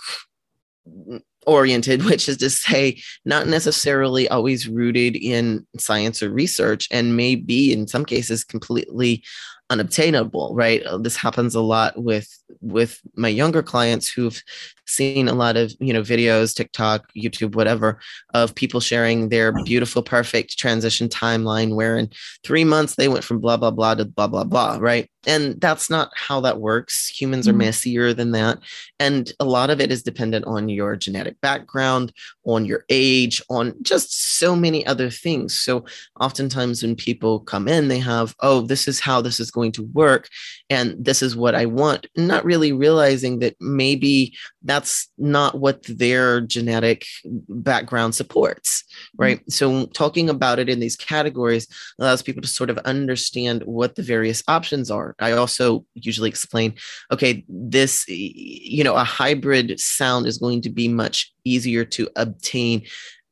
oriented 1.45 2.03
which 2.05 2.29
is 2.29 2.37
to 2.37 2.49
say 2.49 3.01
not 3.25 3.47
necessarily 3.47 4.27
always 4.29 4.67
rooted 4.67 5.15
in 5.15 5.65
science 5.77 6.23
or 6.23 6.29
research 6.29 6.87
and 6.91 7.17
may 7.17 7.35
be 7.35 7.73
in 7.73 7.87
some 7.87 8.05
cases 8.05 8.43
completely 8.43 9.23
unobtainable 9.69 10.53
right? 10.55 10.83
Uh, 10.83 10.97
this 10.97 11.15
happens 11.15 11.55
a 11.55 11.61
lot 11.61 11.93
with 12.01 12.27
with 12.61 12.99
my 13.15 13.27
younger 13.27 13.61
clients 13.61 14.11
who've 14.11 14.41
seen 14.85 15.27
a 15.27 15.33
lot 15.33 15.57
of 15.57 15.73
you 15.79 15.93
know 15.93 16.01
videos 16.01 16.55
tiktok 16.55 17.05
youtube 17.15 17.55
whatever 17.55 17.99
of 18.33 18.53
people 18.55 18.79
sharing 18.79 19.29
their 19.29 19.51
beautiful 19.63 20.01
perfect 20.01 20.57
transition 20.57 21.07
timeline 21.09 21.75
where 21.75 21.97
in 21.97 22.09
three 22.43 22.63
months 22.63 22.95
they 22.95 23.07
went 23.07 23.23
from 23.23 23.39
blah 23.39 23.57
blah 23.57 23.71
blah 23.71 23.95
to 23.95 24.05
blah 24.05 24.27
blah 24.27 24.43
blah 24.43 24.77
right 24.79 25.09
and 25.25 25.59
that's 25.61 25.89
not 25.89 26.11
how 26.15 26.39
that 26.41 26.59
works 26.59 27.07
humans 27.07 27.47
are 27.47 27.51
mm-hmm. 27.51 27.59
messier 27.59 28.13
than 28.13 28.31
that 28.31 28.59
and 28.99 29.33
a 29.39 29.45
lot 29.45 29.69
of 29.69 29.79
it 29.79 29.91
is 29.91 30.03
dependent 30.03 30.45
on 30.45 30.69
your 30.69 30.95
genetic 30.95 31.39
background 31.41 32.13
on 32.45 32.65
your 32.65 32.85
age 32.89 33.41
on 33.49 33.73
just 33.81 34.37
so 34.37 34.55
many 34.55 34.85
other 34.85 35.09
things 35.09 35.55
so 35.55 35.85
oftentimes 36.19 36.83
when 36.83 36.95
people 36.95 37.39
come 37.41 37.67
in 37.67 37.87
they 37.87 37.99
have 37.99 38.35
oh 38.41 38.61
this 38.61 38.87
is 38.87 38.99
how 38.99 39.21
this 39.21 39.39
is 39.39 39.51
going 39.51 39.71
to 39.71 39.83
work 39.93 40.27
and 40.69 40.95
this 41.03 41.21
is 41.21 41.35
what 41.35 41.55
i 41.55 41.65
want 41.65 42.07
not 42.15 42.45
really 42.45 42.71
realizing 42.71 43.39
that 43.39 43.55
maybe 43.59 44.35
that's 44.63 45.09
not 45.17 45.59
what 45.59 45.83
their 45.83 46.41
genetic 46.41 47.05
background 47.49 48.15
supports, 48.15 48.83
right? 49.17 49.39
Mm-hmm. 49.39 49.51
So, 49.51 49.85
talking 49.87 50.29
about 50.29 50.59
it 50.59 50.69
in 50.69 50.79
these 50.79 50.95
categories 50.95 51.67
allows 51.99 52.21
people 52.21 52.41
to 52.41 52.47
sort 52.47 52.69
of 52.69 52.77
understand 52.79 53.63
what 53.63 53.95
the 53.95 54.03
various 54.03 54.43
options 54.47 54.89
are. 54.89 55.12
I 55.19 55.33
also 55.33 55.85
usually 55.95 56.29
explain 56.29 56.75
okay, 57.11 57.43
this, 57.47 58.05
you 58.07 58.83
know, 58.83 58.95
a 58.95 59.03
hybrid 59.03 59.79
sound 59.79 60.27
is 60.27 60.37
going 60.37 60.61
to 60.61 60.69
be 60.69 60.87
much 60.87 61.33
easier 61.43 61.85
to 61.85 62.09
obtain 62.15 62.83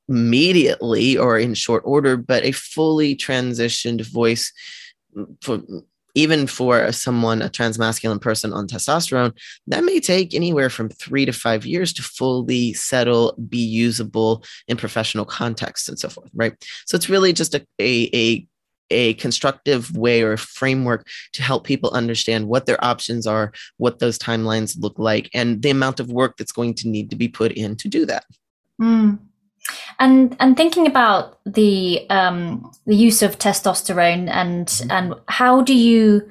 immediately 0.10 1.18
or 1.18 1.40
in 1.40 1.54
short 1.54 1.84
order, 1.86 2.18
but 2.18 2.44
a 2.44 2.52
fully 2.52 3.16
transitioned 3.16 4.02
voice 4.12 4.52
mm, 5.16 5.28
for 5.42 5.62
even 6.16 6.48
for 6.48 6.92
someone, 6.92 7.42
a 7.42 7.50
transmasculine 7.50 8.22
person 8.22 8.52
on 8.54 8.68
testosterone, 8.68 9.32
that 9.68 9.84
may 9.84 10.00
take 10.00 10.34
anywhere 10.34 10.70
from 10.70 10.90
three 10.90 11.26
to 11.26 11.32
five 11.32 11.66
years 11.66 11.94
to 11.94 12.04
fully 12.04 12.74
settle, 12.74 13.34
be 13.48 13.58
usable 13.58 14.44
in 14.68 14.78
professional 14.78 15.26
contexts 15.26 15.88
and 15.88 15.98
so 15.98 16.10
forth, 16.10 16.30
right? 16.34 16.54
So 16.86 16.96
it's 16.96 17.10
really 17.10 17.34
just 17.34 17.56
a, 17.56 17.66
a, 17.80 18.10
a 18.14 18.48
a 18.92 19.14
constructive 19.16 19.96
way 19.98 20.22
or 20.22 20.34
a 20.34 20.38
framework 20.38 21.08
to 21.34 21.42
help 21.42 21.64
people 21.64 21.90
understand 21.92 22.48
what 22.48 22.66
their 22.66 22.84
options 22.84 23.26
are, 23.26 23.52
what 23.78 24.00
those 24.00 24.20
timelines 24.20 24.80
look 24.80 24.98
like, 25.00 25.30
and 25.34 25.62
the 25.62 25.70
amount 25.70 26.00
of 26.00 26.12
work 26.12 26.38
that's 26.38 26.52
going 26.52 26.74
to 26.76 26.88
need 26.88 27.10
to 27.10 27.16
be 27.16 27.28
put 27.28 27.52
in 27.54 27.76
to 27.78 27.88
do 27.88 28.06
that. 28.06 28.26
Mm. 28.82 29.20
And 30.00 30.36
and 30.40 30.58
thinking 30.58 30.88
about 30.88 31.40
the 31.46 32.06
um, 32.10 32.72
the 32.86 32.96
use 32.96 33.22
of 33.22 33.38
testosterone 33.38 34.28
and 34.28 34.82
and 34.90 35.14
how 35.28 35.62
do 35.62 35.76
you 35.76 36.30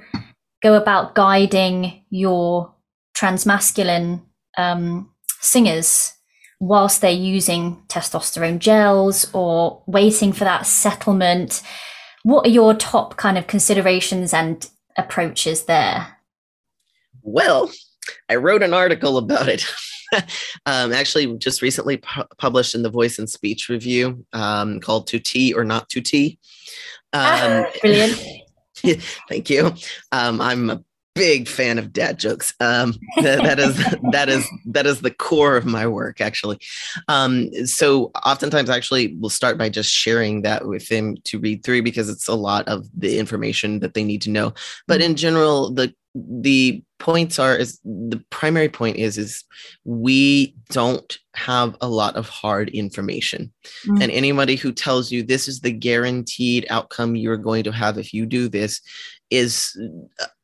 go 0.62 0.74
about 0.74 1.14
guiding 1.14 2.04
your 2.10 2.74
transmasculine 3.16 4.22
um, 4.58 5.10
singers 5.40 6.12
whilst 6.58 7.00
they're 7.00 7.10
using 7.10 7.82
testosterone 7.88 8.58
gels 8.58 9.30
or 9.32 9.82
waiting 9.86 10.32
for 10.32 10.44
that 10.44 10.66
settlement? 10.66 11.62
What 12.22 12.46
are 12.46 12.50
your 12.50 12.74
top 12.74 13.16
kind 13.16 13.38
of 13.38 13.46
considerations 13.46 14.34
and 14.34 14.68
approaches 14.96 15.64
there? 15.64 16.18
Well, 17.22 17.70
I 18.28 18.36
wrote 18.36 18.62
an 18.62 18.74
article 18.74 19.18
about 19.18 19.48
it. 19.48 19.64
um, 20.66 20.92
actually, 20.92 21.36
just 21.38 21.62
recently 21.62 21.98
pu- 21.98 22.24
published 22.38 22.74
in 22.74 22.82
the 22.82 22.90
Voice 22.90 23.18
and 23.18 23.28
Speech 23.28 23.68
Review 23.68 24.24
um, 24.32 24.80
called 24.80 25.06
"To 25.08 25.18
Tea 25.18 25.52
or 25.52 25.64
Not 25.64 25.88
to 25.90 26.00
Tea." 26.00 26.38
Um, 27.12 27.66
Brilliant. 27.80 28.20
thank 29.28 29.50
you. 29.50 29.74
Um, 30.12 30.40
I'm 30.40 30.70
a 30.70 30.84
big 31.14 31.48
fan 31.48 31.78
of 31.78 31.92
dad 31.92 32.18
jokes. 32.18 32.54
Um, 32.60 32.94
that, 33.16 33.58
is 33.58 33.76
that 34.12 34.28
is 34.28 34.48
that 34.66 34.86
is 34.86 35.00
the 35.00 35.10
core 35.10 35.56
of 35.56 35.66
my 35.66 35.86
work, 35.86 36.20
actually. 36.20 36.58
Um, 37.08 37.50
so 37.66 38.10
oftentimes, 38.24 38.70
actually, 38.70 39.16
we'll 39.18 39.30
start 39.30 39.58
by 39.58 39.68
just 39.68 39.90
sharing 39.90 40.42
that 40.42 40.66
with 40.66 40.88
them 40.88 41.16
to 41.24 41.38
read 41.38 41.64
through 41.64 41.82
because 41.82 42.08
it's 42.08 42.28
a 42.28 42.34
lot 42.34 42.68
of 42.68 42.86
the 42.96 43.18
information 43.18 43.80
that 43.80 43.94
they 43.94 44.04
need 44.04 44.22
to 44.22 44.30
know. 44.30 44.54
But 44.86 45.00
in 45.00 45.16
general, 45.16 45.72
the 45.72 45.94
the 46.14 46.82
points 46.98 47.38
are 47.38 47.56
is 47.56 47.78
the 47.84 48.22
primary 48.30 48.68
point 48.68 48.96
is 48.96 49.16
is 49.16 49.44
we 49.84 50.56
don't 50.70 51.18
have 51.34 51.76
a 51.80 51.88
lot 51.88 52.16
of 52.16 52.28
hard 52.28 52.68
information 52.70 53.52
mm. 53.86 54.02
and 54.02 54.10
anybody 54.10 54.56
who 54.56 54.72
tells 54.72 55.12
you 55.12 55.22
this 55.22 55.46
is 55.46 55.60
the 55.60 55.70
guaranteed 55.70 56.66
outcome 56.68 57.14
you're 57.14 57.36
going 57.36 57.62
to 57.62 57.70
have 57.70 57.96
if 57.96 58.12
you 58.12 58.26
do 58.26 58.48
this 58.48 58.80
is 59.30 59.78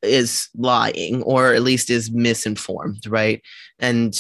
is 0.03 0.49
lying 0.57 1.22
or 1.22 1.53
at 1.55 1.62
least 1.62 1.91
is 1.91 2.11
misinformed 2.12 3.05
right 3.09 3.43
and 3.80 4.14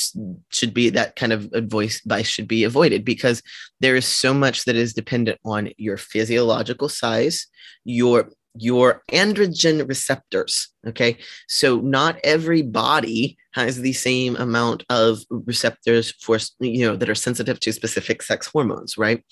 should 0.50 0.74
be 0.74 0.90
that 0.90 1.14
kind 1.14 1.32
of 1.32 1.52
advice 1.52 2.02
should 2.22 2.48
be 2.48 2.64
avoided 2.64 3.04
because 3.04 3.42
there 3.80 3.94
is 3.94 4.06
so 4.06 4.34
much 4.34 4.64
that 4.64 4.74
is 4.76 4.92
dependent 4.92 5.38
on 5.44 5.70
your 5.76 5.96
physiological 5.96 6.88
size 6.88 7.46
your 7.84 8.28
your 8.58 9.02
androgen 9.12 9.88
receptors. 9.88 10.68
Okay. 10.86 11.18
So 11.48 11.80
not 11.80 12.18
every 12.22 12.62
body 12.62 13.36
has 13.56 13.80
the 13.80 13.94
same 13.94 14.36
amount 14.36 14.84
of 14.90 15.20
receptors 15.30 16.12
for, 16.20 16.38
you 16.60 16.86
know, 16.86 16.94
that 16.94 17.08
are 17.08 17.14
sensitive 17.14 17.58
to 17.58 17.72
specific 17.72 18.20
sex 18.20 18.46
hormones, 18.46 18.98
right? 18.98 19.24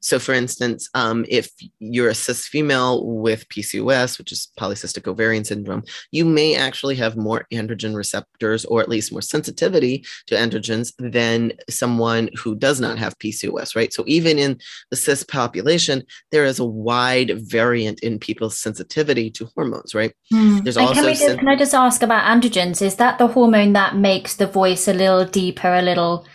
So 0.00 0.18
for 0.18 0.32
instance, 0.32 0.90
um, 0.94 1.24
if 1.28 1.48
you're 1.78 2.08
a 2.08 2.14
cis 2.14 2.48
female 2.48 3.06
with 3.06 3.48
PCOS, 3.50 4.18
which 4.18 4.32
is 4.32 4.48
polycystic 4.58 5.06
ovarian 5.06 5.44
syndrome, 5.44 5.84
you 6.10 6.24
may 6.24 6.56
actually 6.56 6.96
have 6.96 7.16
more 7.16 7.46
androgen 7.52 7.94
receptors 7.94 8.64
or 8.64 8.80
at 8.80 8.88
least 8.88 9.12
more 9.12 9.22
sensitivity 9.22 10.04
to 10.26 10.34
androgens 10.34 10.92
than 10.98 11.52
someone 11.70 12.30
who 12.36 12.56
does 12.56 12.80
not 12.80 12.98
have 12.98 13.18
PCOS, 13.20 13.76
right? 13.76 13.92
So 13.92 14.02
even 14.08 14.40
in 14.40 14.58
the 14.90 14.96
cis 14.96 15.22
population, 15.22 16.02
there 16.32 16.44
is 16.44 16.58
a 16.58 16.64
wide 16.64 17.38
variant 17.48 18.00
in 18.00 18.18
people's 18.18 18.58
sensitivity 18.58 19.30
to 19.30 19.48
hormones, 19.54 19.94
right? 19.94 20.12
Mm. 20.32 20.64
There's 20.64 20.76
also 20.76 20.97
can, 20.98 21.06
we 21.06 21.14
just, 21.14 21.38
can 21.38 21.48
I 21.48 21.56
just 21.56 21.74
ask 21.74 22.02
about 22.02 22.24
androgens? 22.24 22.82
Is 22.82 22.96
that 22.96 23.18
the 23.18 23.28
hormone 23.28 23.72
that 23.74 23.96
makes 23.96 24.36
the 24.36 24.46
voice 24.46 24.88
a 24.88 24.92
little 24.92 25.24
deeper, 25.24 25.72
a 25.72 25.82
little 25.82 26.26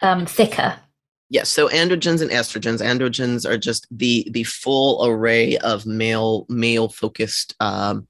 um, 0.00 0.26
thicker? 0.26 0.78
Yes, 1.28 1.48
so 1.48 1.68
androgens 1.68 2.20
and 2.20 2.30
estrogens. 2.30 2.82
Androgens 2.82 3.48
are 3.48 3.56
just 3.56 3.86
the 3.90 4.28
the 4.32 4.44
full 4.44 5.04
array 5.06 5.56
of 5.58 5.86
male 5.86 6.44
male 6.48 6.88
focused 6.88 7.54
um, 7.60 8.06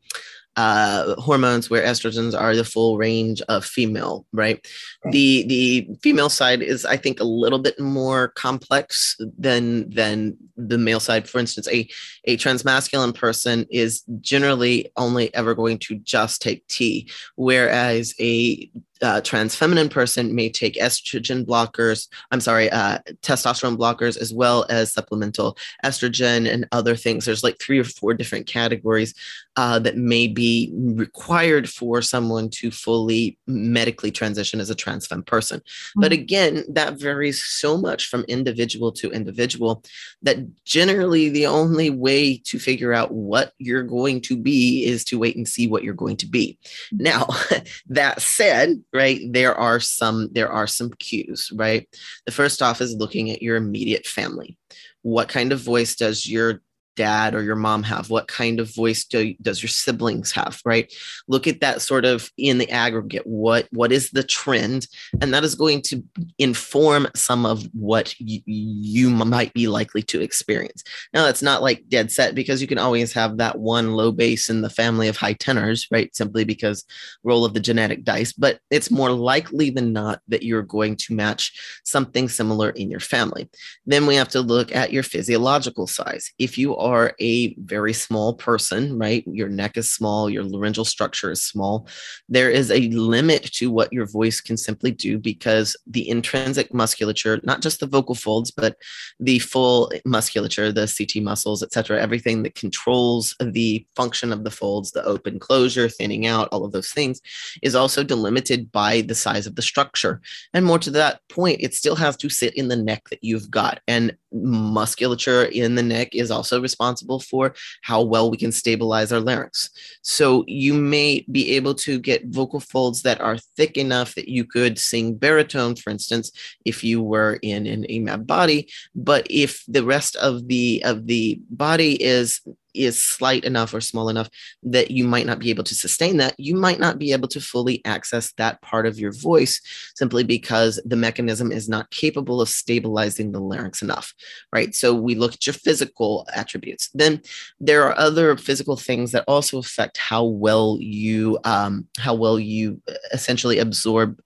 uh, 0.56 1.14
hormones 1.18 1.70
where 1.70 1.82
estrogens 1.82 2.38
are 2.38 2.54
the 2.54 2.64
full 2.64 2.98
range 2.98 3.40
of 3.48 3.64
female 3.64 4.26
right? 4.32 4.66
right 5.04 5.12
the 5.12 5.44
the 5.44 5.88
female 6.02 6.28
side 6.28 6.60
is 6.60 6.84
i 6.84 6.96
think 6.96 7.20
a 7.20 7.24
little 7.24 7.58
bit 7.58 7.78
more 7.80 8.28
complex 8.28 9.16
than 9.38 9.88
than 9.88 10.36
the 10.56 10.76
male 10.76 11.00
side 11.00 11.26
for 11.26 11.38
instance 11.38 11.66
a 11.68 11.88
a 12.24 12.36
transmasculine 12.36 13.14
person 13.14 13.66
is 13.70 14.02
generally 14.20 14.90
only 14.96 15.34
ever 15.34 15.54
going 15.54 15.78
to 15.78 15.96
just 15.96 16.42
take 16.42 16.66
t 16.68 17.10
whereas 17.36 18.14
a 18.20 18.70
uh, 19.02 19.20
trans 19.20 19.54
feminine 19.54 19.88
person 19.88 20.34
may 20.34 20.48
take 20.48 20.74
estrogen 20.76 21.44
blockers, 21.44 22.08
I'm 22.30 22.40
sorry, 22.40 22.70
uh, 22.70 22.98
testosterone 23.20 23.76
blockers, 23.76 24.16
as 24.16 24.32
well 24.32 24.64
as 24.70 24.92
supplemental 24.92 25.58
estrogen 25.84 26.50
and 26.50 26.66
other 26.72 26.94
things. 26.94 27.24
There's 27.24 27.42
like 27.42 27.58
three 27.58 27.80
or 27.80 27.84
four 27.84 28.14
different 28.14 28.46
categories 28.46 29.12
uh, 29.56 29.78
that 29.80 29.96
may 29.96 30.28
be 30.28 30.72
required 30.74 31.68
for 31.68 32.00
someone 32.00 32.48
to 32.50 32.70
fully 32.70 33.38
medically 33.46 34.10
transition 34.10 34.60
as 34.60 34.70
a 34.70 34.74
trans 34.74 35.06
femme 35.06 35.24
person. 35.24 35.58
Mm-hmm. 35.58 36.00
But 36.00 36.12
again, 36.12 36.64
that 36.68 36.98
varies 36.98 37.42
so 37.42 37.76
much 37.76 38.06
from 38.06 38.22
individual 38.22 38.92
to 38.92 39.10
individual 39.10 39.82
that 40.22 40.38
generally 40.64 41.28
the 41.28 41.46
only 41.46 41.90
way 41.90 42.11
to 42.44 42.58
figure 42.58 42.92
out 42.92 43.12
what 43.12 43.52
you're 43.58 43.82
going 43.82 44.20
to 44.22 44.36
be 44.36 44.84
is 44.84 45.04
to 45.04 45.18
wait 45.18 45.36
and 45.36 45.48
see 45.48 45.66
what 45.66 45.82
you're 45.82 45.94
going 45.94 46.16
to 46.18 46.26
be. 46.26 46.58
Now, 46.92 47.26
that 47.88 48.22
said, 48.22 48.82
right 48.92 49.20
there 49.30 49.54
are 49.54 49.80
some 49.80 50.28
there 50.32 50.50
are 50.50 50.66
some 50.66 50.90
cues 50.98 51.50
right 51.54 51.88
the 52.26 52.32
first 52.32 52.62
off 52.62 52.80
is 52.80 52.94
looking 52.94 53.30
at 53.30 53.42
your 53.42 53.56
immediate 53.56 54.06
family 54.06 54.56
what 55.02 55.28
kind 55.28 55.52
of 55.52 55.60
voice 55.60 55.96
does 55.96 56.28
your 56.28 56.60
dad 56.96 57.34
or 57.34 57.42
your 57.42 57.56
mom 57.56 57.82
have? 57.82 58.10
What 58.10 58.28
kind 58.28 58.60
of 58.60 58.74
voice 58.74 59.04
do, 59.04 59.34
does 59.40 59.62
your 59.62 59.68
siblings 59.68 60.32
have? 60.32 60.60
Right. 60.64 60.92
Look 61.28 61.46
at 61.46 61.60
that 61.60 61.82
sort 61.82 62.04
of 62.04 62.30
in 62.36 62.58
the 62.58 62.70
aggregate. 62.70 63.26
What 63.26 63.68
what 63.72 63.92
is 63.92 64.10
the 64.10 64.22
trend? 64.22 64.86
And 65.20 65.32
that 65.34 65.44
is 65.44 65.54
going 65.54 65.82
to 65.82 66.02
inform 66.38 67.08
some 67.14 67.46
of 67.46 67.64
what 67.72 68.14
y- 68.20 68.42
you 68.46 69.10
might 69.10 69.52
be 69.54 69.68
likely 69.68 70.02
to 70.02 70.20
experience. 70.20 70.84
Now, 71.12 71.24
that's 71.24 71.42
not 71.42 71.62
like 71.62 71.88
dead 71.88 72.10
set 72.10 72.34
because 72.34 72.60
you 72.60 72.68
can 72.68 72.78
always 72.78 73.12
have 73.12 73.38
that 73.38 73.58
one 73.58 73.92
low 73.92 74.12
bass 74.12 74.48
in 74.50 74.62
the 74.62 74.70
family 74.70 75.08
of 75.08 75.16
high 75.16 75.32
tenors, 75.34 75.86
right? 75.90 76.14
Simply 76.14 76.44
because 76.44 76.84
roll 77.24 77.44
of 77.44 77.54
the 77.54 77.60
genetic 77.60 78.04
dice. 78.04 78.32
But 78.32 78.60
it's 78.70 78.90
more 78.90 79.10
likely 79.10 79.70
than 79.70 79.92
not 79.92 80.20
that 80.28 80.42
you're 80.42 80.62
going 80.62 80.96
to 80.96 81.14
match 81.14 81.80
something 81.84 82.28
similar 82.28 82.70
in 82.70 82.90
your 82.90 83.00
family. 83.00 83.48
Then 83.86 84.06
we 84.06 84.16
have 84.16 84.28
to 84.28 84.40
look 84.40 84.74
at 84.74 84.92
your 84.92 85.02
physiological 85.02 85.86
size. 85.86 86.32
If 86.38 86.58
you 86.58 86.76
are 86.82 87.14
a 87.20 87.54
very 87.54 87.92
small 87.92 88.34
person, 88.34 88.98
right? 88.98 89.24
Your 89.26 89.48
neck 89.48 89.76
is 89.76 89.90
small, 89.90 90.28
your 90.28 90.44
laryngeal 90.44 90.84
structure 90.84 91.30
is 91.30 91.42
small. 91.44 91.88
There 92.28 92.50
is 92.50 92.70
a 92.70 92.88
limit 92.88 93.44
to 93.54 93.70
what 93.70 93.92
your 93.92 94.06
voice 94.06 94.40
can 94.40 94.56
simply 94.56 94.90
do 94.90 95.18
because 95.18 95.76
the 95.86 96.08
intrinsic 96.08 96.74
musculature, 96.74 97.40
not 97.42 97.62
just 97.62 97.80
the 97.80 97.86
vocal 97.86 98.14
folds, 98.14 98.50
but 98.50 98.76
the 99.20 99.38
full 99.38 99.92
musculature, 100.04 100.72
the 100.72 100.86
CT 100.86 101.22
muscles, 101.22 101.62
etc., 101.62 102.00
everything 102.00 102.42
that 102.42 102.54
controls 102.54 103.34
the 103.40 103.86
function 103.96 104.32
of 104.32 104.44
the 104.44 104.50
folds, 104.50 104.92
the 104.92 105.04
open 105.04 105.38
closure, 105.38 105.88
thinning 105.88 106.26
out, 106.26 106.48
all 106.52 106.64
of 106.64 106.72
those 106.72 106.90
things, 106.90 107.20
is 107.62 107.74
also 107.74 108.02
delimited 108.02 108.70
by 108.72 109.00
the 109.02 109.14
size 109.14 109.46
of 109.46 109.56
the 109.56 109.62
structure. 109.62 110.20
And 110.52 110.64
more 110.64 110.78
to 110.80 110.90
that 110.92 111.20
point, 111.28 111.60
it 111.60 111.74
still 111.74 111.96
has 111.96 112.16
to 112.18 112.28
sit 112.28 112.54
in 112.54 112.68
the 112.68 112.76
neck 112.76 113.08
that 113.10 113.22
you've 113.22 113.50
got. 113.50 113.80
And 113.86 114.16
musculature 114.32 115.44
in 115.44 115.74
the 115.74 115.82
neck 115.82 116.14
is 116.14 116.30
also 116.30 116.60
responsible 116.60 117.20
for 117.20 117.54
how 117.82 118.02
well 118.02 118.30
we 118.30 118.36
can 118.36 118.52
stabilize 118.52 119.12
our 119.12 119.20
larynx. 119.20 119.70
So 120.02 120.44
you 120.46 120.74
may 120.74 121.24
be 121.30 121.52
able 121.52 121.74
to 121.76 121.98
get 121.98 122.26
vocal 122.26 122.60
folds 122.60 123.02
that 123.02 123.20
are 123.20 123.38
thick 123.56 123.76
enough 123.76 124.14
that 124.14 124.28
you 124.28 124.44
could 124.44 124.78
sing 124.78 125.14
baritone, 125.14 125.76
for 125.76 125.90
instance, 125.90 126.30
if 126.64 126.82
you 126.82 127.02
were 127.02 127.38
in 127.42 127.66
an 127.66 127.84
AMAB 127.88 128.26
body. 128.26 128.68
But 128.94 129.26
if 129.30 129.64
the 129.68 129.84
rest 129.84 130.16
of 130.16 130.48
the 130.48 130.82
of 130.84 131.06
the 131.06 131.40
body 131.50 132.02
is 132.02 132.40
is 132.74 133.04
slight 133.04 133.44
enough 133.44 133.74
or 133.74 133.80
small 133.80 134.08
enough 134.08 134.28
that 134.62 134.90
you 134.90 135.04
might 135.04 135.26
not 135.26 135.38
be 135.38 135.50
able 135.50 135.64
to 135.64 135.74
sustain 135.74 136.16
that, 136.18 136.34
you 136.38 136.54
might 136.54 136.78
not 136.78 136.98
be 136.98 137.12
able 137.12 137.28
to 137.28 137.40
fully 137.40 137.84
access 137.84 138.32
that 138.32 138.60
part 138.62 138.86
of 138.86 138.98
your 138.98 139.12
voice 139.12 139.60
simply 139.94 140.24
because 140.24 140.80
the 140.84 140.96
mechanism 140.96 141.52
is 141.52 141.68
not 141.68 141.90
capable 141.90 142.40
of 142.40 142.48
stabilizing 142.48 143.32
the 143.32 143.40
larynx 143.40 143.82
enough, 143.82 144.14
right? 144.52 144.74
So 144.74 144.94
we 144.94 145.14
look 145.14 145.34
at 145.34 145.46
your 145.46 145.54
physical 145.54 146.26
attributes. 146.34 146.90
Then 146.94 147.22
there 147.60 147.84
are 147.84 147.98
other 147.98 148.36
physical 148.36 148.76
things 148.76 149.12
that 149.12 149.24
also 149.28 149.58
affect 149.58 149.96
how 149.96 150.24
well 150.24 150.78
you 150.80 151.38
um, 151.44 151.86
how 151.98 152.14
well 152.14 152.38
you 152.38 152.80
essentially 153.12 153.58
absorb 153.58 154.20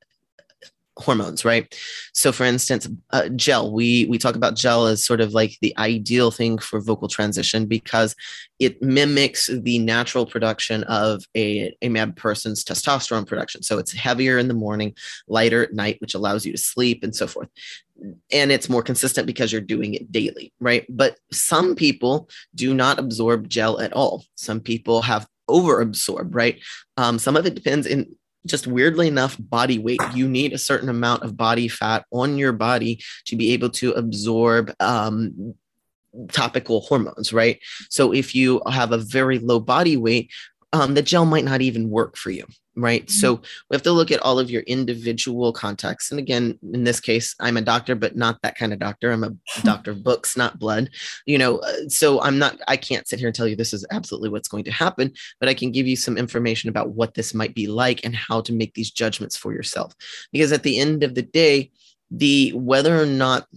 hormones 0.98 1.44
right? 1.44 1.74
So 2.12 2.32
for 2.32 2.44
instance 2.44 2.88
uh, 3.10 3.28
gel 3.30 3.72
we 3.72 4.06
we 4.06 4.18
talk 4.18 4.36
about 4.36 4.56
gel 4.56 4.86
as 4.86 5.04
sort 5.04 5.20
of 5.20 5.34
like 5.34 5.56
the 5.60 5.76
ideal 5.78 6.30
thing 6.30 6.58
for 6.58 6.80
vocal 6.80 7.08
transition 7.08 7.66
because 7.66 8.14
it 8.58 8.80
mimics 8.82 9.48
the 9.48 9.78
natural 9.78 10.24
production 10.24 10.84
of 10.84 11.24
a 11.36 11.74
AMAB 11.82 12.16
person's 12.16 12.64
testosterone 12.64 13.26
production. 13.26 13.62
So 13.62 13.78
it's 13.78 13.92
heavier 13.92 14.38
in 14.38 14.48
the 14.48 14.54
morning 14.54 14.94
lighter 15.28 15.62
at 15.62 15.74
night 15.74 16.00
which 16.00 16.14
allows 16.14 16.46
you 16.46 16.52
to 16.52 16.58
sleep 16.58 17.02
and 17.02 17.14
so 17.14 17.26
forth. 17.26 17.48
And 18.30 18.52
it's 18.52 18.68
more 18.68 18.82
consistent 18.82 19.26
because 19.26 19.52
you're 19.52 19.60
doing 19.60 19.94
it 19.94 20.10
daily 20.10 20.52
right? 20.60 20.86
But 20.88 21.18
some 21.32 21.74
people 21.74 22.28
do 22.54 22.74
not 22.74 22.98
absorb 22.98 23.48
gel 23.48 23.80
at 23.80 23.92
all. 23.92 24.24
Some 24.36 24.60
people 24.60 25.02
have 25.02 25.26
over 25.48 25.80
absorb 25.80 26.34
right? 26.34 26.60
Um, 26.96 27.18
some 27.18 27.36
of 27.36 27.46
it 27.46 27.54
depends 27.54 27.86
in 27.86 28.14
just 28.46 28.66
weirdly 28.66 29.08
enough 29.08 29.36
body 29.38 29.78
weight 29.78 30.00
you 30.14 30.28
need 30.28 30.52
a 30.52 30.58
certain 30.58 30.88
amount 30.88 31.22
of 31.22 31.36
body 31.36 31.68
fat 31.68 32.04
on 32.12 32.38
your 32.38 32.52
body 32.52 33.02
to 33.26 33.36
be 33.36 33.52
able 33.52 33.70
to 33.70 33.92
absorb 33.92 34.72
um, 34.80 35.54
topical 36.32 36.80
hormones 36.80 37.32
right? 37.32 37.60
So 37.90 38.12
if 38.12 38.34
you 38.34 38.62
have 38.70 38.92
a 38.92 38.98
very 38.98 39.38
low 39.38 39.60
body 39.60 39.96
weight 39.96 40.30
um, 40.72 40.94
the 40.94 41.02
gel 41.02 41.26
might 41.26 41.44
not 41.44 41.62
even 41.62 41.90
work 41.90 42.16
for 42.16 42.30
you 42.30 42.46
right? 42.76 43.06
Mm-hmm. 43.06 43.20
So 43.20 43.34
we 43.34 43.74
have 43.74 43.82
to 43.82 43.92
look 43.92 44.10
at 44.10 44.20
all 44.20 44.38
of 44.38 44.50
your 44.50 44.62
individual 44.62 45.52
contexts. 45.52 46.10
And 46.10 46.20
again, 46.20 46.58
in 46.72 46.84
this 46.84 47.00
case, 47.00 47.34
I'm 47.40 47.56
a 47.56 47.62
doctor, 47.62 47.94
but 47.94 48.16
not 48.16 48.40
that 48.42 48.56
kind 48.56 48.72
of 48.72 48.78
doctor. 48.78 49.10
I'm 49.10 49.24
a 49.24 49.34
doctor 49.62 49.92
of 49.92 50.04
books, 50.04 50.36
not 50.36 50.58
blood. 50.58 50.90
You 51.24 51.38
know, 51.38 51.58
uh, 51.58 51.88
so 51.88 52.20
I'm 52.20 52.38
not, 52.38 52.58
I 52.68 52.76
can't 52.76 53.08
sit 53.08 53.18
here 53.18 53.28
and 53.28 53.34
tell 53.34 53.48
you 53.48 53.56
this 53.56 53.72
is 53.72 53.86
absolutely 53.90 54.28
what's 54.28 54.48
going 54.48 54.64
to 54.64 54.72
happen, 54.72 55.12
but 55.40 55.48
I 55.48 55.54
can 55.54 55.72
give 55.72 55.86
you 55.86 55.96
some 55.96 56.18
information 56.18 56.68
about 56.68 56.90
what 56.90 57.14
this 57.14 57.34
might 57.34 57.54
be 57.54 57.66
like 57.66 58.04
and 58.04 58.14
how 58.14 58.40
to 58.42 58.52
make 58.52 58.74
these 58.74 58.90
judgments 58.90 59.36
for 59.36 59.52
yourself. 59.52 59.94
Because 60.32 60.52
at 60.52 60.62
the 60.62 60.78
end 60.78 61.02
of 61.02 61.14
the 61.14 61.22
day, 61.22 61.70
the 62.10 62.50
whether 62.50 63.00
or 63.00 63.06
not 63.06 63.48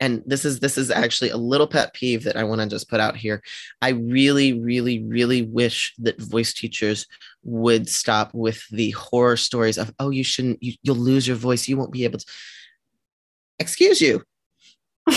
and 0.00 0.22
this 0.26 0.44
is 0.44 0.60
this 0.60 0.76
is 0.76 0.90
actually 0.90 1.30
a 1.30 1.36
little 1.36 1.66
pet 1.66 1.94
peeve 1.94 2.24
that 2.24 2.36
I 2.36 2.44
want 2.44 2.60
to 2.60 2.66
just 2.66 2.90
put 2.90 3.00
out 3.00 3.16
here. 3.16 3.42
I 3.80 3.90
really, 3.90 4.52
really, 4.52 5.02
really 5.02 5.42
wish 5.42 5.94
that 5.98 6.20
voice 6.20 6.52
teachers 6.52 7.06
would 7.44 7.88
stop 7.88 8.34
with 8.34 8.66
the 8.70 8.90
horror 8.90 9.36
stories 9.36 9.78
of, 9.78 9.94
oh, 9.98 10.10
you 10.10 10.24
shouldn't, 10.24 10.62
you, 10.62 10.74
you'll 10.82 10.96
lose 10.96 11.26
your 11.26 11.36
voice, 11.36 11.66
you 11.68 11.76
won't 11.76 11.92
be 11.92 12.04
able 12.04 12.18
to. 12.18 12.26
Excuse 13.58 14.02
you. 14.02 14.22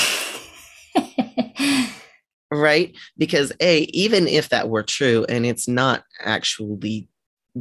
right? 2.51 2.95
Because 3.17 3.51
a, 3.59 3.81
even 3.81 4.27
if 4.27 4.49
that 4.49 4.69
were 4.69 4.83
true, 4.83 5.25
and 5.27 5.45
it's 5.45 5.67
not 5.67 6.03
actually 6.23 7.09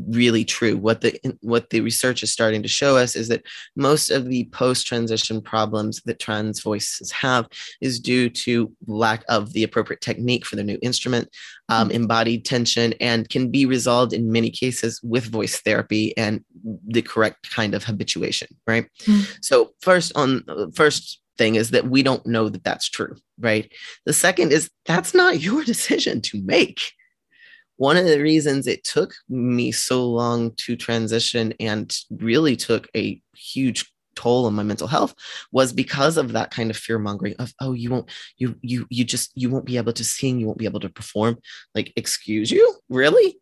really 0.09 0.45
true. 0.45 0.77
What 0.77 1.01
the 1.01 1.19
what 1.41 1.71
the 1.71 1.81
research 1.81 2.23
is 2.23 2.33
starting 2.33 2.63
to 2.63 2.69
show 2.69 2.97
us 2.97 3.17
is 3.17 3.29
that 3.29 3.45
most 3.77 4.11
of 4.11 4.29
the 4.29 4.45
post 4.47 4.87
transition 4.87 5.41
problems 5.41 6.01
that 6.05 6.19
trans 6.19 6.61
voices 6.61 7.11
have 7.11 7.49
is 7.81 8.01
due 8.01 8.29
to 8.31 8.73
lack 8.87 9.25
of 9.29 9.53
the 9.53 9.63
appropriate 9.63 10.01
technique 10.01 10.45
for 10.45 10.57
the 10.57 10.65
new 10.65 10.79
instrument, 10.83 11.29
um, 11.69 11.89
mm-hmm. 11.89 11.97
embodied 11.97 12.45
tension, 12.45 12.95
and 13.01 13.29
can 13.29 13.51
be 13.51 13.67
resolved 13.67 14.13
in 14.13 14.33
many 14.33 14.51
cases 14.51 15.01
with 15.03 15.31
voice 15.31 15.61
therapy 15.61 16.17
and 16.17 16.45
the 16.87 17.03
correct 17.03 17.51
kind 17.51 17.75
of 17.75 17.85
habituation. 17.85 18.49
Right. 18.67 18.87
Mm-hmm. 19.03 19.23
So 19.43 19.73
first 19.81 20.13
on 20.17 20.45
first 20.75 21.21
thing 21.39 21.55
is 21.55 21.71
that 21.71 21.87
we 21.87 22.03
don't 22.03 22.27
know 22.27 22.49
that 22.49 22.65
that's 22.65 22.89
true. 22.89 23.17
Right. 23.39 23.73
The 24.05 24.13
second 24.13 24.53
is 24.53 24.71
that's 24.85 25.15
not 25.15 25.41
your 25.41 25.65
decision 25.73 26.21
to 26.23 26.43
make 26.43 26.93
one 27.79 27.97
of 27.97 28.05
the 28.05 28.21
reasons 28.21 28.67
it 28.67 28.85
took 28.85 29.15
me 29.29 29.73
so 29.73 30.05
long 30.05 30.53
to 30.57 30.77
transition 30.77 31.55
and 31.59 31.97
really 32.11 32.57
took 32.57 32.89
a 32.95 33.21
huge 33.35 33.91
toll 34.19 34.47
on 34.47 34.55
my 34.55 34.65
mental 34.65 34.89
health 34.89 35.15
was 35.53 35.73
because 35.73 36.17
of 36.17 36.33
that 36.33 36.51
kind 36.51 36.71
of 36.71 36.77
fear 36.77 36.99
mongering 36.99 37.35
of 37.39 37.55
oh 37.61 37.73
you 37.73 37.89
won't 37.89 38.11
you 38.37 38.57
you 38.63 38.85
you 38.91 39.05
just 39.05 39.31
you 39.37 39.49
won't 39.49 39.65
be 39.65 39.77
able 39.77 39.93
to 39.93 40.03
sing 40.03 40.41
you 40.41 40.47
won't 40.47 40.59
be 40.59 40.65
able 40.65 40.81
to 40.81 40.89
perform. 40.89 41.39
Like 41.75 41.93
excuse 41.97 42.51
you? 42.51 42.75
Really? 42.89 43.39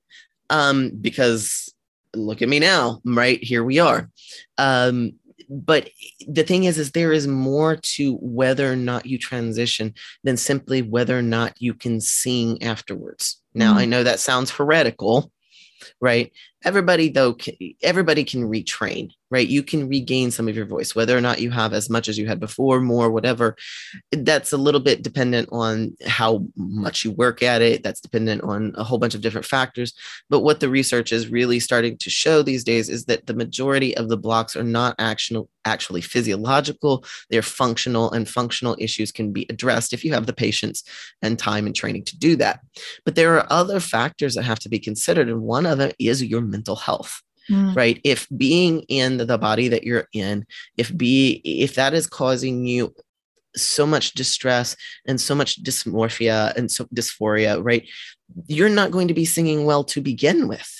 Um 0.50 0.92
because 1.00 1.72
look 2.14 2.42
at 2.42 2.48
me 2.48 2.58
now 2.58 3.00
right 3.04 3.42
here 3.42 3.64
we 3.64 3.78
are. 3.78 4.10
Um 4.58 5.14
but 5.48 5.88
the 6.28 6.42
thing 6.42 6.64
is 6.64 6.78
is 6.78 6.92
there 6.92 7.12
is 7.12 7.26
more 7.26 7.76
to 7.76 8.16
whether 8.16 8.70
or 8.70 8.76
not 8.76 9.06
you 9.06 9.16
transition 9.16 9.94
than 10.24 10.36
simply 10.36 10.82
whether 10.82 11.18
or 11.18 11.22
not 11.22 11.54
you 11.58 11.72
can 11.72 12.00
sing 12.00 12.62
afterwards 12.62 13.40
now 13.56 13.70
mm-hmm. 13.70 13.80
i 13.80 13.84
know 13.84 14.02
that 14.04 14.20
sounds 14.20 14.50
heretical 14.50 15.32
right 16.00 16.32
everybody 16.66 17.08
though 17.08 17.32
can, 17.32 17.54
everybody 17.82 18.24
can 18.24 18.42
retrain 18.42 19.10
right? 19.30 19.48
You 19.48 19.62
can 19.62 19.88
regain 19.88 20.30
some 20.30 20.48
of 20.48 20.56
your 20.56 20.66
voice 20.66 20.94
whether 20.94 21.16
or 21.16 21.20
not 21.20 21.40
you 21.40 21.50
have 21.50 21.72
as 21.72 21.90
much 21.90 22.08
as 22.08 22.16
you 22.18 22.26
had 22.26 22.38
before 22.38 22.80
more 22.80 23.10
whatever. 23.10 23.56
That's 24.12 24.52
a 24.52 24.56
little 24.56 24.80
bit 24.80 25.02
dependent 25.02 25.48
on 25.50 25.96
how 26.06 26.46
much 26.56 27.04
you 27.04 27.10
work 27.10 27.42
at 27.42 27.60
it. 27.60 27.82
That's 27.82 28.00
dependent 28.00 28.42
on 28.42 28.72
a 28.76 28.84
whole 28.84 28.98
bunch 28.98 29.14
of 29.14 29.20
different 29.20 29.46
factors. 29.46 29.94
But 30.30 30.40
what 30.40 30.60
the 30.60 30.68
research 30.68 31.12
is 31.12 31.28
really 31.28 31.58
starting 31.58 31.98
to 31.98 32.10
show 32.10 32.42
these 32.42 32.62
days 32.62 32.88
is 32.88 33.06
that 33.06 33.26
the 33.26 33.34
majority 33.34 33.96
of 33.96 34.08
the 34.08 34.16
blocks 34.16 34.54
are 34.54 34.62
not 34.62 34.94
actual 34.98 35.48
actually 35.64 36.00
physiological. 36.00 37.04
They're 37.28 37.42
functional 37.42 38.12
and 38.12 38.28
functional 38.28 38.76
issues 38.78 39.10
can 39.10 39.32
be 39.32 39.46
addressed 39.50 39.92
if 39.92 40.04
you 40.04 40.12
have 40.12 40.26
the 40.26 40.32
patience 40.32 40.84
and 41.22 41.36
time 41.36 41.66
and 41.66 41.74
training 41.74 42.04
to 42.04 42.16
do 42.16 42.36
that. 42.36 42.60
But 43.04 43.16
there 43.16 43.36
are 43.36 43.46
other 43.50 43.80
factors 43.80 44.36
that 44.36 44.44
have 44.44 44.60
to 44.60 44.68
be 44.68 44.78
considered 44.78 45.28
and 45.28 45.42
one 45.42 45.66
of 45.66 45.78
them 45.78 45.90
is 45.98 46.22
your 46.22 46.40
mental 46.56 46.76
health 46.76 47.22
mm. 47.50 47.74
right? 47.76 48.00
If 48.04 48.26
being 48.36 48.82
in 48.88 49.18
the 49.18 49.38
body 49.38 49.68
that 49.68 49.84
you're 49.84 50.08
in 50.12 50.46
if 50.76 50.96
be 50.96 51.40
if 51.44 51.74
that 51.74 51.94
is 51.94 52.06
causing 52.06 52.66
you 52.66 52.94
so 53.56 53.86
much 53.86 54.12
distress 54.12 54.76
and 55.06 55.20
so 55.20 55.34
much 55.34 55.62
dysmorphia 55.62 56.54
and 56.56 56.70
so 56.70 56.84
dysphoria 56.94 57.62
right? 57.62 57.88
You're 58.46 58.68
not 58.68 58.90
going 58.90 59.08
to 59.08 59.14
be 59.14 59.24
singing 59.24 59.64
well 59.64 59.84
to 59.84 60.00
begin 60.00 60.48
with 60.48 60.72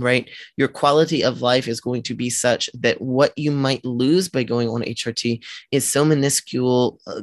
right? 0.00 0.30
Your 0.56 0.68
quality 0.68 1.24
of 1.24 1.42
life 1.42 1.66
is 1.66 1.80
going 1.80 2.04
to 2.04 2.14
be 2.14 2.30
such 2.30 2.70
that 2.72 3.00
what 3.00 3.36
you 3.36 3.50
might 3.50 3.84
lose 3.84 4.28
by 4.28 4.44
going 4.44 4.68
on 4.68 4.82
hrt 4.82 5.44
is 5.72 5.88
so 5.88 6.04
minuscule 6.04 7.00
uh, 7.08 7.22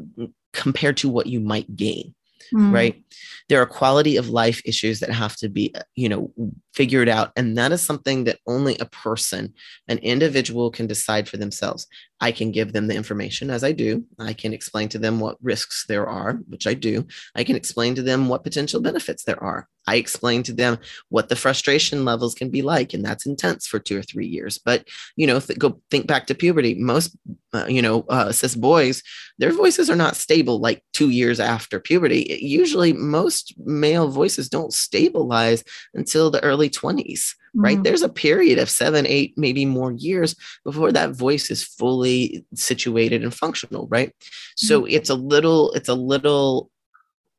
compared 0.52 0.98
to 0.98 1.08
what 1.08 1.28
you 1.28 1.40
might 1.40 1.74
gain 1.76 2.14
mm. 2.54 2.74
right? 2.74 3.04
There 3.50 3.62
are 3.62 3.66
quality 3.66 4.18
of 4.18 4.30
life 4.30 4.62
issues 4.66 5.00
that 5.00 5.12
have 5.12 5.36
to 5.38 5.50
be 5.50 5.74
you 5.96 6.10
know 6.10 6.32
figured 6.74 7.08
out 7.08 7.32
and 7.36 7.58
that 7.58 7.72
is 7.72 7.82
something 7.82 8.26
that 8.26 8.40
only 8.48 8.78
a 8.80 8.86
person 8.86 9.54
an 9.88 9.98
individual 10.00 10.72
can 10.72 10.88
decide 10.88 11.28
for 11.28 11.38
themselves. 11.38 11.88
I 12.22 12.32
can 12.32 12.52
give 12.52 12.74
them 12.74 12.88
the 12.88 12.96
information 12.96 13.50
as 13.50 13.64
i 13.64 13.72
do. 13.72 14.06
I 14.20 14.34
can 14.34 14.54
explain 14.54 14.90
to 14.90 15.00
them 15.00 15.20
what 15.20 15.38
risks 15.42 15.86
there 15.88 16.08
are 16.08 16.40
which 16.48 16.68
i 16.68 16.74
do. 16.74 17.06
I 17.36 17.44
can 17.44 17.56
explain 17.56 17.96
to 17.96 18.02
them 18.02 18.28
what 18.28 18.44
potential 18.44 18.82
benefits 18.82 19.24
there 19.24 19.42
are 19.42 19.68
I 19.88 19.96
explain 19.96 20.44
to 20.44 20.54
them 20.54 20.78
what 21.10 21.30
the 21.30 21.36
frustration 21.36 22.06
levels 22.06 22.36
can 22.36 22.50
be 22.50 22.62
like, 22.62 22.94
and 22.94 23.04
that's 23.04 23.26
intense 23.26 23.68
for 23.68 23.80
two 23.80 23.98
or 24.00 24.04
three 24.04 24.28
years. 24.28 24.58
But 24.58 24.88
you 25.16 25.28
know, 25.28 25.40
th- 25.40 25.60
go 25.60 25.82
think 25.92 26.08
back 26.08 26.28
to 26.28 26.36
puberty. 26.36 26.76
Most, 26.76 27.16
uh, 27.54 27.66
you 27.68 27.82
know, 27.82 28.06
uh, 28.10 28.32
cis 28.32 28.56
boys, 28.56 29.04
their 29.38 29.52
voices 29.52 29.90
are 29.90 29.96
not 29.96 30.16
stable 30.16 30.60
like 30.60 30.84
two 30.94 31.10
years 31.10 31.40
after 31.40 31.80
puberty. 31.80 32.38
Usually, 32.42 32.94
most 32.94 33.54
male 33.58 34.08
voices 34.08 34.50
don't 34.50 34.74
stabilize 34.74 35.64
until 35.94 36.30
the 36.30 36.44
early 36.44 36.70
twenties. 36.70 37.36
Right. 37.58 37.76
Mm-hmm. 37.76 37.84
There's 37.84 38.02
a 38.02 38.10
period 38.10 38.60
of 38.60 38.70
seven, 38.70 39.06
eight, 39.08 39.34
maybe 39.38 39.66
more 39.66 39.94
years 39.94 40.36
before 40.66 40.92
that 40.92 41.12
voice 41.12 41.50
is 41.50 41.64
fully 41.64 42.46
situated 42.54 43.24
and 43.24 43.34
functional. 43.34 43.88
Right. 43.88 44.12
So 44.58 44.82
mm-hmm. 44.82 44.94
it's 44.94 45.10
a 45.10 45.16
little, 45.16 45.72
it's 45.72 45.88
a 45.88 45.96
little 45.96 46.70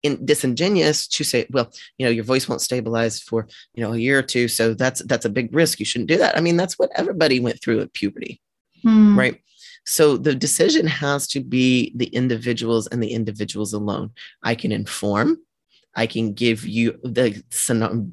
in, 0.07 0.25
disingenuous 0.25 1.07
to 1.09 1.25
say, 1.25 1.47
well, 1.51 1.71
you 1.99 2.07
know, 2.07 2.11
your 2.11 2.25
voice 2.25 2.49
won't 2.49 2.61
stabilize 2.61 3.21
for 3.21 3.47
you 3.75 3.83
know 3.83 3.93
a 3.93 3.99
year 3.99 4.19
or 4.19 4.23
two, 4.23 4.49
so 4.49 4.75
that's 4.75 5.03
that's 5.05 5.25
a 5.25 5.31
big 5.31 5.55
risk. 5.55 5.79
You 5.79 5.87
shouldn't 5.87 6.09
do 6.09 6.19
that. 6.19 6.37
I 6.37 6.41
mean, 6.41 6.57
that's 6.57 6.79
what 6.79 6.91
everybody 6.95 7.41
went 7.41 7.61
through 7.61 7.81
at 7.81 7.93
puberty, 7.93 8.41
hmm. 8.83 9.19
right? 9.19 9.41
So 9.87 10.17
the 10.17 10.35
decision 10.35 10.87
has 10.87 11.29
to 11.29 11.41
be 11.41 11.93
the 11.95 12.07
individuals 12.07 12.89
and 12.89 13.03
the 13.03 13.13
individuals 13.13 13.73
alone. 13.73 14.11
I 14.43 14.57
can 14.57 14.73
inform, 14.73 15.39
I 15.97 16.07
can 16.07 16.35
give 16.35 16.67
you 16.67 16.99
the 17.03 17.43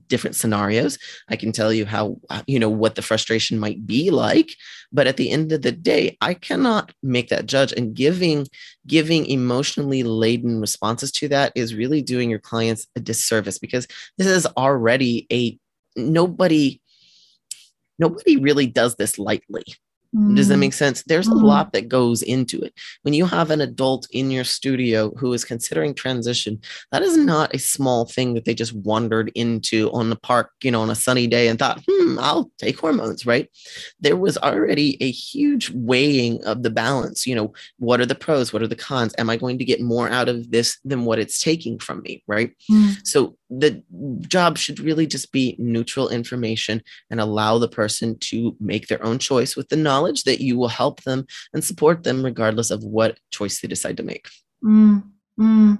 different 0.07 0.36
scenarios. 0.36 0.97
I 1.29 1.36
can 1.36 1.51
tell 1.51 1.73
you 1.73 1.86
how, 1.86 2.17
uh, 2.29 2.41
you 2.47 2.57
know, 2.57 2.69
what 2.69 2.95
the 2.95 3.01
frustration 3.01 3.59
might 3.59 3.86
be 3.86 4.09
like. 4.09 4.55
But 4.91 5.05
at 5.05 5.17
the 5.17 5.29
end 5.29 5.51
of 5.51 5.61
the 5.61 5.73
day, 5.73 6.17
I 6.21 6.34
cannot 6.34 6.93
make 7.03 7.29
that 7.29 7.45
judge. 7.45 7.73
And 7.73 7.93
giving, 7.93 8.47
giving 8.88 9.25
emotionally 9.25 10.03
laden 10.03 10.61
responses 10.61 11.11
to 11.13 11.27
that 11.27 11.51
is 11.55 11.75
really 11.75 12.01
doing 12.01 12.29
your 12.29 12.39
clients 12.39 12.88
a 12.95 13.01
disservice 13.01 13.59
because 13.59 13.86
this 14.17 14.27
is 14.27 14.47
already 14.57 15.27
a 15.31 15.59
nobody, 15.95 16.81
nobody 17.99 18.38
really 18.38 18.65
does 18.65 18.95
this 18.95 19.19
lightly. 19.19 19.65
Does 20.36 20.47
that 20.49 20.55
mm. 20.55 20.59
make 20.59 20.74
sense? 20.74 21.01
There's 21.03 21.28
a 21.28 21.34
lot 21.34 21.74
that 21.74 21.88
goes 21.88 22.22
into 22.22 22.61
it. 22.61 22.74
When 23.01 23.16
you 23.16 23.26
have 23.26 23.49
an 23.49 23.61
adult 23.61 24.07
in 24.11 24.30
your 24.30 24.43
studio 24.43 25.11
who 25.16 25.34
is 25.34 25.43
considering 25.43 25.95
transition, 25.95 26.61
that 26.91 27.01
is 27.01 27.18
not 27.18 27.53
a 27.55 27.59
small 27.59 28.05
thing 28.05 28.36
that 28.36 28.45
they 28.45 28.53
just 28.53 28.74
wandered 28.74 29.32
into 29.34 29.91
on 29.91 30.11
the 30.11 30.16
park, 30.16 30.51
you 30.61 30.70
know, 30.70 30.82
on 30.82 30.91
a 30.91 30.95
sunny 30.95 31.26
day 31.26 31.47
and 31.47 31.57
thought, 31.57 31.82
hmm, 31.88 32.20
I'll 32.20 32.51
take 32.59 32.80
hormones, 32.80 33.26
right? 33.26 33.49
There 33.99 34.16
was 34.16 34.38
already 34.38 35.01
a 35.01 35.09
huge 35.09 35.72
weighing 35.72 36.43
of 36.45 36.61
the 36.61 36.70
balance. 36.70 37.26
You 37.26 37.34
know, 37.34 37.53
what 37.80 37.99
are 37.99 38.05
the 38.05 38.14
pros? 38.14 38.53
What 38.53 38.61
are 38.61 38.68
the 38.68 38.76
cons? 38.76 39.16
Am 39.18 39.32
I 39.32 39.38
going 39.38 39.57
to 39.57 39.66
get 39.66 39.82
more 39.82 40.09
out 40.09 40.30
of 40.30 40.51
this 40.51 40.78
than 40.86 41.05
what 41.05 41.18
it's 41.18 41.41
taking 41.41 41.80
from 41.80 42.03
me, 42.03 42.24
right? 42.28 42.51
Mm. 42.70 42.97
So 43.03 43.36
the 43.60 43.84
job 44.28 44.58
should 44.58 44.80
really 44.80 45.06
just 45.06 45.32
be 45.32 45.56
neutral 45.60 46.10
information 46.10 46.82
and 47.10 47.20
allow 47.20 47.58
the 47.58 47.68
person 47.68 48.18
to 48.20 48.56
make 48.60 48.88
their 48.88 49.04
own 49.06 49.20
choice 49.20 49.56
with 49.56 49.70
the 49.70 49.76
knowledge 49.76 50.24
that 50.24 50.41
you 50.41 50.58
will 50.58 50.70
help 50.70 51.04
them 51.04 51.26
and 51.54 51.64
support 51.64 52.04
them 52.04 52.24
regardless 52.24 52.72
of 52.72 52.84
what 52.84 53.20
choice 53.32 53.62
they 53.62 53.68
decide 53.68 53.97
to 53.97 54.04
make 54.04 54.28
mm, 54.64 55.04
mm. 55.39 55.80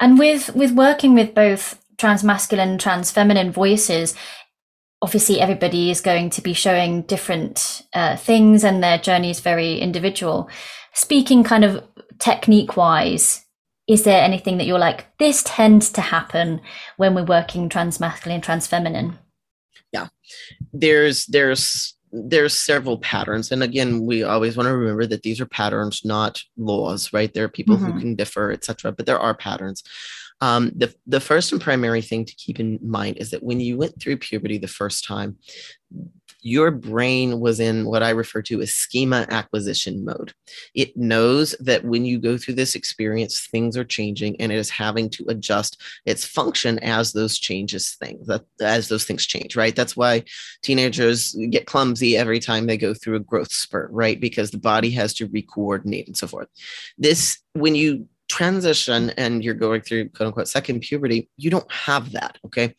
and 0.00 0.18
with 0.18 0.54
with 0.54 0.72
working 0.72 1.14
with 1.14 1.34
both 1.34 1.80
trans 1.98 2.24
masculine 2.24 2.70
and 2.70 2.80
trans 2.80 3.10
feminine 3.10 3.52
voices 3.52 4.14
obviously 5.02 5.40
everybody 5.40 5.90
is 5.90 6.00
going 6.00 6.30
to 6.30 6.40
be 6.40 6.54
showing 6.54 7.02
different 7.02 7.82
uh, 7.92 8.16
things 8.16 8.64
and 8.64 8.82
their 8.82 8.98
journey 8.98 9.30
is 9.30 9.40
very 9.40 9.78
individual 9.78 10.48
speaking 10.94 11.44
kind 11.44 11.64
of 11.64 11.84
technique 12.18 12.76
wise 12.76 13.43
is 13.86 14.04
there 14.04 14.22
anything 14.22 14.58
that 14.58 14.66
you're 14.66 14.78
like 14.78 15.06
this 15.18 15.42
tends 15.44 15.90
to 15.90 16.00
happen 16.00 16.60
when 16.96 17.14
we're 17.14 17.24
working 17.24 17.68
trans 17.68 18.00
masculine 18.00 18.40
trans 18.40 18.66
feminine? 18.66 19.18
Yeah. 19.92 20.08
There's 20.72 21.26
there's 21.26 21.96
there's 22.10 22.56
several 22.56 22.98
patterns. 22.98 23.50
And 23.52 23.62
again 23.62 24.06
we 24.06 24.22
always 24.22 24.56
want 24.56 24.68
to 24.68 24.76
remember 24.76 25.06
that 25.06 25.22
these 25.22 25.40
are 25.40 25.46
patterns 25.46 26.02
not 26.04 26.42
laws 26.56 27.12
right? 27.12 27.32
There 27.32 27.44
are 27.44 27.48
people 27.48 27.76
mm-hmm. 27.76 27.92
who 27.92 28.00
can 28.00 28.14
differ 28.14 28.52
etc 28.52 28.92
but 28.92 29.06
there 29.06 29.20
are 29.20 29.34
patterns. 29.34 29.82
Um, 30.40 30.72
the, 30.74 30.92
the 31.06 31.20
first 31.20 31.52
and 31.52 31.60
primary 31.60 32.02
thing 32.02 32.24
to 32.24 32.34
keep 32.34 32.58
in 32.58 32.78
mind 32.82 33.18
is 33.18 33.30
that 33.30 33.42
when 33.42 33.60
you 33.60 33.78
went 33.78 34.00
through 34.00 34.16
puberty 34.16 34.58
the 34.58 34.66
first 34.66 35.04
time 35.04 35.36
your 36.44 36.70
brain 36.70 37.40
was 37.40 37.58
in 37.58 37.86
what 37.86 38.02
I 38.02 38.10
refer 38.10 38.42
to 38.42 38.60
as 38.60 38.70
schema 38.70 39.26
acquisition 39.30 40.04
mode. 40.04 40.34
It 40.74 40.94
knows 40.94 41.56
that 41.58 41.84
when 41.84 42.04
you 42.04 42.18
go 42.18 42.36
through 42.36 42.54
this 42.54 42.74
experience, 42.74 43.46
things 43.46 43.78
are 43.78 43.84
changing 43.84 44.38
and 44.38 44.52
it 44.52 44.56
is 44.56 44.68
having 44.68 45.08
to 45.10 45.24
adjust 45.28 45.80
its 46.04 46.22
function 46.24 46.78
as 46.80 47.14
those 47.14 47.38
changes 47.38 47.94
things 47.94 48.26
that 48.26 48.44
as 48.60 48.88
those 48.88 49.04
things 49.04 49.24
change, 49.24 49.56
right? 49.56 49.74
That's 49.74 49.96
why 49.96 50.24
teenagers 50.62 51.34
get 51.48 51.66
clumsy 51.66 52.14
every 52.14 52.40
time 52.40 52.66
they 52.66 52.76
go 52.76 52.92
through 52.92 53.16
a 53.16 53.20
growth 53.20 53.50
spurt, 53.50 53.90
right? 53.90 54.20
Because 54.20 54.50
the 54.50 54.58
body 54.58 54.90
has 54.90 55.14
to 55.14 55.26
re-coordinate 55.26 56.06
and 56.06 56.16
so 56.16 56.26
forth. 56.26 56.48
This 56.98 57.38
when 57.54 57.74
you 57.74 58.06
transition 58.28 59.10
and 59.10 59.44
you're 59.44 59.54
going 59.54 59.80
through 59.80 60.08
quote 60.10 60.28
unquote 60.28 60.48
second 60.48 60.80
puberty, 60.80 61.28
you 61.36 61.50
don't 61.50 61.70
have 61.70 62.12
that. 62.12 62.38
Okay. 62.46 62.74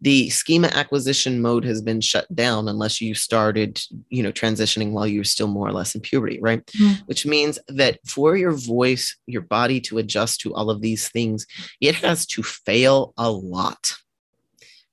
The 0.00 0.30
schema 0.30 0.68
acquisition 0.68 1.40
mode 1.40 1.64
has 1.64 1.82
been 1.82 2.00
shut 2.00 2.32
down 2.34 2.68
unless 2.68 3.00
you 3.00 3.14
started, 3.14 3.80
you 4.08 4.22
know, 4.22 4.32
transitioning 4.32 4.92
while 4.92 5.06
you're 5.06 5.24
still 5.24 5.48
more 5.48 5.68
or 5.68 5.72
less 5.72 5.94
in 5.94 6.00
puberty, 6.00 6.38
right? 6.40 6.64
Mm. 6.66 7.02
Which 7.06 7.26
means 7.26 7.58
that 7.68 7.98
for 8.06 8.36
your 8.36 8.52
voice, 8.52 9.16
your 9.26 9.42
body 9.42 9.80
to 9.82 9.98
adjust 9.98 10.40
to 10.40 10.54
all 10.54 10.70
of 10.70 10.80
these 10.80 11.08
things, 11.08 11.46
it 11.80 11.94
has 11.96 12.26
to 12.26 12.42
fail 12.42 13.12
a 13.16 13.30
lot. 13.30 13.92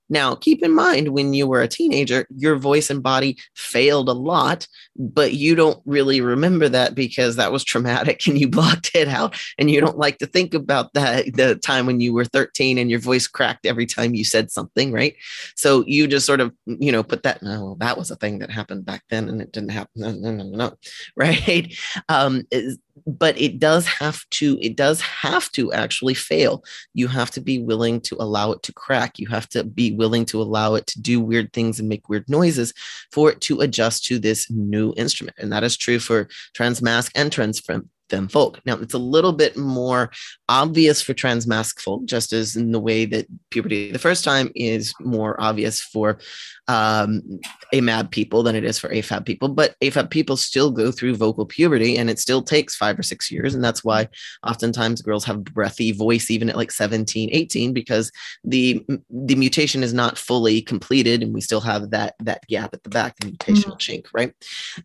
Now, 0.09 0.35
keep 0.35 0.63
in 0.63 0.73
mind 0.73 1.09
when 1.09 1.33
you 1.33 1.47
were 1.47 1.61
a 1.61 1.67
teenager, 1.67 2.25
your 2.35 2.55
voice 2.55 2.89
and 2.89 3.03
body 3.03 3.37
failed 3.55 4.09
a 4.09 4.13
lot, 4.13 4.67
but 4.95 5.33
you 5.33 5.55
don't 5.55 5.81
really 5.85 6.21
remember 6.21 6.69
that 6.69 6.95
because 6.95 7.35
that 7.35 7.51
was 7.51 7.63
traumatic 7.63 8.25
and 8.27 8.39
you 8.39 8.47
blocked 8.47 8.91
it 8.93 9.07
out. 9.07 9.35
And 9.57 9.69
you 9.69 9.81
don't 9.81 9.97
like 9.97 10.17
to 10.19 10.27
think 10.27 10.53
about 10.53 10.93
that 10.93 11.33
the 11.35 11.55
time 11.55 11.85
when 11.85 11.99
you 11.99 12.13
were 12.13 12.25
13 12.25 12.77
and 12.77 12.89
your 12.89 12.99
voice 12.99 13.27
cracked 13.27 13.65
every 13.65 13.85
time 13.85 14.15
you 14.15 14.23
said 14.23 14.51
something, 14.51 14.91
right? 14.91 15.15
So 15.55 15.83
you 15.87 16.07
just 16.07 16.25
sort 16.25 16.41
of, 16.41 16.53
you 16.65 16.91
know, 16.91 17.03
put 17.03 17.23
that, 17.23 17.41
no, 17.41 17.75
that 17.79 17.97
was 17.97 18.11
a 18.11 18.15
thing 18.15 18.39
that 18.39 18.51
happened 18.51 18.85
back 18.85 19.03
then 19.09 19.29
and 19.29 19.41
it 19.41 19.51
didn't 19.51 19.71
happen. 19.71 19.91
No, 19.95 20.11
no, 20.11 20.31
no, 20.31 20.43
no, 20.43 20.73
right? 21.15 21.73
Um, 22.09 22.43
but 23.05 23.39
it 23.39 23.59
does 23.59 23.85
have 23.85 24.23
to 24.31 24.57
it 24.61 24.75
does 24.75 25.01
have 25.01 25.51
to 25.51 25.71
actually 25.73 26.13
fail. 26.13 26.63
You 26.93 27.07
have 27.07 27.31
to 27.31 27.41
be 27.41 27.59
willing 27.59 28.01
to 28.01 28.15
allow 28.19 28.51
it 28.51 28.63
to 28.63 28.73
crack. 28.73 29.19
You 29.19 29.27
have 29.27 29.47
to 29.49 29.63
be 29.63 29.91
willing 29.91 30.25
to 30.25 30.41
allow 30.41 30.75
it 30.75 30.87
to 30.87 31.01
do 31.01 31.19
weird 31.19 31.53
things 31.53 31.79
and 31.79 31.89
make 31.89 32.09
weird 32.09 32.29
noises 32.29 32.73
for 33.11 33.31
it 33.31 33.41
to 33.41 33.61
adjust 33.61 34.05
to 34.05 34.19
this 34.19 34.49
new 34.49 34.93
instrument. 34.97 35.37
And 35.39 35.51
that 35.51 35.63
is 35.63 35.77
true 35.77 35.99
for 35.99 36.27
transmasc 36.55 37.11
and 37.15 37.31
transfem 37.31 37.87
them 38.09 38.27
folk. 38.27 38.59
Now, 38.65 38.75
it's 38.75 38.93
a 38.93 38.99
little 38.99 39.33
bit 39.33 39.57
more 39.57 40.11
obvious 40.49 41.01
for 41.01 41.13
transmasc 41.13 41.79
folk, 41.79 42.05
just 42.05 42.33
as 42.33 42.55
in 42.55 42.71
the 42.71 42.79
way 42.79 43.05
that 43.05 43.27
puberty 43.49 43.91
the 43.91 43.99
first 43.99 44.23
time 44.23 44.51
is 44.55 44.93
more 44.99 45.39
obvious 45.41 45.81
for 45.81 46.19
um, 46.67 47.21
AMAB 47.73 48.11
people 48.11 48.43
than 48.43 48.55
it 48.55 48.63
is 48.63 48.77
for 48.77 48.89
AFAB 48.89 49.25
people. 49.25 49.49
But 49.49 49.75
AFAB 49.81 50.09
people 50.09 50.37
still 50.37 50.71
go 50.71 50.91
through 50.91 51.15
vocal 51.15 51.45
puberty 51.45 51.97
and 51.97 52.09
it 52.09 52.19
still 52.19 52.41
takes 52.41 52.75
five 52.75 52.99
or 52.99 53.03
six 53.03 53.31
years. 53.31 53.55
And 53.55 53.63
that's 53.63 53.83
why 53.83 54.09
oftentimes 54.45 55.01
girls 55.01 55.23
have 55.25 55.43
breathy 55.43 55.91
voice 55.91 56.29
even 56.29 56.49
at 56.49 56.57
like 56.57 56.71
17, 56.71 57.29
18, 57.31 57.73
because 57.73 58.11
the 58.43 58.85
the 59.09 59.35
mutation 59.35 59.83
is 59.83 59.93
not 59.93 60.17
fully 60.17 60.61
completed 60.61 61.23
and 61.23 61.33
we 61.33 61.41
still 61.41 61.61
have 61.61 61.89
that 61.91 62.15
that 62.19 62.45
gap 62.47 62.73
at 62.73 62.83
the 62.83 62.89
back, 62.89 63.15
the 63.17 63.31
mutational 63.31 63.77
mm-hmm. 63.77 63.93
chink, 63.93 64.07
right? 64.13 64.33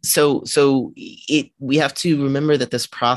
So 0.03 0.43
so 0.45 0.93
it 0.97 1.51
we 1.59 1.77
have 1.79 1.95
to 1.95 2.23
remember 2.23 2.57
that 2.57 2.71
this 2.71 2.87
process 2.87 3.12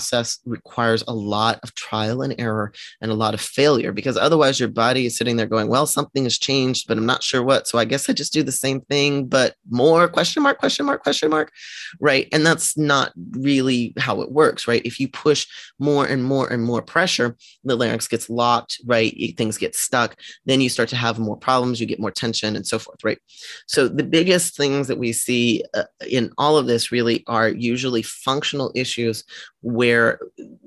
requires 0.45 1.03
a 1.07 1.13
lot 1.13 1.59
of 1.63 1.73
trial 1.75 2.21
and 2.21 2.35
error 2.39 2.71
and 3.01 3.11
a 3.11 3.15
lot 3.15 3.33
of 3.33 3.41
failure 3.41 3.91
because 3.91 4.17
otherwise 4.17 4.59
your 4.59 4.69
body 4.69 5.05
is 5.05 5.17
sitting 5.17 5.37
there 5.37 5.45
going, 5.45 5.67
well, 5.67 5.85
something 5.85 6.23
has 6.23 6.37
changed, 6.37 6.87
but 6.87 6.97
I'm 6.97 7.05
not 7.05 7.23
sure 7.23 7.43
what. 7.43 7.67
So 7.67 7.77
I 7.77 7.85
guess 7.85 8.09
I 8.09 8.13
just 8.13 8.33
do 8.33 8.43
the 8.43 8.51
same 8.51 8.81
thing, 8.81 9.25
but 9.25 9.55
more 9.69 10.07
question 10.07 10.43
mark, 10.43 10.57
question 10.59 10.85
mark, 10.85 11.03
question 11.03 11.29
mark, 11.29 11.51
right? 11.99 12.27
And 12.31 12.45
that's 12.45 12.77
not 12.77 13.11
really 13.31 13.93
how 13.97 14.21
it 14.21 14.31
works, 14.31 14.67
right? 14.67 14.81
If 14.85 14.99
you 14.99 15.07
push 15.07 15.47
more 15.79 16.05
and 16.05 16.23
more 16.23 16.51
and 16.51 16.63
more 16.63 16.81
pressure, 16.81 17.35
the 17.63 17.75
larynx 17.75 18.07
gets 18.07 18.29
locked, 18.29 18.79
right? 18.85 19.13
Things 19.37 19.57
get 19.57 19.75
stuck. 19.75 20.15
Then 20.45 20.61
you 20.61 20.69
start 20.69 20.89
to 20.89 20.95
have 20.95 21.19
more 21.19 21.37
problems, 21.37 21.79
you 21.79 21.85
get 21.85 21.99
more 21.99 22.11
tension 22.11 22.55
and 22.55 22.65
so 22.65 22.79
forth, 22.79 23.03
right? 23.03 23.19
So 23.67 23.87
the 23.87 24.03
biggest 24.03 24.55
things 24.55 24.87
that 24.87 24.97
we 24.97 25.13
see 25.13 25.63
uh, 25.73 25.83
in 26.07 26.31
all 26.37 26.57
of 26.57 26.67
this 26.67 26.91
really 26.91 27.23
are 27.27 27.49
usually 27.49 28.01
functional 28.01 28.71
issues 28.75 29.23
where 29.65 30.19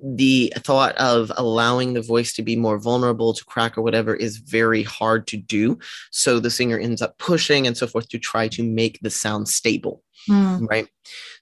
the 0.03 0.53
thought 0.57 0.96
of 0.96 1.30
allowing 1.36 1.94
the 1.94 2.03
voice 2.03 2.32
to 2.32 2.42
be 2.42 2.57
more 2.57 2.78
vulnerable 2.78 3.32
to 3.32 3.44
crack 3.44 3.78
or 3.78 3.82
whatever 3.82 4.12
is 4.12 4.38
very 4.38 4.82
hard 4.82 5.28
to 5.28 5.36
do. 5.36 5.78
So 6.11 6.40
the 6.40 6.51
singer 6.51 6.80
ends 6.80 7.01
up 7.01 7.16
pushing 7.18 7.64
and 7.64 7.76
so 7.76 7.86
forth 7.86 8.09
to 8.09 8.18
try 8.18 8.49
to 8.49 8.64
make 8.64 8.99
the 9.01 9.11
sound 9.11 9.49
stable. 9.49 10.03
Mm. 10.28 10.68
Right. 10.68 10.88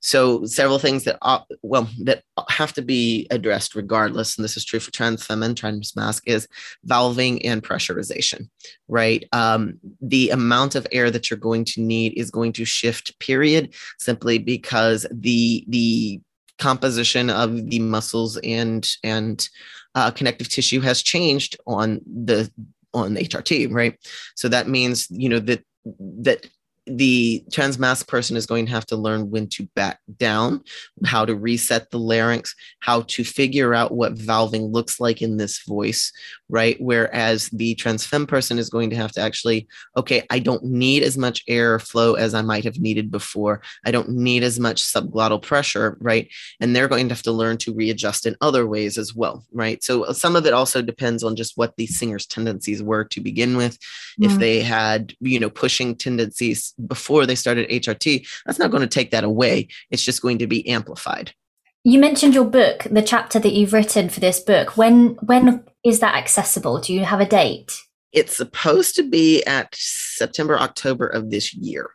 So 0.00 0.44
several 0.44 0.78
things 0.78 1.04
that 1.04 1.16
uh, 1.22 1.40
well 1.62 1.88
that 2.02 2.22
have 2.50 2.74
to 2.74 2.82
be 2.82 3.26
addressed 3.30 3.74
regardless, 3.74 4.36
and 4.36 4.44
this 4.44 4.58
is 4.58 4.64
true 4.66 4.78
for 4.78 4.90
transfem 4.90 5.42
and 5.42 5.56
transmasc, 5.56 6.20
is 6.26 6.46
valving 6.86 7.40
and 7.42 7.62
pressurization. 7.62 8.50
Right. 8.86 9.24
Um, 9.32 9.80
the 10.02 10.28
amount 10.28 10.74
of 10.74 10.86
air 10.92 11.10
that 11.10 11.30
you're 11.30 11.38
going 11.38 11.64
to 11.64 11.80
need 11.80 12.12
is 12.18 12.30
going 12.30 12.52
to 12.52 12.66
shift. 12.66 13.18
Period. 13.18 13.74
Simply 13.98 14.38
because 14.38 15.06
the 15.10 15.64
the 15.68 16.20
composition 16.58 17.30
of 17.30 17.70
the 17.70 17.78
muscles 17.78 18.38
and 18.38 18.88
and 19.02 19.48
uh, 19.94 20.10
connective 20.10 20.48
tissue 20.48 20.80
has 20.80 21.02
changed 21.02 21.56
on 21.66 22.00
the 22.06 22.50
on 22.94 23.14
the 23.14 23.20
HRT, 23.20 23.72
right? 23.72 23.96
So 24.34 24.48
that 24.48 24.68
means 24.68 25.06
you 25.10 25.28
know 25.28 25.40
that 25.40 25.64
that 25.98 26.46
the 26.86 27.44
transmasc 27.50 28.06
person 28.06 28.36
is 28.36 28.46
going 28.46 28.66
to 28.66 28.72
have 28.72 28.86
to 28.86 28.96
learn 28.96 29.30
when 29.30 29.48
to 29.48 29.66
back 29.74 29.98
down, 30.16 30.62
how 31.04 31.24
to 31.24 31.34
reset 31.34 31.90
the 31.90 31.98
larynx, 31.98 32.54
how 32.80 33.02
to 33.02 33.24
figure 33.24 33.74
out 33.74 33.92
what 33.92 34.14
valving 34.14 34.72
looks 34.72 35.00
like 35.00 35.22
in 35.22 35.36
this 35.36 35.62
voice, 35.64 36.12
right? 36.48 36.76
Whereas 36.80 37.48
the 37.50 37.74
trans 37.74 37.96
transfem 37.96 38.26
person 38.26 38.58
is 38.58 38.70
going 38.70 38.90
to 38.90 38.96
have 38.96 39.12
to 39.12 39.20
actually, 39.20 39.66
okay, 39.96 40.22
I 40.30 40.38
don't 40.38 40.64
need 40.64 41.02
as 41.02 41.16
much 41.16 41.42
air 41.48 41.78
flow 41.78 42.14
as 42.14 42.34
I 42.34 42.42
might 42.42 42.64
have 42.64 42.78
needed 42.78 43.10
before. 43.10 43.62
I 43.84 43.90
don't 43.90 44.10
need 44.10 44.42
as 44.42 44.58
much 44.58 44.82
subglottal 44.82 45.42
pressure, 45.42 45.96
right? 46.00 46.28
And 46.60 46.74
they're 46.74 46.88
going 46.88 47.08
to 47.08 47.14
have 47.14 47.22
to 47.22 47.32
learn 47.32 47.58
to 47.58 47.74
readjust 47.74 48.26
in 48.26 48.36
other 48.40 48.66
ways 48.66 48.98
as 48.98 49.14
well, 49.14 49.44
right? 49.52 49.82
So 49.82 50.04
uh, 50.04 50.12
some 50.12 50.36
of 50.36 50.46
it 50.46 50.52
also 50.52 50.82
depends 50.82 51.22
on 51.22 51.36
just 51.36 51.56
what 51.56 51.76
the 51.76 51.86
singer's 51.86 52.26
tendencies 52.26 52.82
were 52.82 53.04
to 53.04 53.20
begin 53.20 53.56
with. 53.56 53.78
Mm-hmm. 53.78 54.24
If 54.24 54.38
they 54.38 54.60
had, 54.60 55.14
you 55.20 55.40
know, 55.40 55.50
pushing 55.50 55.96
tendencies 55.96 56.74
before 56.86 57.26
they 57.26 57.34
started 57.34 57.68
HRT, 57.68 58.26
that's 58.44 58.58
not 58.58 58.70
going 58.70 58.82
to 58.82 58.86
take 58.86 59.10
that 59.10 59.24
away. 59.24 59.68
It's 59.90 60.04
just 60.04 60.22
going 60.22 60.38
to 60.38 60.46
be 60.46 60.68
amplified. 60.68 61.32
You 61.84 62.00
mentioned 62.00 62.34
your 62.34 62.44
book, 62.44 62.86
the 62.90 63.02
chapter 63.02 63.38
that 63.38 63.52
you've 63.52 63.72
written 63.72 64.08
for 64.08 64.18
this 64.18 64.40
book. 64.40 64.76
When 64.76 65.10
when 65.22 65.64
is 65.84 66.00
that 66.00 66.16
accessible? 66.16 66.80
Do 66.80 66.92
you 66.92 67.04
have 67.04 67.20
a 67.20 67.26
date? 67.26 67.76
It's 68.12 68.36
supposed 68.36 68.96
to 68.96 69.02
be 69.04 69.44
at 69.44 69.74
September, 69.74 70.58
October 70.58 71.06
of 71.06 71.30
this 71.30 71.54
year. 71.54 71.90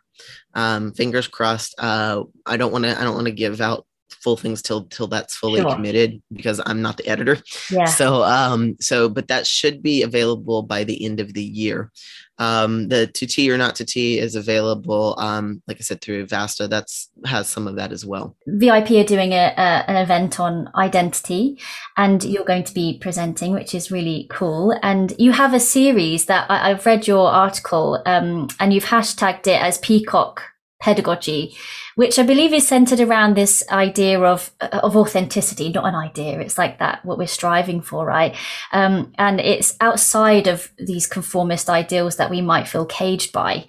Um, 0.54 0.92
fingers 0.92 1.28
crossed. 1.28 1.74
Uh, 1.78 2.24
I 2.46 2.56
don't 2.56 2.72
want 2.72 2.84
to. 2.84 2.98
I 2.98 3.04
don't 3.04 3.14
want 3.14 3.26
to 3.26 3.32
give 3.32 3.60
out 3.60 3.86
full 4.22 4.36
things 4.36 4.62
till 4.62 4.84
till 4.84 5.06
that's 5.06 5.34
fully 5.34 5.60
sure. 5.60 5.74
committed 5.74 6.22
because 6.32 6.60
I'm 6.64 6.80
not 6.80 6.96
the 6.96 7.06
editor. 7.08 7.38
Yeah. 7.70 7.86
So 7.86 8.22
um 8.22 8.76
so 8.80 9.08
but 9.08 9.28
that 9.28 9.46
should 9.46 9.82
be 9.82 10.02
available 10.02 10.62
by 10.62 10.84
the 10.84 11.04
end 11.04 11.20
of 11.20 11.34
the 11.34 11.42
year. 11.42 11.90
Um, 12.38 12.88
the 12.88 13.06
to 13.06 13.26
T 13.26 13.50
or 13.52 13.58
not 13.58 13.76
to 13.76 13.84
T 13.84 14.18
is 14.18 14.34
available, 14.34 15.14
um, 15.18 15.62
like 15.68 15.76
I 15.78 15.82
said, 15.82 16.00
through 16.00 16.26
Vasta. 16.26 16.66
That's 16.66 17.08
has 17.24 17.48
some 17.48 17.68
of 17.68 17.76
that 17.76 17.92
as 17.92 18.04
well. 18.04 18.34
VIP 18.46 18.90
are 18.92 19.04
doing 19.04 19.32
a, 19.32 19.54
a, 19.56 19.84
an 19.88 19.96
event 19.96 20.40
on 20.40 20.68
identity, 20.74 21.60
and 21.96 22.24
you're 22.24 22.44
going 22.44 22.64
to 22.64 22.74
be 22.74 22.98
presenting, 22.98 23.52
which 23.52 23.74
is 23.74 23.92
really 23.92 24.26
cool. 24.30 24.76
And 24.82 25.14
you 25.18 25.30
have 25.32 25.54
a 25.54 25.60
series 25.60 26.26
that 26.26 26.50
I, 26.50 26.70
have 26.70 26.86
read 26.86 27.06
your 27.06 27.30
article, 27.30 28.02
um, 28.06 28.48
and 28.58 28.72
you've 28.72 28.86
hashtagged 28.86 29.46
it 29.46 29.62
as 29.62 29.78
Peacock 29.78 30.51
pedagogy, 30.82 31.56
which 31.94 32.18
I 32.18 32.24
believe 32.24 32.52
is 32.52 32.66
centered 32.66 33.00
around 33.00 33.34
this 33.34 33.64
idea 33.70 34.20
of 34.20 34.50
of 34.60 34.96
authenticity, 34.96 35.68
not 35.70 35.86
an 35.86 35.94
idea. 35.94 36.40
It's 36.40 36.58
like 36.58 36.78
that 36.80 37.04
what 37.04 37.18
we're 37.18 37.26
striving 37.26 37.80
for, 37.80 38.04
right? 38.04 38.34
Um, 38.72 39.12
and 39.16 39.40
it's 39.40 39.76
outside 39.80 40.48
of 40.48 40.70
these 40.76 41.06
conformist 41.06 41.70
ideals 41.70 42.16
that 42.16 42.30
we 42.30 42.42
might 42.42 42.68
feel 42.68 42.84
caged 42.84 43.32
by. 43.32 43.66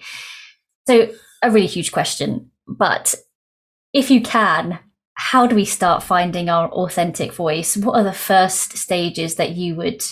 So, 0.87 1.09
a 1.41 1.51
really 1.51 1.67
huge 1.67 1.91
question, 1.91 2.51
but 2.67 3.15
if 3.93 4.09
you 4.09 4.21
can, 4.21 4.79
how 5.13 5.45
do 5.45 5.55
we 5.55 5.65
start 5.65 6.01
finding 6.01 6.49
our 6.49 6.67
authentic 6.69 7.31
voice? 7.31 7.77
What 7.77 7.95
are 7.95 8.03
the 8.03 8.13
first 8.13 8.75
stages 8.77 9.35
that 9.35 9.51
you 9.51 9.75
would 9.75 10.03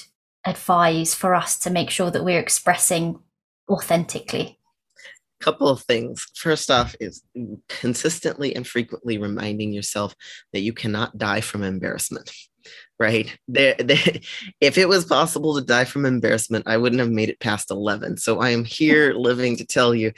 advise 0.45 1.15
for 1.15 1.33
us 1.33 1.57
to 1.59 1.71
make 1.71 1.89
sure 1.89 2.11
that 2.11 2.23
we're 2.23 2.39
expressing 2.39 3.19
authentically? 3.67 4.59
Couple 5.41 5.67
of 5.67 5.81
things. 5.81 6.25
First 6.35 6.71
off, 6.71 6.95
is 6.99 7.23
consistently 7.67 8.55
and 8.55 8.65
frequently 8.65 9.17
reminding 9.17 9.73
yourself 9.73 10.15
that 10.53 10.61
you 10.61 10.73
cannot 10.73 11.17
die 11.17 11.41
from 11.41 11.63
embarrassment. 11.63 12.31
Right. 12.99 13.35
If 14.61 14.77
it 14.77 14.87
was 14.87 15.05
possible 15.05 15.55
to 15.55 15.65
die 15.65 15.85
from 15.85 16.05
embarrassment, 16.05 16.67
I 16.67 16.77
wouldn't 16.77 16.99
have 16.99 17.09
made 17.09 17.29
it 17.29 17.39
past 17.39 17.71
11. 17.71 18.17
So 18.17 18.39
I 18.39 18.51
am 18.51 18.63
here 18.63 19.13
living 19.13 19.57
to 19.57 19.65
tell 19.65 19.95
you 19.95 20.13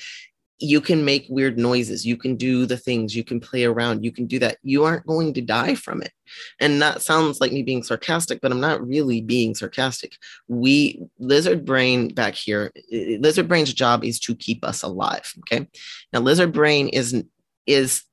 you 0.64 0.80
can 0.80 1.03
make 1.03 1.26
weird 1.30 1.57
noises. 1.57 2.05
You 2.05 2.16
can 2.16 2.38
do 2.38 2.66
the 2.66 2.78
things. 2.78 3.14
You 3.14 3.24
can 3.24 3.41
play 3.41 3.66
around. 3.66 4.05
You 4.05 4.14
can 4.14 4.28
do 4.28 4.39
that. 4.39 4.57
You 4.64 4.86
aren't 4.86 5.05
going 5.05 5.34
to 5.34 5.41
die 5.41 5.76
from 5.76 6.01
it. 6.01 6.14
And 6.61 6.82
that 6.82 7.01
sounds 7.01 7.41
like 7.41 7.51
me 7.51 7.64
being 7.64 7.84
sarcastic 7.84 8.39
but 8.41 8.51
i'm 8.51 8.61
not 8.61 8.86
really 8.86 9.22
being 9.22 9.53
sarcastic. 9.53 10.18
We 10.47 11.01
lizard 11.20 11.66
brain 11.66 12.14
back 12.14 12.34
here 12.34 12.72
lizard 12.91 13.47
brain's 13.47 13.74
job 13.74 14.03
is 14.03 14.20
to 14.22 14.36
keep 14.36 14.64
us 14.64 14.84
alive 14.84 15.32
okay? 15.39 15.68
Now 16.11 16.22
lizard 16.22 16.53
brain 16.53 16.88
is 16.88 17.24
is 17.68 18.03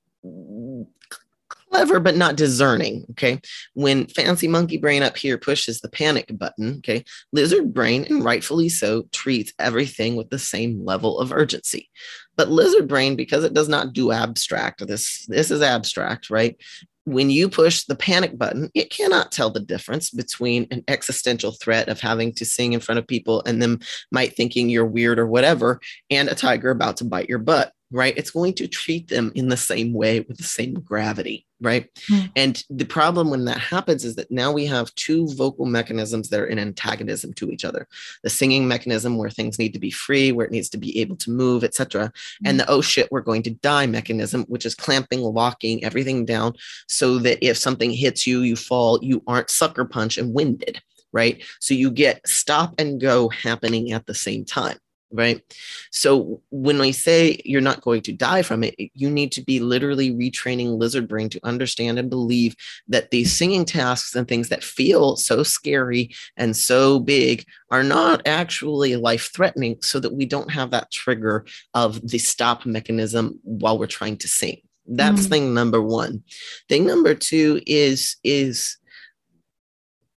clever 1.70 2.00
but 2.00 2.16
not 2.16 2.36
discerning 2.36 3.04
okay? 3.10 3.40
When 3.74 4.06
fancy 4.06 4.48
monkey 4.48 4.76
brain 4.76 5.02
up 5.02 5.16
here 5.16 5.38
pushes 5.38 5.80
the 5.80 5.88
panic 5.88 6.36
button 6.36 6.76
okay 6.78 7.04
lizard 7.32 7.72
brain 7.72 8.06
and 8.08 8.24
rightfully 8.24 8.68
so 8.68 9.04
treats 9.12 9.52
everything 9.58 10.16
with 10.16 10.30
the 10.30 10.38
same 10.38 10.84
level 10.84 11.18
of 11.18 11.32
urgency. 11.32 11.90
But 12.36 12.50
lizard 12.50 12.88
brain 12.88 13.16
because 13.16 13.44
it 13.44 13.54
does 13.54 13.68
not 13.68 13.92
do 13.92 14.12
abstract 14.12 14.86
this 14.86 15.26
this 15.26 15.50
is 15.50 15.62
abstract 15.62 16.30
right? 16.30 16.56
When 17.04 17.30
you 17.30 17.48
push 17.48 17.84
the 17.84 17.96
panic 17.96 18.36
button 18.36 18.70
it 18.74 18.90
cannot 18.90 19.32
tell 19.32 19.50
the 19.50 19.60
difference 19.60 20.10
between 20.10 20.66
an 20.70 20.84
existential 20.88 21.52
threat 21.52 21.88
of 21.88 22.00
having 22.00 22.32
to 22.34 22.44
sing 22.44 22.72
in 22.72 22.80
front 22.80 22.98
of 22.98 23.06
people 23.06 23.42
and 23.46 23.60
them 23.60 23.80
might 24.10 24.36
thinking 24.36 24.68
you're 24.68 24.84
weird 24.84 25.18
or 25.18 25.26
whatever 25.26 25.80
and 26.10 26.28
a 26.28 26.34
tiger 26.34 26.70
about 26.70 26.98
to 26.98 27.04
bite 27.04 27.28
your 27.28 27.38
butt 27.38 27.72
right? 27.92 28.16
It's 28.16 28.30
going 28.30 28.54
to 28.54 28.68
treat 28.68 29.08
them 29.08 29.32
in 29.34 29.48
the 29.48 29.56
same 29.56 29.92
way 29.92 30.20
with 30.20 30.36
the 30.36 30.44
same 30.44 30.74
gravity, 30.74 31.46
right? 31.60 31.92
Mm. 32.08 32.30
And 32.36 32.64
the 32.70 32.84
problem 32.84 33.30
when 33.30 33.44
that 33.46 33.58
happens 33.58 34.04
is 34.04 34.14
that 34.14 34.30
now 34.30 34.52
we 34.52 34.64
have 34.66 34.94
two 34.94 35.26
vocal 35.34 35.66
mechanisms 35.66 36.28
that 36.28 36.40
are 36.40 36.46
in 36.46 36.58
antagonism 36.58 37.32
to 37.34 37.50
each 37.50 37.64
other. 37.64 37.88
The 38.22 38.30
singing 38.30 38.68
mechanism 38.68 39.16
where 39.16 39.30
things 39.30 39.58
need 39.58 39.72
to 39.72 39.80
be 39.80 39.90
free, 39.90 40.30
where 40.30 40.46
it 40.46 40.52
needs 40.52 40.68
to 40.70 40.78
be 40.78 41.00
able 41.00 41.16
to 41.16 41.30
move, 41.30 41.64
etc., 41.64 42.08
mm. 42.08 42.12
and 42.44 42.60
the 42.60 42.70
oh 42.70 42.80
shit, 42.80 43.10
we're 43.10 43.20
going 43.20 43.42
to 43.44 43.50
die 43.50 43.86
mechanism, 43.86 44.44
which 44.44 44.64
is 44.64 44.74
clamping, 44.74 45.20
locking 45.20 45.82
everything 45.82 46.24
down 46.24 46.54
so 46.86 47.18
that 47.18 47.44
if 47.44 47.56
something 47.56 47.90
hits 47.90 48.26
you, 48.26 48.42
you 48.42 48.54
fall, 48.54 49.00
you 49.02 49.22
aren't 49.26 49.50
sucker 49.50 49.84
punch 49.84 50.16
and 50.16 50.32
winded, 50.32 50.80
right? 51.12 51.42
So 51.58 51.74
you 51.74 51.90
get 51.90 52.26
stop 52.26 52.74
and 52.78 53.00
go 53.00 53.28
happening 53.30 53.92
at 53.92 54.06
the 54.06 54.14
same 54.14 54.44
time 54.44 54.78
right? 55.12 55.42
So 55.90 56.42
when 56.50 56.80
I 56.80 56.92
say 56.92 57.40
you're 57.44 57.60
not 57.60 57.80
going 57.80 58.02
to 58.02 58.12
die 58.12 58.42
from 58.42 58.62
it, 58.62 58.74
you 58.94 59.10
need 59.10 59.32
to 59.32 59.42
be 59.42 59.60
literally 59.60 60.12
retraining 60.12 60.78
lizard 60.78 61.08
brain 61.08 61.28
to 61.30 61.40
understand 61.44 61.98
and 61.98 62.08
believe 62.08 62.54
that 62.88 63.10
these 63.10 63.36
singing 63.36 63.64
tasks 63.64 64.14
and 64.14 64.28
things 64.28 64.48
that 64.48 64.62
feel 64.62 65.16
so 65.16 65.42
scary 65.42 66.10
and 66.36 66.56
so 66.56 67.00
big 67.00 67.44
are 67.70 67.82
not 67.82 68.22
actually 68.26 68.96
life 68.96 69.30
threatening 69.34 69.76
so 69.82 69.98
that 70.00 70.14
we 70.14 70.26
don't 70.26 70.50
have 70.50 70.70
that 70.70 70.90
trigger 70.90 71.44
of 71.74 72.06
the 72.08 72.18
stop 72.18 72.64
mechanism 72.64 73.38
while 73.42 73.78
we're 73.78 73.86
trying 73.86 74.16
to 74.16 74.28
sing. 74.28 74.60
That's 74.86 75.26
mm. 75.26 75.30
thing 75.30 75.54
number 75.54 75.82
1. 75.82 76.22
Thing 76.68 76.86
number 76.86 77.14
2 77.14 77.62
is 77.66 78.16
is 78.24 78.76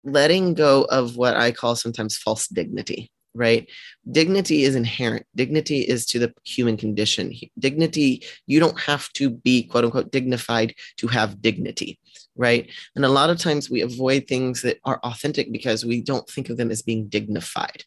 letting 0.03 0.55
go 0.55 0.85
of 0.85 1.17
what 1.17 1.37
I 1.37 1.53
call 1.53 1.77
sometimes 1.77 2.17
false 2.17 2.49
dignity 2.49 3.11
right? 3.35 3.69
Dignity 4.11 4.65
is 4.65 4.75
inherent. 4.75 5.27
Dignity 5.35 5.81
is 5.81 6.07
to 6.07 6.19
the 6.19 6.35
human 6.45 6.77
condition. 6.77 7.33
Dignity, 7.59 8.25
you 8.47 8.61
don't 8.61 8.79
have 8.81 9.13
to 9.15 9.31
be 9.31 9.63
quote 9.63 9.85
unquote 9.85 10.11
dignified 10.11 10.75
to 10.99 11.07
have 11.09 11.41
dignity, 11.41 11.99
right? 12.37 12.71
And 12.97 13.05
a 13.05 13.09
lot 13.09 13.31
of 13.31 13.39
times 13.39 13.71
we 13.71 13.83
avoid 13.83 14.27
things 14.27 14.63
that 14.63 14.79
are 14.85 15.01
authentic 15.05 15.53
because 15.53 15.85
we 15.85 16.03
don't 16.03 16.29
think 16.29 16.51
of 16.51 16.57
them 16.57 16.71
as 16.71 16.83
being 16.83 17.09
dignified, 17.09 17.85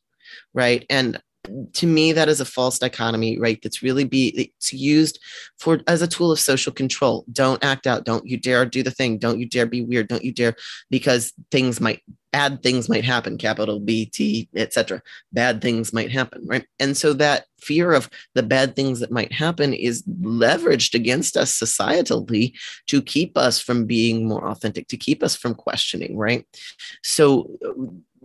right? 0.54 0.86
And 0.90 1.22
to 1.74 1.88
me 1.88 2.14
that 2.14 2.30
is 2.30 2.40
a 2.40 2.46
false 2.46 2.80
dichotomy 2.80 3.38
right? 3.38 3.60
That's 3.62 3.84
really 3.84 4.06
be 4.06 4.30
it's 4.30 4.72
used 4.74 5.20
for 5.60 5.82
as 5.88 6.02
a 6.02 6.08
tool 6.08 6.32
of 6.32 6.40
social 6.40 6.72
control. 6.72 7.26
Don't 7.32 7.64
act 7.64 7.88
out. 7.88 8.06
Don't 8.06 8.26
you 8.26 8.38
dare 8.38 8.66
do 8.66 8.84
the 8.84 8.92
thing. 8.92 9.18
Don't 9.18 9.40
you 9.40 9.48
dare 9.48 9.66
be 9.66 9.82
weird. 9.82 10.08
Don't 10.08 10.24
you 10.24 10.32
dare 10.32 10.56
because 10.90 11.34
things 11.52 11.82
might 11.82 12.02
bad 12.32 12.64
things 12.64 12.90
might 12.90 13.06
happen 13.06 13.38
capital 13.38 13.80
b 13.80 14.08
t 14.08 14.50
etc 14.56 15.00
bad 15.34 15.62
things 15.62 15.94
might 15.94 16.12
happen 16.12 16.46
right? 16.48 16.66
And 16.80 16.96
so 16.98 17.14
that 17.14 17.46
fear 17.60 17.94
of 17.94 18.10
the 18.34 18.44
bad 18.44 18.76
things 18.76 19.00
that 19.02 19.12
might 19.12 19.32
happen 19.32 19.74
is 19.74 20.02
leveraged 20.04 20.96
against 20.96 21.38
us 21.38 21.58
societally 21.58 22.54
to 22.88 23.02
keep 23.02 23.38
us 23.38 23.60
from 23.60 23.86
being 23.86 24.28
more 24.28 24.48
authentic 24.48 24.88
to 24.88 24.98
keep 24.98 25.22
us 25.22 25.36
from 25.36 25.54
questioning 25.54 26.18
right? 26.18 26.46
So 27.04 27.52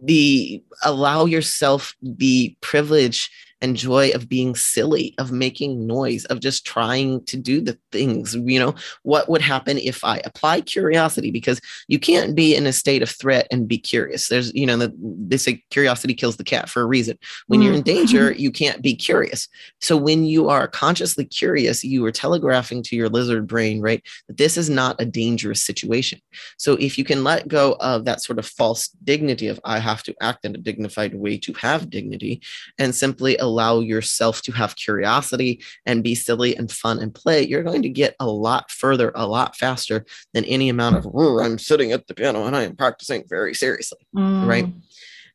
the 0.03 0.63
allow 0.85 1.25
yourself 1.25 1.95
the 2.03 2.57
privilege 2.61 3.31
and 3.61 3.77
joy 3.77 4.11
of 4.11 4.29
being 4.29 4.55
silly, 4.55 5.15
of 5.19 5.33
making 5.33 5.87
noise, 5.87 6.25
of 6.27 6.41
just 6.41 6.65
trying 6.65 7.25
to 7.25 7.37
do 7.37 7.61
the 7.61 7.79
things. 7.93 8.35
You 8.35 8.61
know, 8.61 8.75
what 9.03 9.29
would 9.29 9.43
happen 9.43 9.79
if 9.79 10.05
I 10.05 10.21
apply 10.25 10.61
curiosity? 10.63 11.31
Because 11.31 11.61
you 11.89 11.99
can't 11.99 12.35
be 12.35 12.55
in 12.55 12.67
a 12.67 12.73
state 12.73 13.03
of 13.03 13.11
threat 13.11 13.47
and 13.51 13.69
be 13.69 13.79
curious. 13.79 14.29
There's, 14.29 14.55
you 14.55 14.67
know, 14.67 14.77
the, 14.77 14.95
they 15.01 15.37
say 15.37 15.63
curiosity 15.71 16.15
kills 16.15 16.37
the 16.37 16.45
cat 16.45 16.69
for 16.69 16.83
a 16.83 16.87
reason. 16.87 17.19
When 17.47 17.61
mm. 17.61 17.65
you're 17.65 17.75
in 17.75 17.83
danger, 17.83 18.33
you 18.39 18.51
can't 18.51 18.83
be 18.83 18.95
curious. 18.95 19.49
So 19.81 19.97
when 19.97 20.25
you 20.25 20.49
are 20.49 20.69
consciously 20.69 21.25
curious, 21.25 21.83
you 21.83 22.05
are 22.05 22.13
telegraphing 22.13 22.83
to 22.85 22.97
your 22.97 23.09
lizard 23.09 23.47
brain, 23.47 23.81
right, 23.81 24.03
that 24.29 24.37
this 24.37 24.57
is 24.57 24.71
not 24.71 25.01
a 25.01 25.05
dangerous 25.05 25.63
situation. 25.65 26.21
So 26.57 26.75
if 26.75 26.99
you 26.99 27.05
can 27.05 27.25
let 27.25 27.49
go 27.49 27.77
of 27.81 28.05
that 28.05 28.23
sort 28.23 28.39
of 28.39 28.47
false 28.47 28.89
dignity 29.05 29.49
of 29.49 29.61
I 29.65 29.79
have 29.79 30.03
to 30.05 30.15
act 30.21 30.45
in 30.45 30.55
a 30.55 30.59
dignified 30.59 31.15
way 31.15 31.39
to 31.39 31.53
have 31.55 31.91
dignity 31.91 32.41
and 32.79 32.95
simply 32.95 33.37
allow 33.49 33.81
yourself 33.81 34.43
to 34.43 34.53
have 34.53 34.77
curiosity 34.77 35.63
and 35.87 36.05
be 36.05 36.15
silly 36.15 36.55
and 36.57 36.71
fun 36.71 36.99
and 36.99 37.15
play, 37.15 37.47
you're 37.47 37.63
going 37.63 37.83
to 37.83 37.89
get 37.89 38.15
a 38.21 38.27
lot 38.27 38.71
further, 38.71 39.11
a 39.15 39.27
lot 39.27 39.57
faster 39.57 40.05
than 40.35 40.45
any 40.45 40.69
amount 40.69 40.97
of, 40.97 41.07
I'm 41.07 41.59
sitting 41.59 41.93
at 41.93 42.07
the 42.07 42.15
piano 42.15 42.47
and 42.47 42.55
I 42.55 42.63
am 42.65 42.77
practicing 42.77 43.25
very 43.29 43.55
seriously. 43.55 43.99
Mm. 44.15 44.47
Right. 44.47 44.67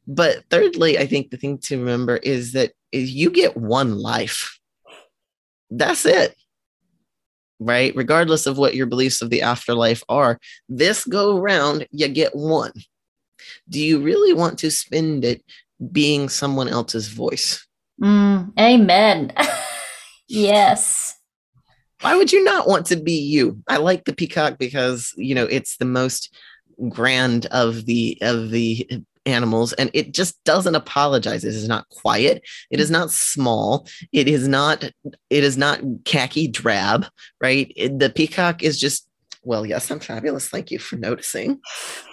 But 0.08 0.44
thirdly, 0.50 0.98
I 0.98 1.08
think 1.08 1.32
the 1.32 1.38
thing 1.38 1.58
to 1.60 1.80
remember 1.80 2.18
is 2.18 2.54
that 2.54 2.74
is 2.92 3.12
you 3.12 3.30
get 3.30 3.58
one 3.58 3.98
life. 3.98 4.60
That's 5.72 6.06
it. 6.06 6.36
Right? 7.60 7.96
Regardless 7.96 8.46
of 8.46 8.58
what 8.58 8.76
your 8.76 8.86
beliefs 8.86 9.22
of 9.22 9.30
the 9.30 9.42
afterlife 9.42 10.04
are, 10.10 10.40
this 10.68 11.06
go 11.06 11.40
round, 11.40 11.88
you 11.92 12.08
get 12.10 12.36
one. 12.36 12.74
Do 13.70 13.80
you 13.80 14.02
really 14.02 14.34
want 14.34 14.60
to 14.60 14.72
spend 14.72 15.26
it 15.26 15.44
being 15.92 16.30
someone 16.30 16.68
else's 16.68 17.08
voice? 17.08 17.66
Mm, 18.02 18.54
amen. 18.60 19.34
yes. 20.28 21.16
Why 22.02 22.16
would 22.16 22.34
you 22.34 22.44
not 22.44 22.68
want 22.68 22.86
to 22.88 22.98
be 22.98 23.14
you? 23.14 23.62
I 23.68 23.78
like 23.78 24.04
the 24.04 24.14
peacock 24.14 24.58
because 24.58 25.14
you 25.16 25.34
know 25.34 25.46
it's 25.46 25.78
the 25.78 25.86
most 25.86 26.36
grand 26.90 27.46
of 27.48 27.86
the 27.86 28.18
of 28.22 28.50
the 28.50 28.88
animals 29.26 29.72
and 29.74 29.90
it 29.94 30.14
just 30.14 30.44
doesn't 30.44 30.76
apologize. 30.76 31.44
It 31.44 31.54
is 31.54 31.68
not 31.68 31.88
quiet. 31.90 32.44
It 32.70 32.80
is 32.80 32.92
not 32.92 33.12
small. 33.12 33.88
It 34.12 34.28
is 34.28 34.48
not 34.48 34.84
it 34.84 35.44
is 35.44 35.58
not 35.58 35.80
khaki 36.06 36.48
drab 36.48 37.06
right? 37.42 37.72
It, 37.76 38.00
the 38.00 38.10
peacock 38.10 38.64
is 38.64 38.80
just 38.80 39.08
well 39.44 39.66
yes 39.66 39.90
i'm 39.90 40.00
fabulous. 40.00 40.50
Thank 40.50 40.72
you 40.72 40.80
for 40.80 40.98
noticing. 40.98 41.62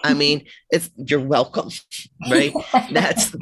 I 0.05 0.15
mean 0.15 0.47
it's 0.71 0.89
you're 0.97 1.21
welcome 1.21 1.71
right? 2.31 2.53
That's 2.93 3.35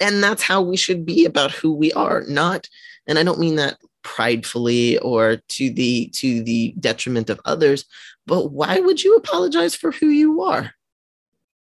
and 0.00 0.22
that's 0.22 0.42
how 0.42 0.60
we 0.60 0.76
should 0.76 1.04
be 1.04 1.24
about 1.24 1.50
who 1.50 1.72
we 1.72 1.92
are 1.92 2.22
not 2.28 2.68
and 3.06 3.18
i 3.18 3.22
don't 3.22 3.40
mean 3.40 3.56
that 3.56 3.78
pridefully 4.02 4.98
or 4.98 5.38
to 5.48 5.70
the 5.70 6.08
to 6.08 6.42
the 6.42 6.74
detriment 6.78 7.30
of 7.30 7.40
others 7.44 7.84
but 8.26 8.52
why 8.52 8.78
would 8.78 9.02
you 9.02 9.16
apologize 9.16 9.74
for 9.74 9.92
who 9.92 10.08
you 10.08 10.42
are 10.42 10.72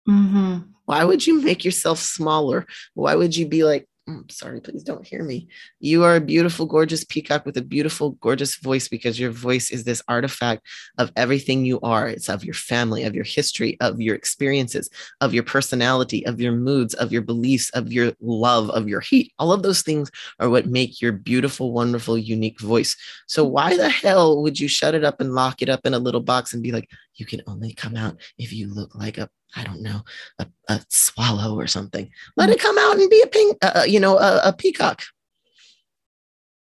mm-hmm. 0.08 0.58
why 0.86 1.04
would 1.04 1.26
you 1.26 1.42
make 1.42 1.64
yourself 1.64 1.98
smaller 1.98 2.66
why 2.94 3.14
would 3.14 3.36
you 3.36 3.46
be 3.46 3.64
like 3.64 3.86
I'm 4.08 4.24
mm, 4.24 4.32
sorry, 4.32 4.60
please 4.60 4.82
don't 4.82 5.06
hear 5.06 5.22
me. 5.22 5.46
You 5.78 6.02
are 6.02 6.16
a 6.16 6.20
beautiful, 6.20 6.66
gorgeous 6.66 7.04
peacock 7.04 7.46
with 7.46 7.56
a 7.56 7.62
beautiful, 7.62 8.10
gorgeous 8.20 8.56
voice 8.56 8.88
because 8.88 9.18
your 9.18 9.30
voice 9.30 9.70
is 9.70 9.84
this 9.84 10.02
artifact 10.08 10.66
of 10.98 11.12
everything 11.14 11.64
you 11.64 11.78
are. 11.82 12.08
It's 12.08 12.28
of 12.28 12.42
your 12.42 12.54
family, 12.54 13.04
of 13.04 13.14
your 13.14 13.24
history, 13.24 13.76
of 13.80 14.00
your 14.00 14.16
experiences, 14.16 14.90
of 15.20 15.32
your 15.32 15.44
personality, 15.44 16.26
of 16.26 16.40
your 16.40 16.50
moods, 16.50 16.94
of 16.94 17.12
your 17.12 17.22
beliefs, 17.22 17.70
of 17.70 17.92
your 17.92 18.12
love, 18.20 18.70
of 18.70 18.88
your 18.88 19.00
heat. 19.00 19.32
All 19.38 19.52
of 19.52 19.62
those 19.62 19.82
things 19.82 20.10
are 20.40 20.50
what 20.50 20.66
make 20.66 21.00
your 21.00 21.12
beautiful, 21.12 21.72
wonderful, 21.72 22.18
unique 22.18 22.60
voice. 22.60 22.96
So, 23.28 23.44
why 23.44 23.76
the 23.76 23.88
hell 23.88 24.42
would 24.42 24.58
you 24.58 24.66
shut 24.66 24.96
it 24.96 25.04
up 25.04 25.20
and 25.20 25.32
lock 25.32 25.62
it 25.62 25.68
up 25.68 25.86
in 25.86 25.94
a 25.94 26.00
little 26.00 26.22
box 26.22 26.54
and 26.54 26.62
be 26.62 26.72
like, 26.72 26.90
you 27.14 27.24
can 27.24 27.42
only 27.46 27.72
come 27.72 27.94
out 27.94 28.20
if 28.36 28.52
you 28.52 28.72
look 28.72 28.96
like 28.96 29.18
a 29.18 29.30
I 29.54 29.64
don't 29.64 29.82
know, 29.82 30.02
a, 30.38 30.46
a 30.68 30.80
swallow 30.88 31.58
or 31.58 31.66
something. 31.66 32.10
Let 32.36 32.50
it 32.50 32.60
come 32.60 32.78
out 32.78 32.98
and 32.98 33.10
be 33.10 33.22
a 33.22 33.26
pink, 33.26 33.58
uh, 33.62 33.80
uh, 33.80 33.84
you 33.84 34.00
know, 34.00 34.18
a, 34.18 34.40
a 34.44 34.52
peacock. 34.52 35.02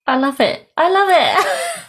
I 0.06 0.18
love 0.18 0.40
it. 0.40 0.70
I 0.78 0.90
love 0.90 1.10
it. 1.12 1.84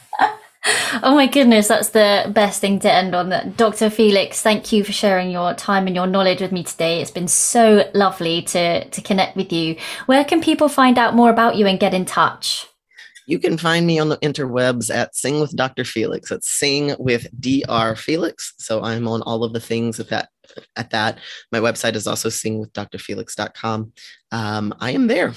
oh 1.02 1.14
my 1.14 1.26
goodness, 1.26 1.68
that's 1.68 1.90
the 1.90 2.30
best 2.34 2.60
thing 2.60 2.80
to 2.80 2.92
end 2.92 3.14
on. 3.14 3.54
Dr. 3.56 3.90
Felix, 3.90 4.42
thank 4.42 4.72
you 4.72 4.82
for 4.82 4.92
sharing 4.92 5.30
your 5.30 5.54
time 5.54 5.86
and 5.86 5.94
your 5.94 6.06
knowledge 6.06 6.40
with 6.40 6.52
me 6.52 6.64
today. 6.64 7.00
It's 7.00 7.10
been 7.10 7.28
so 7.28 7.88
lovely 7.94 8.42
to, 8.42 8.88
to 8.88 9.00
connect 9.02 9.36
with 9.36 9.52
you. 9.52 9.76
Where 10.06 10.24
can 10.24 10.40
people 10.40 10.68
find 10.68 10.98
out 10.98 11.14
more 11.14 11.30
about 11.30 11.56
you 11.56 11.66
and 11.66 11.78
get 11.78 11.94
in 11.94 12.04
touch? 12.04 12.66
You 13.26 13.38
can 13.38 13.58
find 13.58 13.86
me 13.86 13.98
on 13.98 14.08
the 14.08 14.16
interwebs 14.18 14.92
at 14.92 15.14
Sing 15.14 15.38
with 15.38 15.54
Dr. 15.54 15.84
Felix. 15.84 16.30
It's 16.30 16.50
Sing 16.50 16.96
with 16.98 17.28
Dr. 17.38 17.94
Felix. 17.94 18.54
So 18.58 18.82
I'm 18.82 19.06
on 19.06 19.22
all 19.22 19.44
of 19.44 19.52
the 19.52 19.60
things 19.60 20.00
at 20.00 20.08
that. 20.08 20.30
At 20.76 20.90
that, 20.90 21.18
my 21.52 21.60
website 21.60 21.94
is 21.94 22.06
also 22.06 22.28
singwithdrfelix.com. 22.28 23.92
Um, 24.30 24.74
I 24.78 24.90
am 24.90 25.06
there. 25.06 25.32